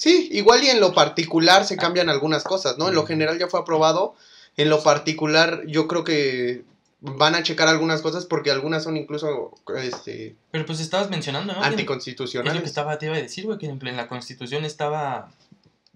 Sí, 0.00 0.30
igual 0.32 0.64
y 0.64 0.68
en 0.70 0.80
lo 0.80 0.94
particular 0.94 1.66
se 1.66 1.76
cambian 1.76 2.08
algunas 2.08 2.42
cosas, 2.42 2.78
¿no? 2.78 2.88
En 2.88 2.94
lo 2.94 3.04
general 3.06 3.38
ya 3.38 3.48
fue 3.48 3.60
aprobado. 3.60 4.14
En 4.56 4.70
lo 4.70 4.82
particular 4.82 5.62
yo 5.66 5.86
creo 5.88 6.04
que 6.04 6.64
van 7.02 7.34
a 7.34 7.42
checar 7.42 7.68
algunas 7.68 8.00
cosas 8.00 8.24
porque 8.24 8.50
algunas 8.50 8.82
son 8.84 8.96
incluso 8.96 9.52
este, 9.76 10.36
Pero 10.52 10.64
pues 10.64 10.80
estabas 10.80 11.10
mencionando, 11.10 11.52
¿no? 11.52 11.60
Que- 11.60 11.66
Es 11.66 11.70
lo 11.70 11.76
que 11.76 11.82
anticonstitucionales. 11.82 12.64
estaba, 12.64 12.98
te 12.98 13.06
iba 13.06 13.16
a 13.16 13.20
decir, 13.20 13.44
güey, 13.44 13.58
que 13.58 13.66
en 13.66 13.96
la 13.96 14.08
constitución 14.08 14.64
estaba 14.64 15.30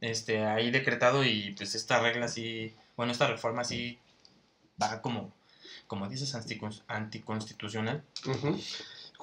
este, 0.00 0.44
ahí 0.44 0.70
decretado 0.70 1.24
y 1.24 1.52
pues 1.56 1.74
esta 1.74 1.98
regla 2.00 2.28
sí, 2.28 2.74
bueno, 2.98 3.10
esta 3.10 3.26
reforma 3.26 3.64
sí 3.64 3.98
va 4.82 5.00
como, 5.00 5.32
como 5.86 6.08
dices, 6.08 6.34
anticon- 6.34 6.82
anticonstitucional. 6.88 8.02
Ujú. 8.26 8.58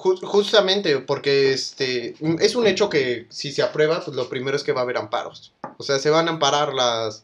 Ju- 0.01 0.19
justamente 0.25 0.97
porque 0.99 1.53
este 1.53 2.15
es 2.39 2.55
un 2.55 2.65
hecho 2.65 2.89
que 2.89 3.27
si 3.29 3.51
se 3.51 3.61
aprueba, 3.61 4.03
pues 4.03 4.17
lo 4.17 4.29
primero 4.29 4.57
es 4.57 4.63
que 4.63 4.71
va 4.71 4.81
a 4.81 4.83
haber 4.83 4.97
amparos. 4.97 5.53
O 5.77 5.83
sea, 5.83 5.99
se 5.99 6.09
van 6.09 6.27
a 6.27 6.31
amparar 6.31 6.73
las, 6.73 7.23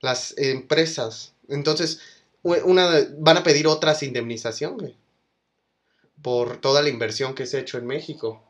las 0.00 0.34
empresas. 0.38 1.32
Entonces, 1.48 2.00
una, 2.42 2.88
van 3.18 3.36
a 3.36 3.42
pedir 3.42 3.66
otras 3.66 4.02
indemnización, 4.02 4.94
por 6.22 6.56
toda 6.58 6.80
la 6.82 6.88
inversión 6.88 7.34
que 7.34 7.44
se 7.46 7.58
ha 7.58 7.60
hecho 7.60 7.76
en 7.76 7.86
México. 7.86 8.42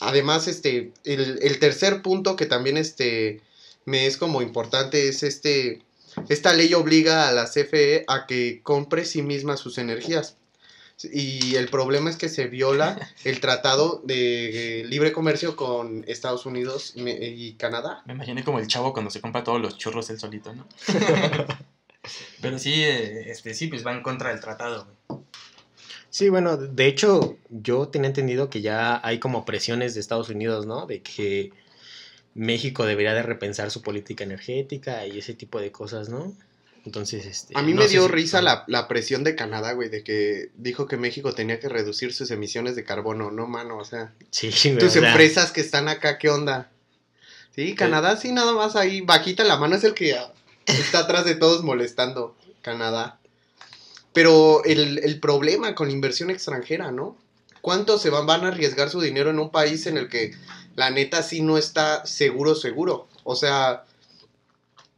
Además, 0.00 0.48
este, 0.48 0.92
el, 1.04 1.38
el 1.42 1.58
tercer 1.60 2.02
punto 2.02 2.34
que 2.34 2.46
también 2.46 2.76
este, 2.76 3.40
me 3.84 4.06
es 4.06 4.16
como 4.16 4.42
importante 4.42 5.08
es 5.08 5.22
este, 5.22 5.82
esta 6.28 6.54
ley 6.54 6.74
obliga 6.74 7.28
a 7.28 7.32
la 7.32 7.46
CFE 7.46 8.04
a 8.08 8.26
que 8.26 8.62
compre 8.64 9.04
sí 9.04 9.22
misma 9.22 9.56
sus 9.56 9.78
energías. 9.78 10.36
Y 11.10 11.56
el 11.56 11.68
problema 11.68 12.10
es 12.10 12.16
que 12.16 12.28
se 12.28 12.46
viola 12.46 12.98
el 13.24 13.40
tratado 13.40 14.00
de 14.04 14.84
libre 14.86 15.12
comercio 15.12 15.56
con 15.56 16.04
Estados 16.06 16.46
Unidos 16.46 16.92
y 16.94 17.02
me- 17.02 17.12
y 17.18 17.54
Canadá. 17.54 18.02
Me 18.06 18.12
imaginé 18.14 18.44
como 18.44 18.58
el 18.58 18.66
chavo 18.66 18.92
cuando 18.92 19.10
se 19.10 19.20
compra 19.20 19.42
todos 19.44 19.60
los 19.60 19.76
churros 19.78 20.08
él 20.10 20.18
solito, 20.18 20.54
¿no? 20.54 20.66
Pero 22.40 22.58
sí, 22.58 22.74
eh, 22.74 23.30
este, 23.30 23.54
sí, 23.54 23.68
pues 23.68 23.86
va 23.86 23.92
en 23.92 24.02
contra 24.02 24.30
del 24.30 24.40
tratado. 24.40 24.86
Sí, 26.10 26.28
bueno, 26.28 26.56
de 26.56 26.86
hecho, 26.86 27.38
yo 27.48 27.88
tenía 27.88 28.08
entendido 28.08 28.50
que 28.50 28.60
ya 28.60 29.00
hay 29.06 29.18
como 29.18 29.44
presiones 29.44 29.94
de 29.94 30.00
Estados 30.00 30.28
Unidos, 30.28 30.66
¿no? 30.66 30.86
De 30.86 31.00
que 31.00 31.52
México 32.34 32.84
debería 32.84 33.14
de 33.14 33.22
repensar 33.22 33.70
su 33.70 33.82
política 33.82 34.24
energética 34.24 35.06
y 35.06 35.18
ese 35.18 35.34
tipo 35.34 35.60
de 35.60 35.70
cosas, 35.72 36.08
¿no? 36.08 36.34
Entonces, 36.84 37.26
este... 37.26 37.56
A 37.56 37.62
mí 37.62 37.74
no 37.74 37.82
me 37.82 37.88
dio 37.88 38.06
si- 38.06 38.12
risa 38.12 38.42
la, 38.42 38.64
la 38.66 38.88
presión 38.88 39.22
de 39.22 39.36
Canadá, 39.36 39.72
güey, 39.72 39.88
de 39.88 40.02
que 40.02 40.50
dijo 40.56 40.86
que 40.86 40.96
México 40.96 41.32
tenía 41.32 41.60
que 41.60 41.68
reducir 41.68 42.12
sus 42.12 42.30
emisiones 42.30 42.74
de 42.74 42.84
carbono. 42.84 43.30
No, 43.30 43.46
mano, 43.46 43.78
o 43.78 43.84
sea, 43.84 44.12
Sí, 44.30 44.50
güey, 44.50 44.78
tus 44.78 44.96
o 44.96 45.00
sea, 45.00 45.08
empresas 45.10 45.52
que 45.52 45.60
están 45.60 45.88
acá, 45.88 46.18
¿qué 46.18 46.28
onda? 46.28 46.70
Sí, 47.54 47.74
Canadá 47.74 48.16
sí, 48.16 48.32
nada 48.32 48.52
más 48.52 48.74
ahí, 48.76 49.00
bajita 49.02 49.44
la 49.44 49.58
mano 49.58 49.76
es 49.76 49.84
el 49.84 49.94
que 49.94 50.16
está 50.66 51.00
atrás 51.00 51.24
de 51.24 51.34
todos 51.34 51.62
molestando, 51.62 52.34
Canadá. 52.62 53.18
Pero 54.12 54.64
el, 54.64 54.98
el 55.04 55.20
problema 55.20 55.74
con 55.74 55.88
la 55.88 55.94
inversión 55.94 56.30
extranjera, 56.30 56.90
¿no? 56.90 57.16
¿Cuánto 57.60 57.98
se 57.98 58.10
van, 58.10 58.26
van 58.26 58.44
a 58.44 58.48
arriesgar 58.48 58.90
su 58.90 59.00
dinero 59.00 59.30
en 59.30 59.38
un 59.38 59.50
país 59.50 59.86
en 59.86 59.96
el 59.96 60.08
que 60.08 60.34
la 60.74 60.90
neta 60.90 61.22
sí 61.22 61.42
no 61.42 61.58
está 61.58 62.04
seguro, 62.06 62.54
seguro? 62.54 63.06
O 63.24 63.36
sea, 63.36 63.84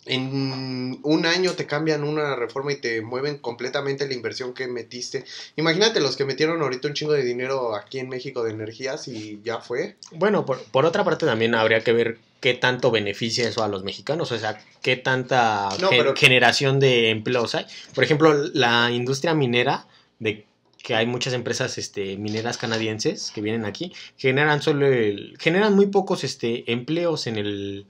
en 0.06 0.98
un 1.02 1.26
año 1.26 1.52
te 1.52 1.66
cambian 1.66 2.04
una 2.04 2.36
reforma 2.36 2.72
y 2.72 2.76
te 2.76 3.00
mueven 3.00 3.38
completamente 3.38 4.06
la 4.06 4.14
inversión 4.14 4.52
que 4.54 4.66
metiste. 4.68 5.24
Imagínate 5.56 6.00
los 6.00 6.16
que 6.16 6.24
metieron 6.24 6.60
ahorita 6.60 6.88
un 6.88 6.94
chingo 6.94 7.12
de 7.12 7.22
dinero 7.24 7.74
aquí 7.74 7.98
en 7.98 8.08
México 8.08 8.42
de 8.44 8.50
energías 8.50 9.08
y 9.08 9.40
ya 9.42 9.60
fue. 9.60 9.96
Bueno, 10.12 10.44
por, 10.44 10.62
por 10.64 10.84
otra 10.84 11.04
parte 11.04 11.24
también 11.26 11.54
habría 11.54 11.80
que 11.80 11.92
ver 11.92 12.18
qué 12.40 12.52
tanto 12.54 12.90
beneficia 12.90 13.48
eso 13.48 13.64
a 13.64 13.68
los 13.68 13.84
mexicanos, 13.84 14.30
o 14.30 14.38
sea, 14.38 14.60
qué 14.82 14.96
tanta 14.96 15.70
No, 15.80 15.88
gen- 15.88 15.98
pero- 15.98 16.14
generación 16.16 16.78
de 16.80 17.08
empleos 17.10 17.54
hay. 17.54 17.64
Por 17.94 18.04
ejemplo, 18.04 18.34
la 18.52 18.90
industria 18.90 19.34
minera, 19.34 19.86
de 20.18 20.44
que 20.82 20.94
hay 20.94 21.06
muchas 21.06 21.32
empresas 21.32 21.78
este, 21.78 22.18
mineras 22.18 22.58
canadienses 22.58 23.30
que 23.34 23.40
vienen 23.40 23.64
aquí, 23.64 23.94
generan 24.18 24.60
solo 24.60 24.86
el- 24.86 25.34
generan 25.40 25.72
muy 25.74 25.86
pocos 25.86 26.24
este, 26.24 26.70
empleos 26.70 27.26
en 27.26 27.38
el, 27.38 27.86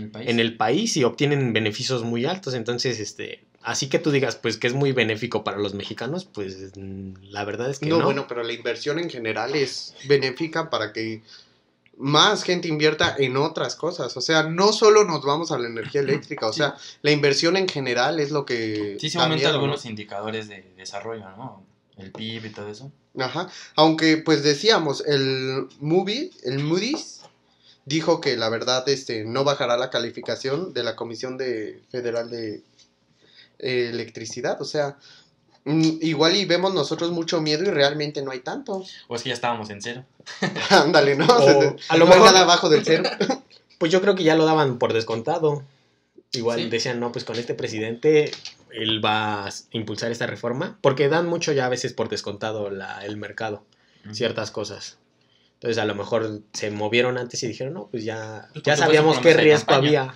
el 0.00 0.10
país. 0.10 0.28
en 0.28 0.40
el 0.40 0.56
país 0.56 0.96
y 0.96 1.04
obtienen 1.04 1.52
beneficios 1.52 2.02
muy 2.04 2.24
altos. 2.26 2.54
Entonces, 2.54 3.00
este, 3.00 3.44
así 3.62 3.88
que 3.88 3.98
tú 3.98 4.10
digas, 4.10 4.36
pues 4.36 4.56
que 4.56 4.66
es 4.66 4.74
muy 4.74 4.92
benéfico 4.92 5.44
para 5.44 5.58
los 5.58 5.74
mexicanos, 5.74 6.24
pues 6.24 6.72
mm, 6.76 7.12
la 7.30 7.44
verdad 7.44 7.70
es 7.70 7.78
que 7.78 7.86
No, 7.86 7.98
no. 7.98 8.04
bueno, 8.04 8.26
pero 8.28 8.42
la 8.42 8.52
inversión 8.52 8.98
en 8.98 9.10
general 9.10 9.54
es 9.54 9.94
benéfica 10.08 10.70
para 10.70 10.92
que 10.92 11.22
más 11.98 12.42
gente 12.42 12.68
invierta 12.68 13.14
en 13.18 13.36
otras 13.38 13.74
cosas. 13.74 14.14
O 14.16 14.20
sea, 14.20 14.42
no 14.42 14.72
solo 14.72 15.04
nos 15.04 15.24
vamos 15.24 15.50
a 15.50 15.58
la 15.58 15.66
energía 15.66 16.02
eléctrica, 16.02 16.46
o 16.46 16.52
Sí. 16.52 16.58
sea, 16.58 16.76
la 17.02 17.10
inversión 17.10 17.56
en 17.56 17.66
general 17.68 18.20
es 18.20 18.30
lo 18.30 18.44
que... 18.44 18.98
Sí 19.00 19.08
se 19.08 19.18
aumentan 19.18 19.54
algunos 19.54 19.86
indicadores 19.86 20.46
de 20.48 20.62
desarrollo, 20.76 21.24
¿no? 21.38 21.64
El 21.96 22.12
PIB 22.12 22.44
y 22.44 22.50
todo 22.50 22.68
eso. 22.68 22.92
Ajá. 23.18 23.48
Aunque, 23.76 24.18
pues 24.18 24.42
decíamos, 24.42 25.02
el 25.06 25.68
movie, 25.80 26.30
el 26.44 26.58
Moody's, 26.58 27.15
dijo 27.86 28.20
que 28.20 28.36
la 28.36 28.50
verdad 28.50 28.86
este, 28.88 29.24
no 29.24 29.42
bajará 29.44 29.78
la 29.78 29.88
calificación 29.90 30.74
de 30.74 30.82
la 30.82 30.94
Comisión 30.96 31.38
de 31.38 31.80
Federal 31.90 32.28
de 32.30 32.62
eh, 33.58 33.88
Electricidad. 33.90 34.60
O 34.60 34.64
sea, 34.66 34.98
mm, 35.64 35.98
igual 36.02 36.36
y 36.36 36.44
vemos 36.44 36.74
nosotros 36.74 37.10
mucho 37.12 37.40
miedo 37.40 37.62
y 37.64 37.70
realmente 37.70 38.20
no 38.22 38.32
hay 38.32 38.40
tanto. 38.40 38.84
O 39.08 39.16
es 39.16 39.22
que 39.22 39.30
ya 39.30 39.34
estábamos 39.34 39.70
en 39.70 39.80
cero. 39.80 40.04
Ándale, 40.70 41.16
¿no? 41.16 41.26
O 41.26 41.76
a 41.88 41.96
lo 41.96 42.04
no 42.04 42.10
mejor- 42.10 42.26
nada 42.26 42.42
abajo 42.42 42.68
del 42.68 42.84
cero. 42.84 43.04
Pues 43.78 43.92
yo 43.92 44.00
creo 44.00 44.14
que 44.14 44.24
ya 44.24 44.36
lo 44.36 44.46
daban 44.46 44.78
por 44.78 44.94
descontado. 44.94 45.62
Igual 46.32 46.60
Sí. 46.62 46.68
decían, 46.70 46.98
no, 46.98 47.12
pues 47.12 47.26
con 47.26 47.36
este 47.36 47.52
presidente 47.52 48.30
él 48.70 49.04
va 49.04 49.46
a 49.46 49.52
impulsar 49.70 50.10
esta 50.10 50.26
reforma, 50.26 50.78
porque 50.80 51.10
dan 51.10 51.26
mucho 51.26 51.52
ya 51.52 51.66
a 51.66 51.68
veces 51.68 51.92
por 51.92 52.08
descontado 52.08 52.70
la, 52.70 53.04
el 53.04 53.18
mercado, 53.18 53.64
ciertas 54.12 54.50
cosas. 54.50 54.96
Entonces 55.56 55.78
a 55.78 55.86
lo 55.86 55.94
mejor 55.94 56.42
se 56.52 56.70
movieron 56.70 57.16
antes 57.16 57.42
y 57.42 57.48
dijeron, 57.48 57.72
no, 57.72 57.88
pues 57.88 58.04
ya, 58.04 58.48
Pues 58.52 58.62
ya 58.62 58.76
sabíamos 58.76 59.18
qué 59.20 59.32
riesgo 59.32 59.74
había. 59.74 60.14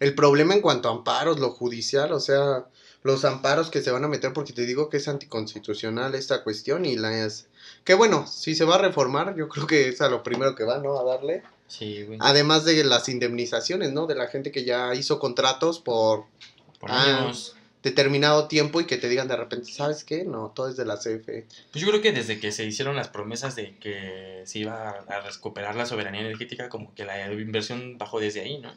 El 0.00 0.14
problema 0.14 0.54
en 0.54 0.62
cuanto 0.62 0.88
a 0.88 0.92
amparos, 0.92 1.38
lo 1.38 1.50
judicial, 1.50 2.12
o 2.12 2.20
sea, 2.20 2.64
los 3.02 3.26
amparos 3.26 3.68
que 3.68 3.82
se 3.82 3.90
van 3.90 4.04
a 4.04 4.08
meter, 4.08 4.32
porque 4.32 4.54
te 4.54 4.64
digo 4.64 4.88
que 4.88 4.96
es 4.96 5.06
anticonstitucional 5.06 6.14
esta 6.14 6.42
cuestión 6.42 6.86
y 6.86 6.96
las... 6.96 7.46
Que 7.84 7.92
bueno, 7.92 8.26
si 8.26 8.54
se 8.54 8.64
va 8.64 8.76
a 8.76 8.78
reformar, 8.78 9.36
yo 9.36 9.50
creo 9.50 9.66
que 9.66 9.88
es 9.88 10.00
a 10.00 10.08
lo 10.08 10.22
primero 10.22 10.54
que 10.54 10.64
va, 10.64 10.78
¿no? 10.78 10.98
A 10.98 11.04
darle. 11.04 11.42
Sí, 11.66 12.04
güey. 12.04 12.18
Además 12.22 12.64
de 12.64 12.84
las 12.84 13.10
indemnizaciones, 13.10 13.92
¿no? 13.92 14.06
De 14.06 14.14
la 14.14 14.28
gente 14.28 14.50
que 14.50 14.64
ya 14.64 14.94
hizo 14.94 15.18
contratos 15.18 15.78
por 15.78 16.24
Por 16.80 16.90
ah. 16.90 17.02
años. 17.02 17.54
Determinado 17.82 18.46
tiempo 18.48 18.80
y 18.80 18.86
que 18.86 18.96
te 18.96 19.08
digan 19.08 19.26
de 19.28 19.36
repente, 19.36 19.72
¿sabes 19.72 20.04
qué? 20.04 20.24
No, 20.24 20.52
todo 20.54 20.68
es 20.68 20.76
de 20.76 20.84
la 20.84 20.96
CFE. 20.96 21.46
Pues 21.72 21.82
yo 21.84 21.88
creo 21.88 22.00
que 22.00 22.12
desde 22.12 22.38
que 22.38 22.52
se 22.52 22.64
hicieron 22.64 22.94
las 22.96 23.08
promesas 23.08 23.56
de 23.56 23.76
que 23.78 24.42
se 24.46 24.60
iba 24.60 24.90
a- 24.90 25.20
recuperar 25.20 25.74
la 25.74 25.86
soberanía 25.86 26.20
energética, 26.20 26.68
como 26.68 26.94
que 26.94 27.04
la 27.04 27.32
inversión 27.32 27.98
bajó 27.98 28.20
desde 28.20 28.40
ahí, 28.40 28.58
¿no? 28.58 28.72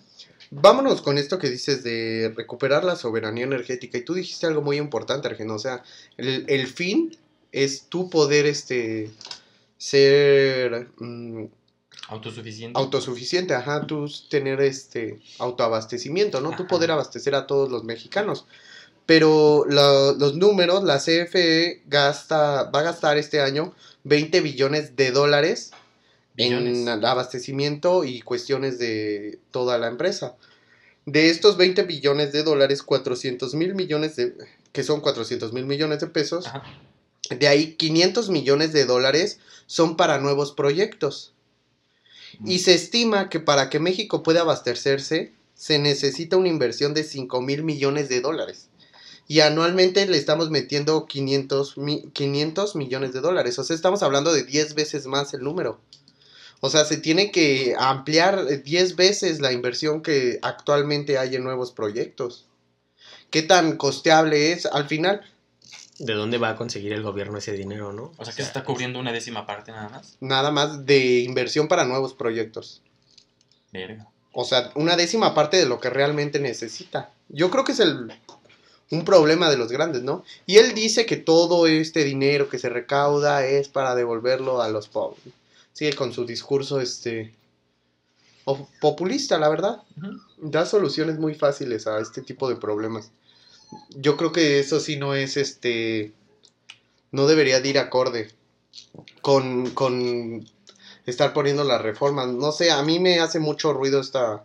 Vámonos 0.52 1.02
con 1.02 1.18
esto 1.18 1.38
que 1.40 1.50
dices 1.50 1.84
de 1.84 2.34
recuperar 2.36 2.84
la 2.84 2.96
soberanía 2.96 3.44
energética. 3.46 3.98
Y 3.98 4.02
tú 4.02 4.14
dijiste 4.14 4.46
algo 4.48 4.62
muy 4.62 4.78
importante, 4.78 5.28
Argeno. 5.28 5.56
O 5.56 5.60
sea, 5.60 5.84
el, 6.18 6.46
el 6.48 6.68
fin 6.68 7.16
es 7.52 7.88
tú 7.90 8.10
poder 8.10 8.46
este 8.46 9.12
ser 9.78 10.90
mm, 10.98 11.46
Autosuficiente. 12.08 12.80
autosuficiente, 12.80 13.54
ajá, 13.56 13.88
tú 13.88 14.06
tener 14.30 14.62
este 14.62 15.20
autoabastecimiento, 15.40 16.40
¿no? 16.40 16.50
Tú 16.50 16.64
Ajá. 16.64 16.68
poder 16.68 16.92
abastecer 16.92 17.34
a 17.34 17.48
todos 17.48 17.72
los 17.72 17.84
mexicanos. 17.84 18.46
Pero 19.06 19.66
la- 19.70 20.14
los 20.18 20.36
números, 20.36 20.84
la 20.84 21.00
CFE 21.00 21.84
gasta, 21.88 22.64
va 22.72 22.80
a 22.80 22.84
gastar 22.84 23.18
este 23.18 23.40
año 23.42 23.74
20 24.04 24.42
billones 24.42 24.96
de 24.96 25.12
dólares 25.12 25.72
Billones. 26.36 26.80
en 26.80 26.90
abastecimiento 27.06 28.04
y 28.04 28.22
cuestiones 28.22 28.80
de 28.80 29.40
toda 29.52 29.78
la 29.78 29.88
empresa. 29.88 30.36
De 31.06 31.30
estos 31.30 31.56
20 31.58 31.84
billones 31.84 32.32
de 32.32 32.42
dólares, 32.44 32.82
400 32.82 33.54
mil 33.54 33.76
millones 33.76 34.16
de, 34.16 34.34
que 34.72 34.84
son 34.84 35.02
400 35.02 35.54
mil 35.54 35.66
millones 35.66 36.00
de 36.00 36.08
pesos, 36.08 36.48
Ajá. 36.48 36.64
de 37.30 37.48
ahí 37.48 37.74
500 37.76 38.30
millones 38.30 38.74
de 38.74 38.86
dólares 38.86 39.40
son 39.68 39.98
para 39.98 40.18
nuevos 40.20 40.52
proyectos. 40.52 41.32
Y 42.44 42.60
se 42.60 42.74
estima 42.74 43.30
que 43.30 43.40
para 43.40 43.70
que 43.70 43.80
México 43.80 44.22
pueda 44.24 44.42
abastecerse, 44.42 45.32
se 45.54 45.80
necesita 45.80 46.36
una 46.38 46.50
inversión 46.50 46.94
de 46.94 47.04
5 47.04 47.40
mil 47.42 47.64
millones 47.64 48.10
de 48.10 48.20
dólares. 48.20 48.68
Y 49.28 49.40
anualmente 49.40 50.06
le 50.06 50.18
estamos 50.18 50.50
metiendo 50.52 51.06
500, 51.08 51.78
mi- 51.78 52.10
500 52.12 52.76
millones 52.76 53.12
de 53.14 53.22
dólares. 53.22 53.58
O 53.58 53.64
sea, 53.64 53.76
estamos 53.76 54.04
hablando 54.04 54.32
de 54.34 54.44
10 54.44 54.76
veces 54.76 55.08
más 55.08 55.34
el 55.34 55.42
número. 55.44 55.80
O 56.62 56.70
sea, 56.70 56.86
se 56.86 56.98
tiene 56.98 57.32
que 57.32 57.76
ampliar 57.78 58.46
eh, 58.50 58.58
10 58.58 58.96
veces 58.96 59.40
la 59.40 59.52
inversión 59.52 60.02
que 60.02 60.40
actualmente 60.42 61.18
hay 61.18 61.36
en 61.36 61.44
nuevos 61.44 61.72
proyectos. 61.72 62.46
¿Qué 63.32 63.42
tan 63.42 63.78
costeable 63.78 64.52
es? 64.52 64.66
Al 64.68 64.88
final, 64.88 65.22
¿De 65.98 66.14
dónde 66.14 66.38
va 66.38 66.50
a 66.50 66.56
conseguir 66.58 66.92
el 66.92 67.04
gobierno 67.04 67.38
ese 67.38 67.54
dinero, 67.54 67.94
no? 67.94 68.12
O 68.18 68.26
sea 68.26 68.34
que 68.34 68.42
se 68.42 68.48
está 68.48 68.66
cubriendo 68.66 69.00
una 69.00 69.14
décima 69.14 69.46
parte 69.46 69.72
nada 69.72 69.88
más. 69.88 70.18
nada 70.20 70.52
más 70.52 70.86
de 70.86 71.20
inversión 71.22 71.68
para 71.70 71.86
nuevos 71.86 72.14
proyectos. 72.14 72.82
Verga. 73.72 74.06
O 74.34 74.44
sea, 74.44 74.72
una 74.76 74.98
décima 74.98 75.34
parte 75.34 75.56
de 75.56 75.66
lo 75.66 75.80
que 75.80 75.90
realmente 75.90 76.40
necesita. 76.40 77.12
Yo 77.30 77.50
creo 77.50 77.64
que 77.64 77.72
es 77.72 77.80
el 77.80 78.12
un 78.92 79.04
problema 79.04 79.50
de 79.50 79.58
los 79.58 79.72
grandes, 79.72 80.04
¿no? 80.04 80.24
Y 80.46 80.58
él 80.58 80.74
dice 80.74 81.06
que 81.06 81.18
todo 81.18 81.68
este 81.68 82.04
dinero 82.04 82.50
que 82.50 82.60
se 82.60 82.70
recauda 82.70 83.46
es 83.46 83.68
para 83.68 83.96
devolverlo 83.96 84.62
a 84.62 84.70
los 84.70 84.88
pobres. 84.88 85.22
Sigue 85.74 85.94
con 85.94 86.14
su 86.14 86.26
discurso 86.26 86.80
este 86.80 87.34
populista, 88.80 89.40
la 89.40 89.50
verdad. 89.50 89.82
Da 90.38 90.66
soluciones 90.66 91.18
muy 91.18 91.34
fáciles 91.34 91.88
a 91.88 92.00
este 92.00 92.22
tipo 92.22 92.48
de 92.48 92.56
problemas. 92.56 93.12
Yo 93.90 94.16
creo 94.18 94.32
que 94.32 94.60
eso 94.60 94.80
sí 94.80 94.98
no 94.98 95.16
es 95.16 95.38
este 95.38 96.14
no 97.12 97.28
debería 97.28 97.62
de 97.62 97.70
ir 97.70 97.80
acorde 97.80 98.30
con 99.22 99.72
con 99.72 100.48
estar 101.06 101.34
poniendo 101.34 101.64
las 101.64 101.82
reformas. 101.82 102.28
No 102.28 102.52
sé, 102.52 102.72
a 102.72 102.82
mí 102.84 103.00
me 103.00 103.20
hace 103.20 103.40
mucho 103.40 103.74
ruido 103.74 104.00
esta, 104.00 104.44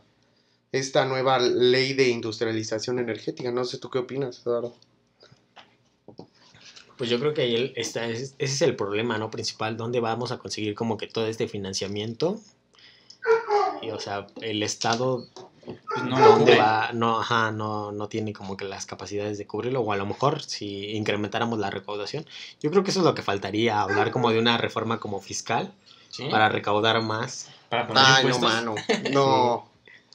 esta 0.73 1.05
nueva 1.05 1.39
ley 1.39 1.93
de 1.95 2.09
industrialización 2.09 2.99
energética. 2.99 3.51
No 3.51 3.65
sé, 3.65 3.79
¿tú 3.79 3.91
qué 3.91 3.99
opinas, 3.99 4.41
Eduardo? 4.45 4.75
Pues 6.97 7.09
yo 7.09 7.19
creo 7.19 7.33
que 7.33 7.43
ahí 7.43 7.73
está, 7.77 8.07
ese 8.07 8.35
es 8.39 8.61
el 8.63 8.77
problema, 8.77 9.17
¿no? 9.17 9.31
Principal, 9.31 9.77
¿dónde 9.77 10.01
vamos 10.01 10.33
a 10.33 10.39
conseguir 10.39 10.75
como 10.75 10.99
que 10.99 11.07
todo 11.07 11.27
este 11.27 11.49
financiamiento? 11.49 12.39
Y, 13.81 13.91
o 13.91 13.99
sea, 13.99 14.27
el 14.43 14.63
Estado, 14.63 15.27
Pues 15.65 16.05
no 16.05 16.19
¿dónde 16.21 16.59
va? 16.59 16.91
No, 16.93 17.19
ajá, 17.21 17.53
no, 17.53 17.91
no 17.91 18.09
tiene 18.09 18.35
como 18.35 18.55
que 18.59 18.67
las 18.67 18.85
capacidades 18.85 19.39
de 19.39 19.47
cubrirlo, 19.47 19.81
o 19.81 19.93
a 19.93 19.97
lo 19.97 20.05
mejor 20.05 20.43
si 20.43 20.91
incrementáramos 20.91 21.59
la 21.59 21.71
recaudación. 21.71 22.27
Yo 22.63 22.71
creo 22.71 22.85
que 22.85 22.91
eso 22.91 23.01
es 23.01 23.07
lo 23.07 23.15
que 23.15 23.23
faltaría, 23.23 23.81
hablar 23.81 24.11
como 24.11 24.31
de 24.31 24.39
una 24.39 24.59
reforma 24.59 25.01
como 25.01 25.21
fiscal 25.23 25.73
Sí. 26.11 26.25
para 26.31 26.49
recaudar 26.51 27.01
más. 27.03 27.49
Para 27.71 27.87
poner 27.87 28.03
Ay, 28.05 28.25
no, 28.27 28.35
impuestos. 28.35 28.43
mano. 28.43 28.75
No. 29.13 29.70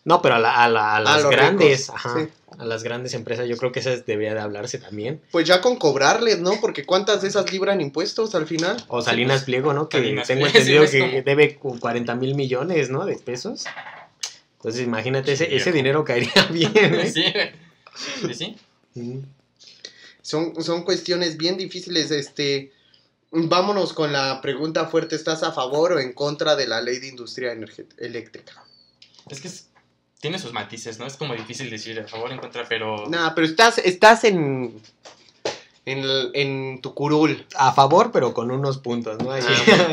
No, 0.06 0.22
pero 0.22 0.36
a, 0.36 0.40
la- 0.40 0.64
a 0.64 0.70
la- 0.70 0.96
a 0.96 1.00
las 1.02 1.26
grandes, 1.30 1.88
ricos, 1.88 1.96
ajá, 1.96 2.20
sí. 2.20 2.30
a 2.60 2.66
las 2.66 2.84
grandes 2.84 3.14
empresas, 3.16 3.48
yo 3.50 3.58
creo 3.58 3.72
que 3.72 3.80
esas 3.80 4.06
debería 4.06 4.36
de 4.36 4.40
hablarse 4.40 4.78
también. 4.78 5.20
Pues 5.32 5.48
ya 5.48 5.62
con 5.62 5.78
cobrarles, 5.78 6.40
¿no? 6.40 6.62
Porque 6.62 6.86
¿cuántas 6.86 7.24
de 7.24 7.28
esas 7.28 7.52
libran 7.52 7.82
impuestos 7.82 8.36
al 8.36 8.46
final? 8.46 8.78
O 8.88 9.02
Salinas 9.02 9.38
pues, 9.40 9.46
Pliego, 9.46 9.74
¿no? 9.74 9.90
Que 9.90 9.98
Salinas 9.98 10.28
tengo 10.28 10.46
sí, 10.46 10.52
entendido 10.58 10.86
que 10.90 11.00
como- 11.00 11.22
debe 11.24 11.56
cu- 11.56 11.80
40 11.80 12.16
mil 12.16 12.36
millones, 12.36 12.90
¿no? 12.92 13.04
De 13.06 13.16
pesos. 13.18 13.64
Entonces, 14.58 14.84
imagínate, 14.84 15.34
ese, 15.34 15.48
Sí, 15.48 15.56
ese 15.56 15.72
dinero 15.72 16.04
caería 16.06 16.32
bien. 16.52 16.72
¿eh? 16.76 17.12
sí, 17.12 17.26
sí, 18.28 18.34
sí. 18.34 18.56
Mm. 18.94 19.20
Son, 20.22 20.64
son 20.64 20.84
cuestiones 20.84 21.38
bien 21.38 21.58
difíciles. 21.58 22.12
Este, 22.12 22.72
vámonos 23.32 23.94
con 23.94 24.12
la 24.14 24.40
pregunta 24.42 24.86
fuerte. 24.86 25.16
¿Estás 25.16 25.42
a 25.44 25.52
favor 25.52 25.94
o 25.94 26.00
en 26.00 26.14
contra 26.14 26.56
de 26.56 26.68
la 26.68 26.82
ley 26.82 27.00
de 27.00 27.08
industria 27.08 27.52
eléctrica? 27.98 28.64
Es 29.30 29.42
que 29.42 29.48
es- 29.48 29.68
tiene 30.20 30.40
sus 30.40 30.54
matices, 30.54 30.98
¿no? 31.00 31.06
Es 31.06 31.18
como 31.18 31.34
difícil 31.36 31.70
decir 31.70 32.00
a 32.00 32.08
favor 32.08 32.30
o 32.32 32.34
en 32.34 32.40
contra, 32.40 32.66
pero... 32.68 33.08
Nah, 33.08 33.32
pero 33.36 33.46
estás, 33.46 33.78
estás 33.80 34.24
en, 34.24 34.82
en, 35.86 36.00
el- 36.00 36.32
en 36.34 36.82
tu 36.82 36.94
curul. 36.96 37.46
A 37.56 37.72
favor, 37.74 38.12
pero 38.12 38.34
con 38.34 38.50
unos 38.52 38.78
puntos, 38.80 39.22
¿no? 39.22 39.32
Ahí- 39.32 39.44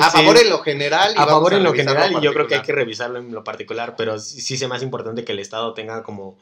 A 0.01 0.11
Sí. 0.11 0.17
favor 0.19 0.39
en 0.39 0.49
lo 0.49 0.59
general. 0.61 1.15
y 1.17 1.21
a 1.21 1.27
favor 1.27 1.53
en 1.55 1.63
lo 1.65 1.73
general 1.75 2.13
y 2.13 2.21
yo 2.25 2.33
creo 2.33 2.47
que 2.47 2.55
hay 2.57 2.63
que 2.63 2.73
revisarlo 2.73 3.19
en 3.19 3.33
lo 3.33 3.45
particular, 3.45 3.95
pero 3.97 4.19
sí, 4.19 4.41
sí 4.41 4.57
se 4.57 4.69
me 4.69 4.77
hace 4.77 4.85
importante 4.85 5.25
que 5.25 5.33
el 5.33 5.39
Estado 5.39 5.75
tenga 5.75 6.03
como 6.03 6.39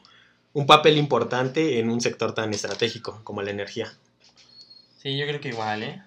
un 0.53 0.65
papel 0.65 0.97
importante 0.97 1.79
en 1.79 1.89
un 1.89 2.01
sector 2.01 2.33
tan 2.33 2.53
estratégico 2.53 3.19
como 3.23 3.41
la 3.41 3.51
energía. 3.51 3.93
Sí, 5.01 5.17
yo 5.17 5.25
creo 5.25 5.41
que 5.41 5.49
igual, 5.49 5.83
¿eh? 5.83 6.01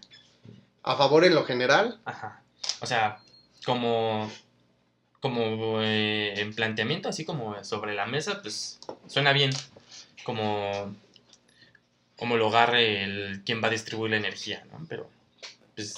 A 0.84 0.96
favor 0.96 1.24
en 1.24 1.34
lo 1.34 1.44
general. 1.44 1.98
Ajá. 2.04 2.42
O 2.80 2.86
sea, 2.86 3.18
como... 3.66 4.30
Como 5.24 5.80
eh, 5.80 6.34
en 6.38 6.54
planteamiento, 6.54 7.08
así 7.08 7.24
como 7.24 7.64
sobre 7.64 7.94
la 7.94 8.04
mesa, 8.04 8.42
pues 8.42 8.78
suena 9.06 9.32
bien. 9.32 9.52
Como... 10.22 10.94
Como 12.18 12.36
lugar 12.36 12.74
el 12.74 13.40
quién 13.46 13.62
va 13.62 13.68
a 13.68 13.70
distribuir 13.70 14.10
la 14.10 14.18
energía, 14.18 14.66
¿no? 14.70 14.84
Pero 14.86 15.08
pues 15.74 15.94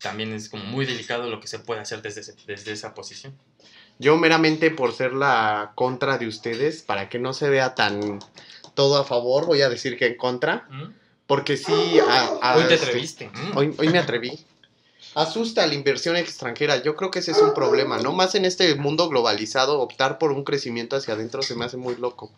también 0.00 0.32
es 0.32 0.48
como 0.48 0.62
muy 0.62 0.86
delicado 0.86 1.28
lo 1.28 1.40
que 1.40 1.48
se 1.48 1.58
puede 1.58 1.80
hacer 1.80 2.00
desde, 2.00 2.20
ese- 2.20 2.36
desde 2.46 2.70
esa 2.70 2.94
posición. 2.94 3.34
Yo 3.98 4.16
meramente 4.16 4.70
por 4.70 4.92
ser 4.92 5.14
la 5.14 5.72
contra 5.74 6.16
de 6.16 6.28
ustedes, 6.28 6.82
para 6.82 7.08
que 7.08 7.18
no 7.18 7.32
se 7.32 7.50
vea 7.50 7.74
tan 7.74 8.20
todo 8.74 8.98
a 8.98 9.04
favor, 9.04 9.46
voy 9.46 9.62
a 9.62 9.68
decir 9.68 9.98
que 9.98 10.06
en 10.06 10.16
contra. 10.16 10.68
¿Mm? 10.70 10.92
Porque 11.26 11.56
sí... 11.56 11.98
a- 11.98 12.38
a- 12.40 12.56
Hoy 12.56 12.64
te 12.68 12.74
este, 12.74 12.86
atreviste. 12.86 13.30
Hoy, 13.56 13.74
hoy 13.76 13.88
me 13.88 13.98
atreví. 13.98 14.38
Asusta 15.14 15.66
la 15.66 15.74
inversión 15.74 16.16
extranjera. 16.16 16.82
Yo 16.82 16.94
creo 16.96 17.10
que 17.10 17.18
ese 17.18 17.32
es 17.32 17.38
un 17.38 17.52
problema, 17.54 17.98
¿no? 17.98 18.12
Más 18.12 18.34
en 18.34 18.44
este 18.44 18.74
mundo 18.76 19.08
globalizado, 19.08 19.80
optar 19.80 20.18
por 20.18 20.30
un 20.32 20.44
crecimiento 20.44 20.96
hacia 20.96 21.14
adentro 21.14 21.42
se 21.42 21.54
me 21.56 21.64
hace 21.64 21.76
muy 21.76 21.96
loco. 21.96 22.30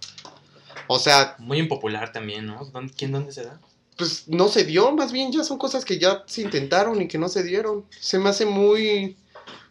O 0.87 0.99
sea, 0.99 1.37
Muy 1.39 1.59
impopular 1.59 2.13
también, 2.13 2.47
¿no? 2.47 2.65
¿Dónde- 2.73 2.93
¿Quién 2.97 3.13
dónde 3.13 3.33
se 3.33 3.45
da? 3.45 3.61
pues 3.97 4.27
no 4.27 4.49
se 4.49 4.65
dio, 4.65 4.91
más 4.93 5.13
bien 5.13 5.31
ya 5.31 5.45
son 5.45 5.59
cosas 5.59 5.85
que 5.85 5.99
ya 5.99 6.25
se 6.27 6.41
intentaron 6.43 7.01
y 7.03 7.09
que 7.09 7.19
no 7.19 7.29
se 7.29 7.43
dieron. 7.45 7.85
Se 8.01 8.19
me 8.19 8.31
hace 8.31 8.47
muy, 8.47 9.17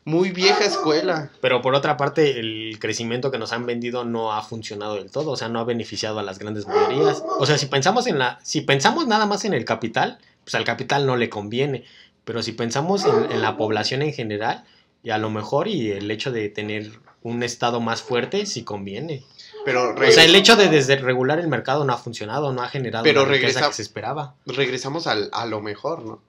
muy 0.06 0.30
vieja 0.30 0.64
escuela. 0.64 1.32
Pero 1.42 1.62
por 1.62 1.76
otra 1.76 1.98
parte, 1.98 2.40
el 2.40 2.78
crecimiento 2.80 3.30
que 3.32 3.40
nos 3.40 3.52
han 3.52 3.66
vendido 3.66 4.06
no 4.06 4.32
ha 4.32 4.42
funcionado 4.44 4.96
del 4.96 5.12
todo, 5.12 5.32
o 5.32 5.36
sea, 5.36 5.50
no 5.50 5.60
ha 5.60 5.64
beneficiado 5.66 6.20
a 6.20 6.24
las 6.24 6.40
grandes 6.40 6.66
mayorías. 6.68 7.22
O 7.40 7.46
sea, 7.46 7.58
si 7.58 7.66
pensamos 7.66 8.08
en 8.08 8.20
la, 8.20 8.40
si 8.44 8.62
pensamos 8.62 9.06
nada 9.08 9.26
más 9.26 9.44
en 9.44 9.54
el 9.54 9.66
capital, 9.66 10.20
pues 10.46 10.56
al 10.56 10.64
capital 10.64 11.06
no 11.06 11.18
le 11.18 11.30
conviene. 11.30 11.84
Pero 12.32 12.44
si 12.44 12.54
pensamos 12.54 13.04
en, 13.04 13.30
en 13.30 13.42
la 13.42 13.58
población 13.58 14.04
en 14.04 14.14
general, 14.14 14.64
y 15.04 15.10
a 15.10 15.18
lo 15.18 15.30
mejor 15.30 15.68
y 15.68 15.92
el 15.92 16.10
hecho 16.10 16.32
de 16.32 16.48
tener 16.48 16.94
un 17.24 17.44
estado 17.44 17.82
más 17.82 18.02
fuerte 18.02 18.46
sí 18.46 18.64
conviene. 18.64 19.26
Pero 19.66 19.94
O 19.94 20.12
sea, 20.12 20.24
el 20.24 20.34
hecho 20.34 20.56
de 20.56 20.70
desregular 20.70 21.40
el 21.40 21.50
mercado 21.50 21.84
no 21.84 21.92
ha 21.92 21.98
funcionado, 21.98 22.54
no 22.54 22.64
ha 22.64 22.70
generado 22.70 23.04
Pero 23.04 23.26
la 23.26 23.34
riqueza 23.34 23.68
que 23.68 23.74
se 23.74 23.82
esperaba. 23.82 24.36
regresamos 24.46 25.08
al, 25.08 25.30
a 25.34 25.46
lo 25.46 25.60
mejor, 25.60 26.06
¿no? 26.06 26.22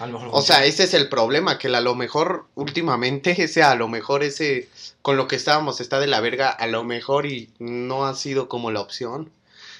A 0.00 0.06
lo 0.06 0.20
mejor 0.20 0.30
O 0.34 0.42
sea, 0.42 0.66
ese 0.66 0.84
es 0.84 0.92
el 0.92 1.08
problema, 1.08 1.56
que 1.56 1.68
el 1.68 1.74
a 1.76 1.80
lo 1.80 1.94
mejor 1.94 2.44
últimamente, 2.54 3.30
ese 3.42 3.62
a 3.62 3.74
lo 3.74 3.88
mejor, 3.88 4.22
ese 4.22 4.68
con 5.00 5.16
lo 5.16 5.28
que 5.28 5.36
estábamos 5.36 5.80
está 5.80 5.98
de 5.98 6.08
la 6.08 6.20
verga, 6.20 6.50
a 6.50 6.66
lo 6.66 6.84
mejor 6.84 7.24
y 7.24 7.48
no 7.58 8.04
ha 8.04 8.14
sido 8.14 8.50
como 8.50 8.70
la 8.70 8.82
opción. 8.82 9.30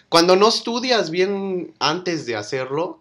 Cuando 0.08 0.36
no 0.36 0.48
estudias 0.48 1.10
bien 1.10 1.74
antes 1.78 2.24
de 2.24 2.36
hacerlo, 2.36 3.00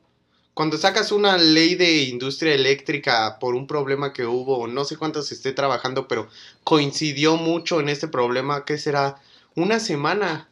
cuando 0.55 0.77
sacas 0.77 1.11
una 1.11 1.37
ley 1.37 1.75
de 1.75 2.03
industria 2.03 2.55
eléctrica 2.55 3.39
por 3.39 3.55
un 3.55 3.67
problema 3.67 4.13
que 4.13 4.25
hubo, 4.25 4.67
no 4.67 4.85
sé 4.85 4.95
cuánto 4.95 5.21
se 5.21 5.35
esté 5.35 5.51
trabajando, 5.51 6.07
pero 6.07 6.29
coincidió 6.63 7.35
mucho 7.35 7.81
en 7.81 7.89
este 7.89 8.07
problema, 8.07 8.63
¿qué 8.63 8.77
será? 8.77 9.21
Una 9.53 9.81
semana. 9.81 10.49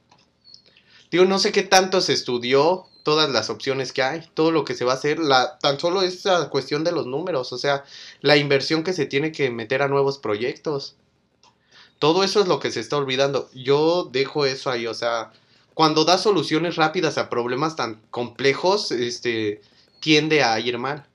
Digo, 1.09 1.23
no 1.23 1.39
sé 1.39 1.53
qué 1.53 1.63
tanto 1.63 2.01
se 2.01 2.11
estudió, 2.11 2.85
todas 3.03 3.29
las 3.29 3.49
opciones 3.49 3.93
que 3.93 4.03
hay, 4.03 4.29
todo 4.33 4.51
lo 4.51 4.65
que 4.65 4.75
se 4.75 4.83
va 4.83 4.91
a 4.91 4.95
hacer, 4.95 5.19
la, 5.19 5.57
tan 5.59 5.79
solo 5.79 6.01
esa 6.01 6.49
cuestión 6.49 6.83
de 6.83 6.91
los 6.91 7.05
números, 7.05 7.53
o 7.53 7.57
sea, 7.57 7.85
la 8.19 8.35
inversión 8.35 8.83
que 8.83 8.91
se 8.91 9.05
tiene 9.05 9.31
que 9.31 9.51
meter 9.51 9.81
a 9.81 9.87
nuevos 9.87 10.17
proyectos. 10.17 10.95
Todo 11.99 12.25
eso 12.25 12.41
es 12.41 12.49
lo 12.49 12.59
que 12.59 12.71
se 12.71 12.81
está 12.81 12.97
olvidando. 12.97 13.49
Yo 13.53 14.09
dejo 14.11 14.45
eso 14.45 14.69
ahí, 14.69 14.85
o 14.85 14.93
sea, 14.93 15.31
cuando 15.73 16.03
da 16.03 16.17
soluciones 16.17 16.75
rápidas 16.75 17.17
a 17.17 17.29
problemas 17.29 17.77
tan 17.77 18.01
complejos, 18.11 18.91
este, 18.91 19.61
tiende 20.03 20.43
a 20.43 20.59
ir 20.59 20.77
mal. 20.77 21.05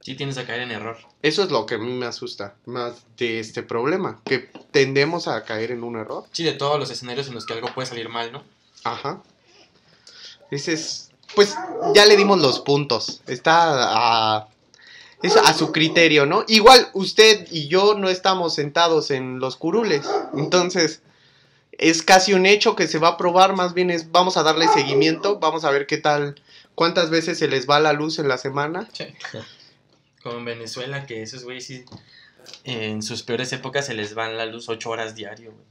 Sí 0.00 0.14
tienes 0.14 0.38
a 0.38 0.46
caer 0.46 0.62
en 0.62 0.70
error. 0.70 0.96
Eso 1.20 1.42
es 1.42 1.50
lo 1.50 1.66
que 1.66 1.74
a 1.74 1.78
mí 1.78 1.92
me 1.92 2.06
asusta 2.06 2.54
más 2.64 3.04
de 3.18 3.38
este 3.38 3.62
problema, 3.62 4.22
que 4.24 4.50
tendemos 4.70 5.28
a 5.28 5.44
caer 5.44 5.72
en 5.72 5.84
un 5.84 5.96
error. 5.96 6.24
Sí, 6.32 6.42
de 6.42 6.54
todos 6.54 6.80
los 6.80 6.90
escenarios 6.90 7.28
en 7.28 7.34
los 7.34 7.44
que 7.44 7.52
algo 7.52 7.68
puede 7.74 7.86
salir 7.86 8.08
mal, 8.08 8.32
¿no? 8.32 8.42
Ajá. 8.82 9.22
Ese 10.50 10.72
es, 10.72 11.10
pues 11.34 11.54
ya 11.94 12.06
le 12.06 12.16
dimos 12.16 12.40
los 12.40 12.60
puntos. 12.60 13.20
Está 13.26 14.38
a, 14.38 14.48
es 15.22 15.36
a 15.36 15.52
su 15.52 15.70
criterio, 15.70 16.24
¿no? 16.24 16.44
Igual 16.48 16.88
usted 16.94 17.46
y 17.50 17.68
yo 17.68 17.92
no 17.94 18.08
estamos 18.08 18.54
sentados 18.54 19.10
en 19.10 19.38
los 19.38 19.56
curules. 19.56 20.08
Entonces, 20.34 21.02
es 21.72 22.02
casi 22.02 22.32
un 22.32 22.46
hecho 22.46 22.74
que 22.74 22.88
se 22.88 22.98
va 22.98 23.08
a 23.08 23.16
probar. 23.18 23.54
Más 23.54 23.74
bien 23.74 23.90
es, 23.90 24.10
vamos 24.10 24.38
a 24.38 24.42
darle 24.42 24.66
seguimiento. 24.68 25.38
Vamos 25.38 25.66
a 25.66 25.70
ver 25.70 25.86
qué 25.86 25.98
tal, 25.98 26.40
cuántas 26.74 27.10
veces 27.10 27.38
se 27.38 27.48
les 27.48 27.68
va 27.68 27.80
la 27.80 27.92
luz 27.92 28.18
en 28.18 28.28
la 28.28 28.38
semana. 28.38 28.88
Como 30.22 30.38
en 30.38 30.44
Venezuela, 30.44 31.06
que 31.06 31.22
esos 31.22 31.44
güeyes 31.44 31.66
sí. 31.66 31.84
En 32.64 33.02
sus 33.02 33.22
peores 33.22 33.52
épocas 33.52 33.86
se 33.86 33.94
les 33.94 34.14
van 34.14 34.36
la 34.36 34.46
luz 34.46 34.68
ocho 34.68 34.90
horas 34.90 35.14
diario, 35.14 35.52
güey. 35.52 35.64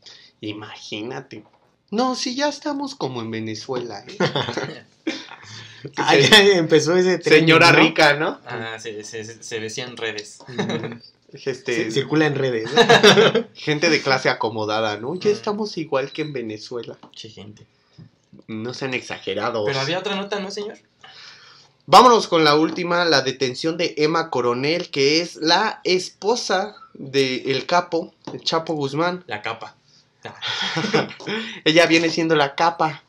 Imagínate. 0.51 1.43
No, 1.91 2.15
si 2.15 2.35
ya 2.35 2.47
estamos 2.49 2.95
como 2.95 3.21
en 3.21 3.31
Venezuela, 3.31 4.03
¿eh? 4.07 4.17
Ah, 5.95 6.13
ya 6.17 6.39
empezó 6.57 6.97
ese 6.97 7.19
tren, 7.19 7.39
Señora 7.41 7.71
¿no? 7.71 7.79
rica, 7.79 8.13
¿no? 8.15 8.39
Ah, 8.45 8.77
se, 8.79 9.01
se, 9.05 9.41
se 9.41 9.59
decía 9.61 9.85
en 9.85 9.95
redes. 9.95 10.39
Mm, 10.47 10.99
Este, 11.31 11.85
sí, 11.85 11.91
circula 11.91 12.25
en 12.25 12.35
redes. 12.35 12.69
gente 13.53 13.89
de 13.89 14.01
clase 14.01 14.27
acomodada, 14.29 14.97
¿no? 14.97 15.15
Ya 15.15 15.29
Mm. 15.29 15.33
estamos 15.33 15.77
igual 15.77 16.11
que 16.11 16.23
en 16.23 16.33
Venezuela. 16.33 16.97
Che, 17.15 17.29
gente. 17.29 17.65
No 18.47 18.73
sean 18.73 18.93
exagerados. 18.93 19.63
Pero 19.65 19.79
había 19.79 19.99
otra 19.99 20.15
nota, 20.15 20.39
¿no, 20.39 20.51
señor? 20.51 20.77
Vámonos 21.85 22.27
con 22.27 22.43
la 22.43 22.55
última, 22.55 23.03
la 23.05 23.21
detención 23.21 23.75
de 23.75 23.95
Emma 23.97 24.29
Coronel, 24.29 24.91
que 24.91 25.21
es 25.21 25.37
la 25.37 25.81
esposa 25.83 26.75
de 26.93 27.51
el 27.51 27.65
capo, 27.65 28.13
el 28.31 28.43
Chapo 28.43 28.73
Guzmán. 28.73 29.23
La 29.25 29.41
capa. 29.41 29.75
Ella 31.65 31.87
viene 31.87 32.09
siendo 32.09 32.35
la 32.35 32.53
capa. 32.53 33.03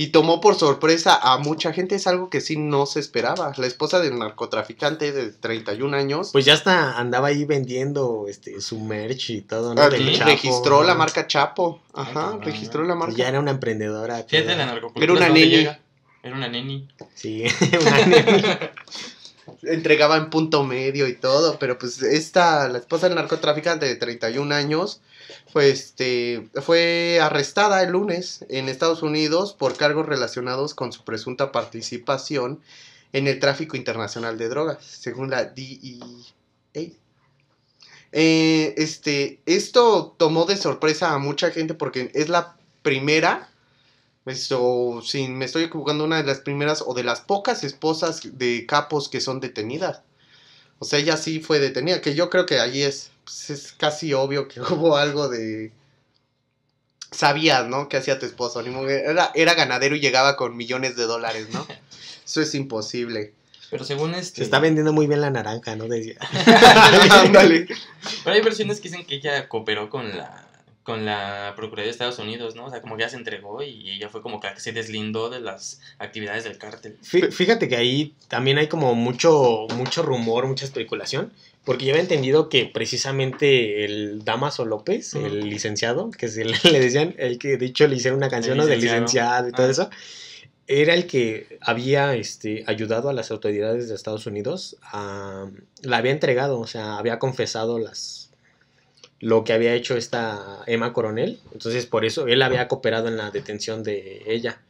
Y 0.00 0.08
tomó 0.12 0.40
por 0.40 0.54
sorpresa 0.54 1.18
a 1.20 1.38
mucha 1.38 1.72
gente, 1.72 1.96
es 1.96 2.06
algo 2.06 2.30
que 2.30 2.40
sí 2.40 2.56
no 2.56 2.86
se 2.86 3.00
esperaba. 3.00 3.52
La 3.56 3.66
esposa 3.66 3.98
del 3.98 4.16
narcotraficante 4.16 5.10
de 5.10 5.32
31 5.32 5.96
años 5.96 6.30
Pues 6.30 6.44
ya 6.44 6.54
hasta 6.54 6.96
andaba 6.96 7.26
ahí 7.28 7.44
vendiendo 7.44 8.26
este 8.28 8.60
su 8.60 8.78
merch 8.78 9.30
y 9.30 9.40
todo, 9.40 9.74
¿no? 9.74 9.82
ah, 9.82 9.90
Del 9.90 10.06
sí, 10.10 10.12
Chapo. 10.18 10.30
registró 10.30 10.82
la 10.84 10.94
marca 10.94 11.26
Chapo. 11.26 11.80
Ajá, 11.94 12.12
cabrón. 12.12 12.42
registró 12.42 12.82
la 12.84 12.94
Pues 12.94 13.08
marca. 13.08 13.14
ya 13.16 13.28
era 13.28 13.40
una 13.40 13.50
emprendedora. 13.50 14.22
Fíjate 14.22 14.54
la 14.54 14.66
narcocultura. 14.66 15.02
Era 15.04 15.12
una 15.14 15.26
¿dónde 15.26 15.40
neni. 15.40 15.50
llega? 15.56 15.80
Era 16.22 16.36
una 16.36 16.48
neni. 16.48 16.88
Sí, 17.16 17.42
una 17.80 18.06
neni. 18.06 18.42
entregaba 19.62 20.16
en 20.16 20.30
punto 20.30 20.64
medio 20.64 21.06
y 21.08 21.14
todo, 21.14 21.58
pero 21.58 21.78
pues 21.78 22.02
esta, 22.02 22.68
la 22.68 22.78
esposa 22.78 23.08
del 23.08 23.16
narcotraficante 23.16 23.86
de 23.86 23.96
31 23.96 24.54
años, 24.54 25.00
fue, 25.52 25.70
este, 25.70 26.48
fue 26.62 27.20
arrestada 27.22 27.82
el 27.82 27.90
lunes 27.90 28.44
en 28.48 28.68
Estados 28.68 29.02
Unidos 29.02 29.54
por 29.54 29.76
cargos 29.76 30.06
relacionados 30.06 30.74
con 30.74 30.92
su 30.92 31.04
presunta 31.04 31.52
participación 31.52 32.60
en 33.12 33.26
el 33.26 33.38
tráfico 33.40 33.76
internacional 33.76 34.38
de 34.38 34.48
drogas, 34.48 34.84
según 34.84 35.30
la 35.30 35.44
DEA. 35.44 36.04
Eh, 38.12 38.74
este, 38.76 39.40
esto 39.44 40.14
tomó 40.18 40.46
de 40.46 40.56
sorpresa 40.56 41.12
a 41.12 41.18
mucha 41.18 41.50
gente 41.50 41.74
porque 41.74 42.10
es 42.14 42.28
la 42.28 42.56
primera, 42.82 43.50
esto, 44.30 45.02
si 45.04 45.28
me 45.28 45.44
estoy 45.44 45.64
equivocando, 45.64 46.04
una 46.04 46.16
de 46.18 46.24
las 46.24 46.40
primeras 46.40 46.82
o 46.86 46.94
de 46.94 47.04
las 47.04 47.20
pocas 47.20 47.64
esposas 47.64 48.20
de 48.38 48.66
capos 48.66 49.08
que 49.08 49.20
son 49.20 49.40
detenidas. 49.40 50.02
O 50.78 50.84
sea, 50.84 50.98
ella 50.98 51.16
sí 51.16 51.40
fue 51.40 51.58
detenida, 51.58 52.00
que 52.00 52.14
yo 52.14 52.30
creo 52.30 52.46
que 52.46 52.60
ahí 52.60 52.82
es, 52.82 53.10
pues, 53.24 53.50
es 53.50 53.72
casi 53.72 54.14
obvio 54.14 54.48
que 54.48 54.60
hubo 54.72 54.96
algo 54.96 55.28
de... 55.28 55.72
Sabías, 57.10 57.66
¿no? 57.66 57.88
Que 57.88 57.96
hacía 57.96 58.18
tu 58.18 58.26
esposo. 58.26 58.60
Era, 58.60 59.32
era 59.34 59.54
ganadero 59.54 59.96
y 59.96 60.00
llegaba 60.00 60.36
con 60.36 60.56
millones 60.56 60.94
de 60.94 61.04
dólares, 61.04 61.48
¿no? 61.50 61.66
Eso 62.26 62.42
es 62.42 62.54
imposible. 62.54 63.32
Pero 63.70 63.84
según 63.84 64.14
este. 64.14 64.36
Se 64.36 64.42
está 64.44 64.58
vendiendo 64.58 64.92
muy 64.92 65.06
bien 65.06 65.22
la 65.22 65.30
naranja, 65.30 65.74
¿no? 65.76 65.86
Decía. 65.88 66.16
Ándale. 67.10 67.66
Pero 68.24 68.34
hay 68.36 68.42
versiones 68.42 68.80
que 68.80 68.88
dicen 68.90 69.06
que 69.06 69.16
ella 69.16 69.48
cooperó 69.48 69.88
con 69.88 70.16
la 70.16 70.47
con 70.88 71.04
la 71.04 71.52
Procuraduría 71.54 71.84
de 71.84 71.90
Estados 71.90 72.18
Unidos, 72.18 72.56
¿no? 72.56 72.64
O 72.64 72.70
sea, 72.70 72.80
como 72.80 72.96
que 72.96 73.02
ya 73.02 73.10
se 73.10 73.16
entregó 73.16 73.62
y 73.62 73.90
ella 73.90 74.08
fue 74.08 74.22
como 74.22 74.40
que 74.40 74.48
se 74.56 74.72
deslindó 74.72 75.28
de 75.28 75.38
las 75.40 75.82
actividades 75.98 76.44
del 76.44 76.56
cártel. 76.56 76.96
Fí- 77.02 77.30
Fíjate 77.30 77.68
que 77.68 77.76
ahí 77.76 78.14
también 78.28 78.56
hay 78.56 78.68
como 78.68 78.94
mucho, 78.94 79.66
mucho 79.76 80.02
rumor, 80.02 80.46
mucha 80.46 80.64
especulación, 80.64 81.30
porque 81.66 81.84
yo 81.84 81.92
había 81.92 82.00
entendido 82.02 82.48
que 82.48 82.64
precisamente 82.64 83.84
el 83.84 84.24
Damaso 84.24 84.64
López, 84.64 85.14
el 85.14 85.40
licenciado, 85.50 86.10
que 86.10 86.28
se 86.28 86.46
le, 86.46 86.56
le 86.72 86.80
decían, 86.80 87.14
el 87.18 87.38
que 87.38 87.58
de 87.58 87.66
hecho 87.66 87.86
le 87.86 87.96
hicieron 87.96 88.16
una 88.16 88.30
canción 88.30 88.56
¿no? 88.56 88.64
del 88.64 88.80
licenciado. 88.80 89.44
licenciado 89.44 89.48
y 89.48 89.52
todo 89.52 89.66
Ah. 89.66 89.70
eso, 89.70 89.90
era 90.66 90.94
el 90.94 91.06
que 91.06 91.58
había 91.60 92.14
este, 92.14 92.64
ayudado 92.66 93.08
a 93.10 93.12
las 93.12 93.30
autoridades 93.30 93.88
de 93.88 93.94
Estados 93.94 94.26
Unidos, 94.26 94.76
a, 94.82 95.46
la 95.82 95.96
había 95.98 96.12
entregado, 96.12 96.58
o 96.60 96.66
sea, 96.66 96.96
había 96.98 97.18
confesado 97.18 97.78
las 97.78 98.27
lo 99.20 99.42
que 99.44 99.52
había 99.52 99.74
hecho 99.74 99.96
esta 99.96 100.60
Emma 100.66 100.92
Coronel, 100.92 101.40
entonces 101.52 101.86
por 101.86 102.04
eso 102.04 102.26
él 102.28 102.40
había 102.42 102.68
cooperado 102.68 103.08
en 103.08 103.16
la 103.16 103.30
detención 103.30 103.82
de 103.82 104.22
ella. 104.26 104.60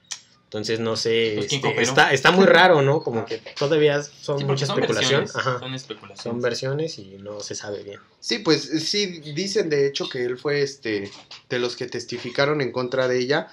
Entonces 0.45 0.81
no 0.81 0.97
sé, 0.97 1.35
Pues, 1.37 1.49
¿quién 1.49 1.63
este, 1.67 1.83
está, 1.83 2.11
está 2.11 2.31
muy 2.31 2.47
raro, 2.47 2.81
¿no? 2.81 3.03
Como 3.03 3.27
que 3.27 3.37
todavía 3.59 4.03
son 4.03 4.39
Sí, 4.39 4.45
mucha 4.47 4.65
son 4.65 4.79
especulación. 4.79 5.21
versiones, 5.25 5.37
Ajá. 5.37 5.59
Son 5.59 5.75
especulaciones. 5.75 6.23
Son 6.23 6.41
versiones 6.41 6.99
y 6.99 7.19
no 7.21 7.41
se 7.41 7.55
sabe 7.55 7.83
bien. 7.83 8.01
Sí, 8.21 8.39
pues 8.39 8.63
sí, 8.63 9.21
dicen 9.35 9.69
de 9.69 9.87
hecho 9.87 10.09
que 10.09 10.25
él 10.25 10.39
fue 10.39 10.63
este 10.63 11.11
de 11.51 11.59
los 11.59 11.77
que 11.77 11.87
testificaron 11.87 12.63
en 12.63 12.73
contra 12.73 13.09
de 13.09 13.19
ella. 13.19 13.49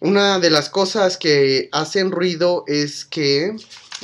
Una 0.00 0.40
de 0.40 0.50
las 0.50 0.68
cosas 0.68 1.16
que 1.16 1.68
hacen 1.70 2.10
ruido 2.10 2.64
es 2.66 3.04
que 3.04 3.54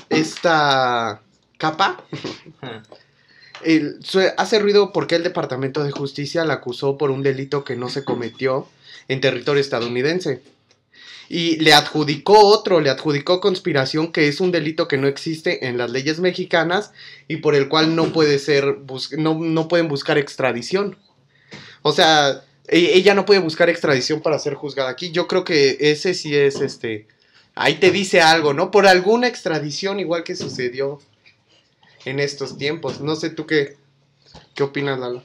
esta 0.08 1.22
capa. 1.58 2.04
Hace 4.36 4.58
ruido 4.58 4.92
porque 4.92 5.16
el 5.16 5.22
Departamento 5.22 5.84
de 5.84 5.90
Justicia 5.90 6.44
la 6.44 6.54
acusó 6.54 6.96
por 6.96 7.10
un 7.10 7.22
delito 7.22 7.64
que 7.64 7.76
no 7.76 7.88
se 7.88 8.04
cometió 8.04 8.68
en 9.08 9.20
territorio 9.20 9.60
estadounidense. 9.60 10.42
Y 11.28 11.56
le 11.56 11.72
adjudicó 11.74 12.38
otro, 12.46 12.80
le 12.80 12.90
adjudicó 12.90 13.40
conspiración, 13.40 14.12
que 14.12 14.28
es 14.28 14.40
un 14.40 14.52
delito 14.52 14.86
que 14.86 14.96
no 14.96 15.08
existe 15.08 15.66
en 15.66 15.76
las 15.76 15.90
leyes 15.90 16.20
mexicanas 16.20 16.92
y 17.26 17.38
por 17.38 17.56
el 17.56 17.68
cual 17.68 17.96
no 17.96 18.12
puede 18.12 18.38
ser, 18.38 18.78
no, 19.18 19.34
no 19.34 19.66
pueden 19.66 19.88
buscar 19.88 20.18
extradición. 20.18 20.96
O 21.82 21.92
sea, 21.92 22.44
e- 22.68 22.92
ella 22.94 23.14
no 23.14 23.26
puede 23.26 23.40
buscar 23.40 23.68
extradición 23.68 24.20
para 24.20 24.38
ser 24.38 24.54
juzgada 24.54 24.90
aquí. 24.90 25.10
Yo 25.10 25.26
creo 25.26 25.44
que 25.44 25.76
ese 25.80 26.14
sí 26.14 26.36
es 26.36 26.60
este. 26.60 27.08
Ahí 27.56 27.74
te 27.74 27.90
dice 27.90 28.20
algo, 28.20 28.54
¿no? 28.54 28.70
Por 28.70 28.86
alguna 28.86 29.26
extradición, 29.26 29.98
igual 29.98 30.22
que 30.22 30.36
sucedió 30.36 31.00
en 32.06 32.20
estos 32.20 32.56
tiempos. 32.56 33.00
No 33.00 33.14
sé 33.16 33.30
tú 33.30 33.46
qué, 33.46 33.76
qué 34.54 34.62
opinas, 34.62 34.98
Lalo. 34.98 35.22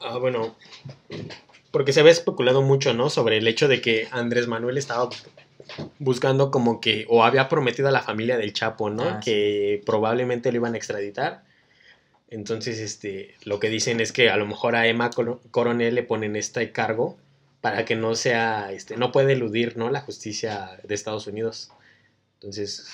Ah, 0.00 0.18
bueno, 0.18 0.56
porque 1.70 1.92
se 1.92 2.00
había 2.00 2.12
especulado 2.12 2.62
mucho, 2.62 2.94
¿no? 2.94 3.10
Sobre 3.10 3.36
el 3.38 3.46
hecho 3.46 3.68
de 3.68 3.80
que 3.80 4.08
Andrés 4.10 4.46
Manuel 4.48 4.78
estaba 4.78 5.08
buscando 5.98 6.50
como 6.50 6.80
que, 6.80 7.06
o 7.08 7.22
había 7.22 7.48
prometido 7.48 7.88
a 7.88 7.92
la 7.92 8.02
familia 8.02 8.36
del 8.38 8.52
Chapo, 8.52 8.90
¿no? 8.90 9.04
Ah, 9.04 9.20
sí. 9.22 9.30
que 9.30 9.82
probablemente 9.86 10.50
lo 10.50 10.56
iban 10.56 10.74
a 10.74 10.78
extraditar. 10.78 11.44
Entonces, 12.30 12.78
este, 12.78 13.34
lo 13.44 13.58
que 13.60 13.68
dicen 13.68 14.00
es 14.00 14.12
que 14.12 14.30
a 14.30 14.36
lo 14.36 14.46
mejor 14.46 14.74
a 14.76 14.86
Emma 14.86 15.10
Cor- 15.10 15.40
Coronel 15.50 15.94
le 15.94 16.02
ponen 16.02 16.36
este 16.36 16.70
cargo 16.72 17.16
para 17.60 17.84
que 17.84 17.94
no 17.96 18.14
sea, 18.14 18.72
este, 18.72 18.96
no 18.96 19.12
puede 19.12 19.34
eludir, 19.34 19.76
¿no? 19.76 19.90
La 19.90 20.00
justicia 20.00 20.78
de 20.82 20.94
Estados 20.94 21.26
Unidos. 21.26 21.70
Entonces, 22.34 22.86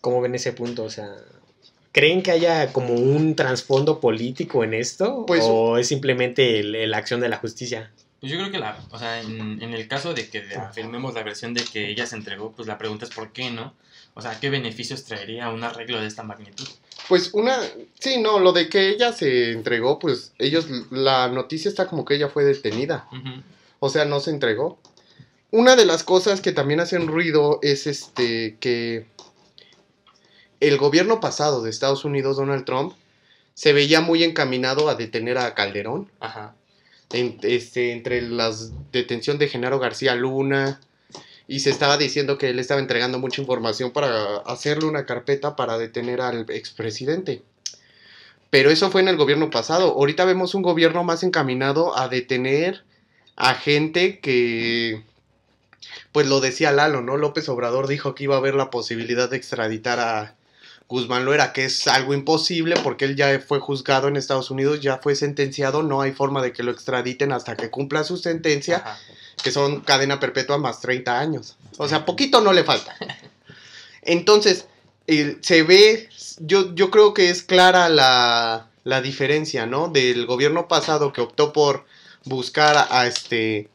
¿cómo 0.00 0.20
ven 0.20 0.34
ese 0.34 0.52
punto? 0.52 0.84
O 0.84 0.90
sea, 0.90 1.14
¿creen 1.92 2.22
que 2.22 2.30
haya 2.30 2.72
como 2.72 2.94
un 2.94 3.36
trasfondo 3.36 4.00
político 4.00 4.64
en 4.64 4.74
esto? 4.74 5.24
Pues- 5.26 5.44
¿O 5.46 5.78
es 5.78 5.88
simplemente 5.88 6.60
el- 6.60 6.90
la 6.90 6.96
acción 6.96 7.20
de 7.20 7.28
la 7.28 7.36
justicia? 7.38 7.90
Pues 8.20 8.30
yo 8.32 8.38
creo 8.38 8.50
que 8.52 8.58
la, 8.58 8.78
o 8.90 8.98
sea, 8.98 9.20
en, 9.20 9.60
en 9.62 9.74
el 9.74 9.88
caso 9.88 10.14
de 10.14 10.28
que 10.28 10.44
afirmemos 10.56 11.12
la 11.14 11.22
versión 11.24 11.54
de 11.54 11.64
que 11.64 11.88
ella 11.90 12.06
se 12.06 12.14
entregó, 12.16 12.52
pues 12.52 12.68
la 12.68 12.78
pregunta 12.78 13.04
es 13.04 13.10
por 13.10 13.32
qué, 13.32 13.50
¿no? 13.50 13.74
O 14.14 14.22
sea, 14.22 14.38
¿qué 14.38 14.48
beneficios 14.48 15.04
traería 15.04 15.48
un 15.48 15.64
arreglo 15.64 16.00
de 16.00 16.06
esta 16.06 16.22
magnitud? 16.22 16.68
Pues 17.08 17.30
una, 17.34 17.58
sí, 17.98 18.20
no, 18.20 18.38
lo 18.38 18.52
de 18.52 18.68
que 18.68 18.90
ella 18.90 19.12
se 19.12 19.50
entregó, 19.50 19.98
pues 19.98 20.32
ellos, 20.38 20.66
la 20.90 21.28
noticia 21.28 21.68
está 21.68 21.86
como 21.88 22.04
que 22.04 22.14
ella 22.14 22.28
fue 22.28 22.44
detenida, 22.44 23.08
o 23.80 23.88
sea, 23.88 24.04
no 24.04 24.20
se 24.20 24.30
entregó. 24.30 24.78
Una 25.50 25.74
de 25.74 25.84
las 25.84 26.04
cosas 26.04 26.40
que 26.40 26.52
también 26.52 26.78
hacen 26.80 27.08
ruido 27.08 27.58
es 27.62 27.86
este, 27.88 28.56
que 28.60 29.06
el 30.68 30.78
gobierno 30.78 31.18
pasado 31.20 31.62
de 31.62 31.70
Estados 31.70 32.04
Unidos, 32.04 32.36
Donald 32.36 32.64
Trump, 32.64 32.94
se 33.54 33.72
veía 33.72 34.00
muy 34.00 34.22
encaminado 34.22 34.88
a 34.88 34.94
detener 34.94 35.36
a 35.38 35.54
Calderón, 35.54 36.08
Ajá. 36.20 36.54
en- 37.12 37.38
este, 37.42 37.92
entre 37.92 38.22
la 38.22 38.50
detención 38.92 39.38
de 39.38 39.48
Genaro 39.48 39.78
García 39.78 40.14
Luna, 40.14 40.80
y 41.48 41.60
se 41.60 41.70
estaba 41.70 41.98
diciendo 41.98 42.38
que 42.38 42.50
él 42.50 42.60
estaba 42.60 42.80
entregando 42.80 43.18
mucha 43.18 43.40
información 43.42 43.90
para 43.90 44.36
hacerle 44.46 44.86
una 44.86 45.04
carpeta 45.04 45.56
para 45.56 45.76
detener 45.76 46.20
al 46.20 46.46
expresidente. 46.48 47.42
Pero 48.48 48.70
eso 48.70 48.90
fue 48.90 49.00
en 49.00 49.08
el 49.08 49.16
gobierno 49.16 49.50
pasado. 49.50 49.92
Ahorita 49.92 50.24
vemos 50.24 50.54
un 50.54 50.62
gobierno 50.62 51.02
más 51.04 51.22
encaminado 51.24 51.98
a 51.98 52.08
detener 52.08 52.84
a 53.34 53.54
gente 53.54 54.20
que, 54.20 55.02
pues 56.12 56.26
lo 56.28 56.40
decía 56.40 56.70
Lalo, 56.70 57.00
¿no? 57.02 57.16
López 57.16 57.48
Obrador 57.48 57.88
dijo 57.88 58.14
que 58.14 58.24
iba 58.24 58.36
a 58.36 58.38
haber 58.38 58.54
la 58.54 58.70
posibilidad 58.70 59.28
de 59.28 59.36
extraditar 59.38 59.98
a 59.98 60.36
Guzmán 60.88 61.24
Loera, 61.24 61.52
que 61.52 61.64
es 61.64 61.86
algo 61.86 62.14
imposible 62.14 62.76
porque 62.82 63.04
él 63.04 63.16
ya 63.16 63.38
fue 63.40 63.60
juzgado 63.60 64.08
en 64.08 64.16
Estados 64.16 64.50
Unidos, 64.50 64.80
ya 64.80 64.98
fue 64.98 65.14
sentenciado, 65.14 65.82
no 65.82 66.00
hay 66.02 66.12
forma 66.12 66.42
de 66.42 66.52
que 66.52 66.62
lo 66.62 66.70
extraditen 66.70 67.32
hasta 67.32 67.56
que 67.56 67.70
cumpla 67.70 68.04
su 68.04 68.16
sentencia 68.16 68.76
Ajá. 68.78 68.98
que 69.42 69.52
son 69.52 69.80
cadena 69.80 70.20
perpetua 70.20 70.58
más 70.58 70.80
30 70.80 71.18
años. 71.18 71.56
O 71.78 71.88
sea, 71.88 72.04
poquito 72.04 72.40
no 72.40 72.52
le 72.52 72.64
falta. 72.64 72.94
Entonces, 74.02 74.66
se 75.40 75.62
ve, 75.62 76.08
yo, 76.38 76.74
yo 76.74 76.90
creo 76.90 77.14
que 77.14 77.30
es 77.30 77.42
clara 77.42 77.88
la, 77.88 78.68
la 78.84 79.00
diferencia, 79.00 79.66
¿no? 79.66 79.88
Del 79.88 80.26
gobierno 80.26 80.68
pasado 80.68 81.12
que 81.12 81.20
optó 81.20 81.52
por 81.52 81.84
buscar 82.24 82.76
a, 82.76 83.00
a, 83.00 83.06
este, 83.06 83.68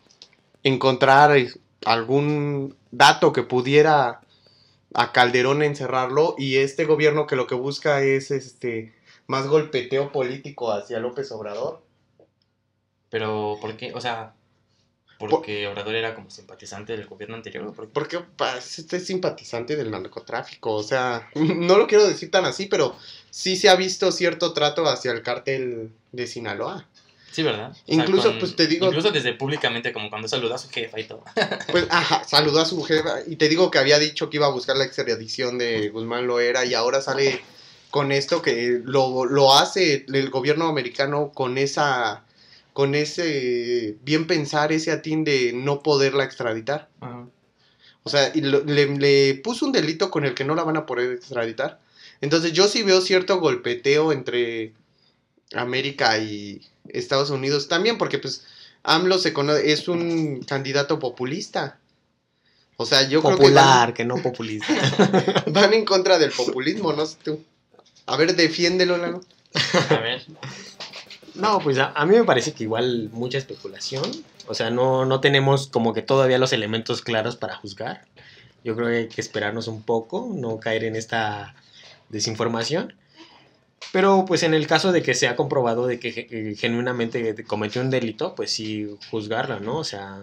encontrar 0.64 1.38
eh, 1.38 1.52
algún 1.86 2.76
dato 2.92 3.34
que 3.34 3.44
pudiera 3.44 4.22
a 4.98 5.12
Calderón 5.12 5.62
encerrarlo 5.62 6.34
y 6.40 6.58
este 6.58 6.86
gobierno 6.86 7.28
que 7.28 7.36
lo 7.36 7.46
que 7.46 7.54
busca 7.54 8.02
es 8.02 8.32
este 8.32 8.96
más 9.28 9.46
golpeteo 9.46 10.12
político 10.12 10.72
hacia 10.72 11.00
López 11.00 11.32
Obrador. 11.32 11.84
Pero, 13.12 13.60
¿por 13.62 13.78
qué? 13.78 13.94
O 13.94 14.02
sea, 14.02 14.34
porque 15.20 15.68
Obrador 15.68 15.94
era 15.94 16.16
como 16.16 16.32
simpatizante 16.32 16.98
del 16.98 17.06
gobierno 17.06 17.36
anterior. 17.36 17.68
¿o 17.68 17.74
por 17.74 17.86
qué? 17.86 17.94
Porque 17.94 18.20
pues, 18.36 18.80
este 18.80 18.98
es 18.98 19.06
simpatizante 19.06 19.76
del 19.76 19.92
narcotráfico, 19.92 20.74
o 20.74 20.84
sea, 20.84 21.30
no 21.36 21.78
lo 21.78 21.86
quiero 21.86 22.08
decir 22.08 22.32
tan 22.32 22.46
así, 22.46 22.66
pero 22.66 22.96
sí 23.30 23.56
se 23.56 23.70
ha 23.70 23.76
visto 23.76 24.12
cierto 24.12 24.52
trato 24.54 24.88
hacia 24.88 25.12
el 25.12 25.22
cártel 25.22 25.92
de 26.12 26.26
Sinaloa. 26.26 26.88
Sí, 27.38 27.44
¿verdad? 27.44 27.70
O 27.70 27.76
sea, 27.76 27.84
Incluso, 27.94 28.34
pues, 28.40 28.56
te 28.56 28.66
digo- 28.66 28.88
Incluso 28.88 29.12
desde 29.12 29.32
públicamente, 29.34 29.94
como 29.94 30.10
cuando 30.10 30.28
saludó 30.28 30.56
a 30.56 30.58
su 30.58 30.70
jefa 30.70 31.00
y 31.00 31.04
todo. 31.04 31.24
Pues, 31.72 31.86
ajá, 31.92 32.24
saludó 32.28 32.60
a 32.62 32.66
su 32.66 32.82
jefa 32.82 33.20
y 33.28 33.36
te 33.36 33.48
digo 33.48 33.70
que 33.70 33.78
había 33.78 34.00
dicho 34.00 34.32
que 34.32 34.38
iba 34.38 34.48
a 34.48 34.50
buscar 34.50 34.76
la 34.76 34.86
extradición 34.86 35.60
de 35.60 35.90
Guzmán 35.90 36.26
Loera 36.26 36.66
y 36.66 36.74
ahora 36.74 37.00
sale 37.00 37.40
con 37.92 38.12
esto 38.12 38.42
que 38.42 38.82
lo, 38.84 39.26
lo 39.26 39.54
hace 39.54 40.04
el 40.12 40.32
gobierno 40.32 40.68
americano 40.68 41.32
con 41.32 41.60
esa 41.60 42.24
con 42.74 42.96
ese 42.96 43.98
bien 44.02 44.26
pensar, 44.26 44.72
ese 44.72 44.92
atín 44.92 45.24
de 45.24 45.52
no 45.54 45.84
poderla 45.84 46.24
extraditar. 46.24 46.90
Ajá. 47.02 47.28
O 48.02 48.10
sea, 48.10 48.32
y 48.34 48.42
lo- 48.42 48.64
le, 48.64 48.88
le 48.98 49.36
puso 49.36 49.68
un 49.68 49.72
delito 49.74 50.10
con 50.10 50.26
el 50.26 50.34
que 50.34 50.44
no 50.44 50.56
la 50.56 50.64
van 50.64 50.78
a 50.78 50.88
poder 50.88 51.12
extraditar. 51.12 51.80
Entonces 52.20 52.52
yo 52.54 52.68
sí 52.68 52.82
veo 52.82 53.00
cierto 53.02 53.40
golpeteo 53.40 54.12
entre 54.12 54.74
América 55.54 56.18
y 56.18 56.62
Estados 56.94 57.30
Unidos 57.30 57.68
también, 57.68 57.98
porque 57.98 58.20
pues 58.20 58.46
AMLO 58.84 59.20
se 59.20 59.34
conoce, 59.34 59.72
es 59.72 59.88
un 59.88 60.42
candidato 60.44 61.00
populista. 61.00 61.80
O 62.78 62.86
sea, 62.86 63.08
yo 63.08 63.22
Popular, 63.24 63.94
que 63.94 64.06
no 64.06 64.18
populista. 64.18 64.68
creo 64.68 65.24
que 65.24 65.32
van, 65.32 65.54
van 65.54 65.74
en 65.74 65.86
contra 65.86 66.20
del 66.20 66.32
populismo, 66.32 66.94
no 66.94 67.06
sé 67.06 67.18
tú. 67.24 67.44
A 68.06 68.16
ver, 68.18 68.36
defiéndelo, 68.36 68.98
Lalo. 68.98 69.22
A 69.90 69.96
ver. 69.96 70.26
No, 71.34 71.60
pues 71.60 71.78
a, 71.80 71.92
a 71.92 72.06
mí 72.06 72.16
me 72.16 72.24
parece 72.24 72.54
que 72.54 72.64
igual 72.64 73.10
mucha 73.12 73.38
especulación. 73.38 74.04
O 74.48 74.54
sea, 74.54 74.70
no, 74.70 75.06
no 75.06 75.20
tenemos 75.20 75.68
como 75.68 75.94
que 75.94 76.02
todavía 76.02 76.38
los 76.38 76.54
elementos 76.54 77.02
claros 77.02 77.36
para 77.36 77.56
juzgar. 77.56 78.06
Yo 78.64 78.76
creo 78.76 78.88
que 78.90 78.96
hay 78.96 79.08
que 79.08 79.22
esperarnos 79.22 79.68
un 79.68 79.82
poco, 79.82 80.30
no 80.34 80.60
caer 80.60 80.84
en 80.84 80.96
esta 80.96 81.56
desinformación. 82.10 82.94
Pero 83.92 84.26
pues 84.28 84.44
en 84.44 84.54
el 84.54 84.68
caso 84.68 84.92
de 84.92 85.02
que 85.02 85.14
se 85.14 85.28
ha 85.28 85.36
comprobado 85.36 85.88
de 85.88 86.00
que 86.00 86.28
eh, 86.30 86.56
genuinamente 86.58 87.44
cometió 87.46 87.82
un 87.82 87.90
delito, 87.90 88.36
pues 88.36 88.52
sí 88.52 88.88
juzgarla, 89.10 89.60
¿no? 89.60 89.78
O 89.78 89.84
sea, 89.84 90.22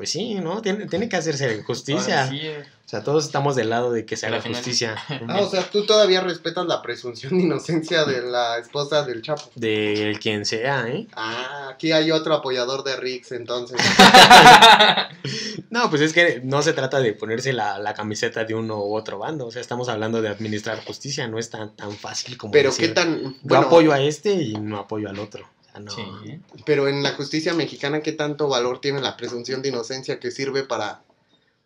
pues 0.00 0.12
sí, 0.12 0.36
¿no? 0.36 0.62
Tiene, 0.62 0.86
tiene 0.86 1.10
que 1.10 1.16
hacerse 1.16 1.62
justicia. 1.66 2.20
Ahora 2.24 2.30
sí, 2.30 2.40
eh, 2.40 2.64
O 2.86 2.88
sea, 2.88 3.04
todos 3.04 3.26
estamos 3.26 3.54
del 3.54 3.68
lado 3.68 3.92
de 3.92 4.06
que 4.06 4.16
se 4.16 4.26
haga 4.26 4.40
final- 4.40 4.56
justicia 4.56 4.96
Ah, 5.28 5.40
o 5.42 5.50
sea, 5.50 5.62
tú 5.70 5.84
todavía 5.84 6.22
respetas 6.22 6.64
la 6.64 6.80
presunción 6.80 7.36
de 7.36 7.44
inocencia 7.44 8.06
de 8.06 8.22
la 8.22 8.56
esposa 8.56 9.04
del 9.04 9.20
Chapo. 9.20 9.50
de 9.56 10.18
quien 10.22 10.46
sea, 10.46 10.88
¿eh? 10.88 11.06
Ah, 11.14 11.68
aquí 11.74 11.92
hay 11.92 12.10
otro 12.12 12.32
apoyador 12.34 12.82
de 12.82 12.96
Rix, 12.96 13.32
entonces. 13.32 13.78
No, 15.70 15.88
pues 15.88 16.02
es 16.02 16.12
que 16.12 16.40
no 16.42 16.62
se 16.62 16.72
trata 16.72 16.98
de 17.00 17.12
ponerse 17.12 17.52
la, 17.52 17.78
la 17.78 17.94
camiseta 17.94 18.44
de 18.44 18.54
uno 18.54 18.78
u 18.82 18.96
otro 18.96 19.18
bando. 19.18 19.46
O 19.46 19.50
sea, 19.52 19.60
estamos 19.60 19.88
hablando 19.88 20.20
de 20.20 20.28
administrar 20.28 20.82
justicia. 20.84 21.28
No 21.28 21.38
es 21.38 21.48
tan, 21.50 21.76
tan 21.76 21.92
fácil 21.92 22.36
como 22.36 22.50
Pero 22.52 22.70
decir, 22.70 22.88
qué 22.88 22.94
tan. 22.94 23.36
Yo 23.42 23.56
apoyo 23.58 23.92
a 23.92 24.00
este 24.00 24.32
y 24.32 24.54
no 24.54 24.78
apoyo 24.78 25.08
al 25.08 25.18
otro. 25.20 25.46
Sea, 25.72 25.80
no. 25.80 25.90
Sí. 25.90 26.40
pero 26.64 26.88
en 26.88 27.02
la 27.02 27.12
justicia 27.12 27.54
mexicana, 27.54 28.00
¿qué 28.00 28.12
tanto 28.12 28.48
valor 28.48 28.80
tiene 28.80 29.00
la 29.00 29.16
presunción 29.16 29.62
de 29.62 29.68
inocencia 29.68 30.18
que 30.18 30.30
sirve 30.30 30.64
para 30.64 31.02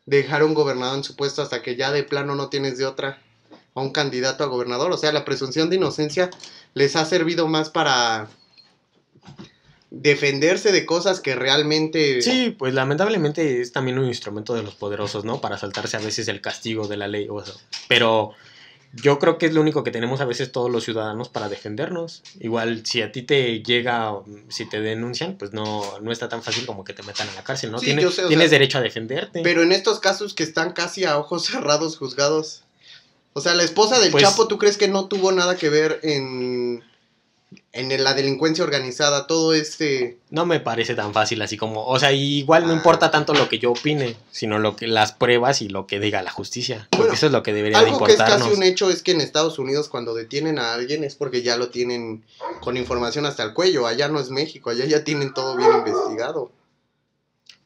dejar 0.06 0.42
a 0.42 0.44
un 0.44 0.54
gobernador 0.54 0.98
en 0.98 1.04
su 1.04 1.16
puesto 1.16 1.42
hasta 1.42 1.62
que 1.62 1.76
ya 1.76 1.92
de 1.92 2.04
plano 2.04 2.34
no 2.34 2.48
tienes 2.48 2.78
de 2.78 2.86
otra 2.86 3.22
a 3.74 3.80
un 3.80 3.90
candidato 3.90 4.44
a 4.44 4.48
gobernador? 4.48 4.92
O 4.92 4.96
sea, 4.96 5.12
la 5.12 5.24
presunción 5.24 5.70
de 5.70 5.76
inocencia 5.76 6.30
les 6.74 6.96
ha 6.96 7.04
servido 7.04 7.48
más 7.48 7.70
para 7.70 8.28
defenderse 9.90 10.72
de 10.72 10.86
cosas 10.86 11.20
que 11.20 11.34
realmente... 11.34 12.20
Sí, 12.22 12.54
pues 12.56 12.74
lamentablemente 12.74 13.60
es 13.60 13.72
también 13.72 13.98
un 13.98 14.06
instrumento 14.06 14.54
de 14.54 14.62
los 14.62 14.74
poderosos, 14.74 15.24
¿no? 15.24 15.40
Para 15.40 15.56
saltarse 15.56 15.96
a 15.96 16.00
veces 16.00 16.28
el 16.28 16.40
castigo 16.40 16.88
de 16.88 16.96
la 16.96 17.08
ley. 17.08 17.28
o 17.30 17.44
sea, 17.44 17.54
pero 17.88 18.32
yo 19.02 19.18
creo 19.18 19.38
que 19.38 19.46
es 19.46 19.52
lo 19.54 19.60
único 19.60 19.82
que 19.84 19.90
tenemos 19.90 20.20
a 20.20 20.24
veces 20.24 20.52
todos 20.52 20.70
los 20.70 20.84
ciudadanos 20.84 21.28
para 21.28 21.48
defendernos. 21.48 22.22
Igual 22.40 22.84
si 22.86 23.02
a 23.02 23.10
ti 23.12 23.22
te 23.22 23.62
llega, 23.62 24.12
si 24.48 24.68
te 24.68 24.80
denuncian, 24.80 25.36
pues 25.36 25.52
no, 25.52 25.98
no 26.00 26.12
está 26.12 26.28
tan 26.28 26.42
fácil 26.42 26.64
como 26.66 26.84
que 26.84 26.92
te 26.92 27.02
metan 27.02 27.28
a 27.28 27.34
la 27.34 27.42
cárcel, 27.44 27.72
¿no? 27.72 27.78
Sí, 27.78 27.86
Tienes, 27.86 28.04
yo 28.04 28.10
sé, 28.10 28.24
o 28.24 28.28
tienes 28.28 28.50
sea, 28.50 28.58
derecho 28.58 28.78
a 28.78 28.82
defenderte. 28.82 29.40
Pero 29.42 29.62
en 29.62 29.72
estos 29.72 30.00
casos 30.00 30.34
que 30.34 30.42
están 30.44 30.72
casi 30.72 31.04
a 31.04 31.18
ojos 31.18 31.44
cerrados 31.46 31.96
juzgados. 31.98 32.62
O 33.32 33.40
sea, 33.40 33.54
la 33.54 33.64
esposa 33.64 33.98
del 33.98 34.12
Pues- 34.12 34.22
Chapo, 34.22 34.46
¿tú 34.46 34.58
crees 34.58 34.76
que 34.76 34.86
no 34.88 35.06
tuvo 35.08 35.32
nada 35.32 35.56
que 35.56 35.68
ver 35.68 35.98
en, 36.04 36.84
en 37.72 38.02
la 38.02 38.14
delincuencia 38.14 38.64
organizada? 38.64 39.26
Todo 39.26 39.54
este... 39.54 40.18
No 40.30 40.46
me 40.46 40.60
parece 40.60 40.94
tan 40.94 41.12
fácil 41.12 41.40
así 41.42 41.56
como, 41.56 41.84
o 41.86 41.98
sea, 41.98 42.12
igual 42.12 42.66
no 42.66 42.72
Ah. 42.72 42.76
importa 42.76 43.10
tanto 43.10 43.34
lo 43.34 43.48
que 43.48 43.58
yo 43.58 43.72
opine, 43.72 44.16
sino 44.30 44.58
lo 44.58 44.76
que 44.76 44.86
las 44.86 45.12
pruebas 45.12 45.62
y 45.62 45.68
lo 45.68 45.86
que 45.86 46.00
diga 46.00 46.22
la 46.22 46.30
justicia, 46.30 46.86
porque 46.90 46.98
Bueno, 47.02 47.14
eso 47.14 47.26
es 47.26 47.32
lo 47.32 47.42
que 47.42 47.52
debería 47.52 47.80
de 47.80 47.86
Algo 47.86 48.04
que 48.06 48.12
es 48.12 48.18
casi 48.18 48.50
un 48.50 48.62
hecho 48.62 48.90
es 48.90 49.02
que 49.02 49.12
en 49.12 49.20
Estados 49.20 49.58
Unidos 49.58 49.88
cuando 49.88 50.14
detienen 50.14 50.58
a 50.58 50.74
alguien 50.74 51.04
es 51.04 51.14
porque 51.14 51.42
ya 51.42 51.56
lo 51.56 51.68
tienen 51.68 52.24
con 52.60 52.76
información 52.76 53.26
hasta 53.26 53.42
el 53.44 53.54
cuello. 53.54 53.86
Allá 53.86 54.08
no 54.08 54.20
es 54.20 54.30
México, 54.30 54.70
allá 54.70 54.84
ya 54.86 55.04
tienen 55.04 55.32
todo 55.34 55.56
bien 55.56 55.70
investigado. 55.72 56.50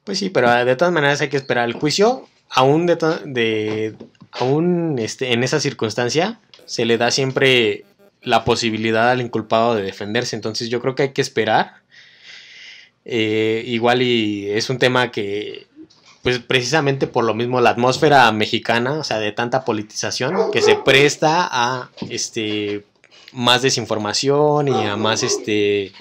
Pues 0.05 0.19
sí, 0.19 0.31
pero 0.31 0.51
de 0.65 0.77
todas 0.77 0.93
maneras 0.93 1.21
hay 1.21 1.29
que 1.29 1.37
esperar 1.37 1.69
el 1.69 1.75
juicio. 1.75 2.27
Aún 2.51 2.87
de, 2.87 2.97
de 3.27 3.95
aún 4.33 4.99
este, 4.99 5.33
en 5.33 5.43
esa 5.43 5.61
circunstancia 5.61 6.41
se 6.65 6.87
le 6.87 6.97
da 6.97 7.11
siempre 7.11 7.85
la 8.23 8.45
posibilidad 8.45 9.11
al 9.11 9.21
inculpado 9.21 9.75
de 9.75 9.83
defenderse. 9.83 10.37
Entonces 10.37 10.69
yo 10.69 10.81
creo 10.81 10.95
que 10.95 11.05
hay 11.05 11.13
que 11.13 11.23
esperar. 11.23 11.83
Eh, 13.05 13.63
igual 13.67 14.03
y 14.03 14.51
es 14.51 14.69
un 14.69 14.79
tema 14.79 15.11
que, 15.11 15.67
pues 16.23 16.41
precisamente 16.41 17.07
por 17.07 17.25
lo 17.25 17.35
mismo 17.35 17.61
la 17.61 17.71
atmósfera 17.71 18.31
mexicana, 18.33 18.99
o 18.99 19.05
sea, 19.05 19.19
de 19.19 19.33
tanta 19.33 19.65
politización, 19.65 20.51
que 20.51 20.61
se 20.61 20.75
presta 20.75 21.49
a 21.51 21.91
este 22.11 22.85
más 23.33 23.63
desinformación 23.63 24.69
y 24.69 24.87
a 24.87 24.97
más 24.97 25.23
este 25.23 25.93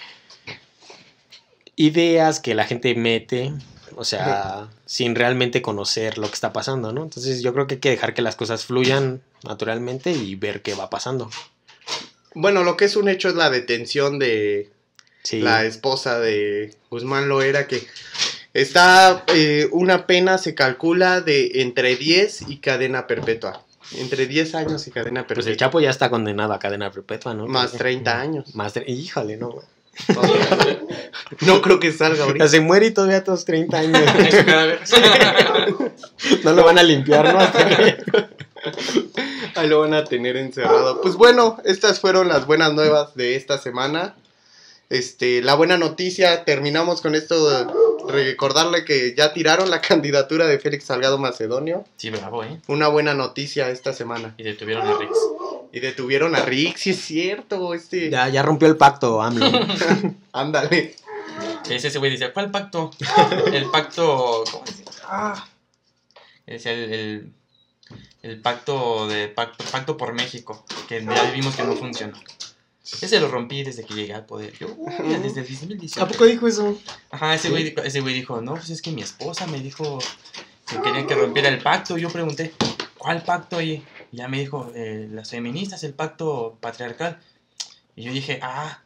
ideas 1.78 2.40
que 2.40 2.56
la 2.56 2.66
gente 2.66 2.94
mete, 2.96 3.54
o 3.96 4.04
sea, 4.04 4.68
sin 4.86 5.16
realmente 5.16 5.62
conocer 5.62 6.18
lo 6.18 6.28
que 6.28 6.34
está 6.34 6.52
pasando, 6.52 6.92
¿no? 6.92 7.04
Entonces 7.04 7.42
yo 7.42 7.54
creo 7.54 7.68
que 7.68 7.76
hay 7.76 7.80
que 7.80 7.90
dejar 7.92 8.14
que 8.14 8.22
las 8.22 8.36
cosas 8.36 8.66
fluyan 8.66 9.22
naturalmente 9.44 10.12
y 10.12 10.36
ver 10.36 10.62
qué 10.62 10.74
va 10.74 10.90
pasando. 10.90 11.30
Bueno, 12.34 12.64
lo 12.64 12.78
que 12.78 12.86
es 12.86 12.96
un 12.96 13.10
hecho 13.10 13.28
es 13.30 13.36
la 13.36 13.50
detención 13.50 14.20
de 14.20 14.70
Sí. 15.24 15.42
la 15.42 15.66
esposa 15.66 16.20
de 16.20 16.74
Guzmán 16.90 17.28
Loera 17.28 17.68
que 17.68 17.86
está 18.54 19.26
eh, 19.28 19.68
una 19.72 20.08
pena 20.08 20.38
se 20.38 20.56
calcula 20.56 21.20
de 21.22 21.62
entre 21.62 21.96
10 21.98 22.44
y 22.48 22.58
cadena 22.60 23.08
perpetua. 23.08 23.64
Entre 23.98 24.26
10 24.28 24.56
años 24.56 24.88
y 24.88 24.92
cadena 24.92 25.26
Pues 25.28 25.40
el 25.40 25.44
perpetua. 25.46 25.68
Chapo 25.68 25.80
ya 25.82 25.90
está 25.90 26.10
condenado 26.10 26.54
a 26.54 26.60
cadena 26.60 26.92
perpetua, 26.92 27.34
¿no? 27.34 27.48
Más 27.48 27.72
30 27.74 28.20
años. 28.20 28.56
Más 28.56 28.76
tre- 28.76 28.86
Híjole, 28.88 29.36
no. 29.38 29.56
No 31.42 31.62
creo 31.62 31.80
que 31.80 31.92
salga 31.92 32.24
ahorita. 32.26 32.46
Ya 32.46 32.50
se 32.50 32.60
muere 32.62 32.88
y 32.88 32.92
todavía 32.92 33.18
a 33.18 33.24
todos 33.24 33.44
30 33.46 33.80
años. 33.80 34.02
No 36.44 36.52
lo 36.54 36.64
van 36.66 36.78
a 36.80 36.84
limpiar, 36.84 37.34
¿no? 37.34 37.40
Ahí 39.58 39.68
lo 39.68 39.80
van 39.80 39.94
a 39.94 40.04
tener 40.04 40.38
encerrado. 40.38 41.02
Pues 41.02 41.16
bueno, 41.16 41.58
estas 41.66 42.00
fueron 42.00 42.28
las 42.28 42.46
buenas 42.46 42.74
nuevas 42.74 43.16
de 43.16 43.36
esta 43.36 43.58
semana. 43.58 44.16
Este, 44.90 45.42
la 45.42 45.56
buena 45.56 45.78
noticia, 45.78 46.46
terminamos 46.46 47.02
con 47.02 47.16
esto 47.16 47.50
de 47.50 47.68
recordarle 48.08 48.86
que 48.86 49.14
ya 49.16 49.34
tiraron 49.34 49.70
la 49.70 49.82
candidatura 49.82 50.48
de 50.48 50.60
Félix 50.60 50.86
Salgado 50.86 51.18
Macedonio. 51.18 51.86
Sí, 51.98 52.10
bravo, 52.10 52.44
¿eh? 52.44 52.62
Una 52.68 52.88
buena 52.88 53.14
noticia 53.14 53.70
esta 53.70 53.94
semana. 53.94 54.34
Y 54.38 54.44
detuvieron 54.44 54.88
a 54.88 54.98
Rix. 54.98 55.18
Y 55.72 55.80
detuvieron 55.80 56.36
a 56.36 56.42
Rick, 56.46 56.78
sí 56.78 56.92
es 56.92 57.02
cierto, 57.02 57.74
este. 57.74 58.10
ya, 58.10 58.30
ya 58.30 58.42
rompió 58.42 58.68
el 58.68 58.78
pacto, 58.78 59.22
AMLO. 59.22 59.46
Ándale. 60.32 60.96
Ese 61.70 61.90
ese 61.90 62.00
güey 62.00 62.12
decía, 62.12 62.32
¿cuál 62.32 62.50
pacto? 62.50 62.92
El 63.52 63.70
pacto. 63.70 64.44
¿Cómo 64.50 64.64
decía? 64.66 64.86
Ah. 65.04 65.48
Decía 66.46 66.72
el, 66.72 66.94
el, 66.94 67.34
el 68.24 68.42
pacto 68.42 69.08
de 69.08 69.28
pacto, 69.30 69.64
pacto 69.72 69.98
por 69.98 70.14
México, 70.14 70.66
que 70.88 71.04
ya 71.04 71.32
vimos 71.32 71.56
que 71.56 71.64
no 71.64 71.76
funcionó. 71.76 72.18
Ese 73.02 73.20
lo 73.20 73.28
rompí 73.28 73.64
desde 73.64 73.84
que 73.84 73.94
llegué 73.94 74.14
al 74.14 74.26
poder. 74.26 74.54
Yo, 74.58 74.68
uy, 74.78 74.94
desde 75.22 75.42
el 75.42 75.48
2018. 75.48 76.04
¿A 76.04 76.08
poco 76.08 76.26
dijo 76.26 76.48
eso? 76.48 76.78
Ajá, 77.12 77.36
ese 77.36 77.50
güey, 77.50 77.66
dijo- 77.66 77.82
ese 77.82 78.00
güey 78.00 78.14
dijo, 78.14 78.42
no, 78.42 78.54
pues 78.54 78.70
es 78.70 78.82
que 78.82 78.92
mi 78.92 79.02
esposa 79.02 79.46
me 79.48 79.60
dijo 79.60 80.00
que 80.70 80.82
quería 80.82 81.06
que 81.06 81.16
rompiera 81.16 81.50
el 81.50 81.62
pacto. 81.62 81.98
Yo 81.98 82.10
pregunté, 82.10 82.54
¿cuál 82.98 83.24
pacto? 83.24 83.62
Y 83.62 83.84
ya 84.14 84.28
me 84.30 84.40
dijo, 84.40 84.72
eh, 84.74 85.08
las 85.12 85.30
feministas, 85.32 85.84
el 85.84 85.94
pacto 85.94 86.58
patriarcal. 86.62 87.20
Y 87.98 88.04
yo 88.04 88.14
dije, 88.14 88.40
ah, 88.42 88.82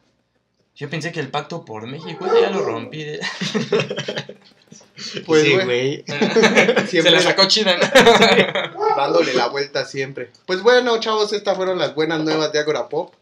yo 0.74 0.90
pensé 0.90 1.12
que 1.12 1.20
el 1.20 1.28
pacto 1.28 1.64
por 1.64 1.86
México, 1.86 2.26
ya 2.40 2.50
lo 2.50 2.62
rompí. 2.62 3.04
Pues 5.26 5.42
sí, 5.42 5.54
güey. 5.56 6.04
Se 6.90 7.10
la 7.10 7.20
sacó 7.20 7.46
chida. 7.48 7.76
¿no? 7.76 8.86
dándole 8.96 9.34
la 9.34 9.48
vuelta 9.48 9.84
siempre. 9.84 10.30
Pues 10.46 10.62
bueno, 10.62 10.98
chavos, 11.00 11.32
estas 11.32 11.56
fueron 11.56 11.78
las 11.78 11.94
buenas 11.94 12.20
nuevas 12.20 12.52
de 12.52 12.58
Agora 12.58 12.88
Pop. 12.88 13.14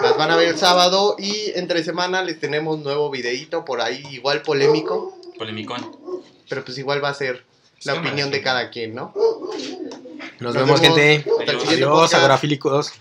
Las 0.00 0.16
van 0.16 0.30
a 0.30 0.36
ver 0.36 0.48
el 0.48 0.58
sábado 0.58 1.16
y 1.18 1.50
entre 1.56 1.82
semana 1.82 2.22
les 2.22 2.38
tenemos 2.38 2.78
nuevo 2.78 3.10
videíto 3.10 3.64
por 3.64 3.80
ahí, 3.80 4.02
igual 4.12 4.42
polémico, 4.42 5.18
Polemicón. 5.36 5.96
pero 6.48 6.64
pues 6.64 6.78
igual 6.78 7.02
va 7.02 7.08
a 7.08 7.14
ser 7.14 7.44
la 7.82 7.94
opinión 7.94 8.28
sí. 8.28 8.34
de 8.34 8.42
cada 8.42 8.70
quien, 8.70 8.94
¿no? 8.94 9.12
Nos, 10.38 10.40
Nos 10.40 10.54
vemos, 10.54 10.80
vemos. 10.80 10.96
gente. 10.98 11.16
Hasta 11.28 11.42
el 11.42 11.48
Adiós. 11.48 11.62
siguiente 11.62 11.84
Adiós, 11.84 12.00
podcast. 12.00 12.14
agrafílicos. 12.22 12.92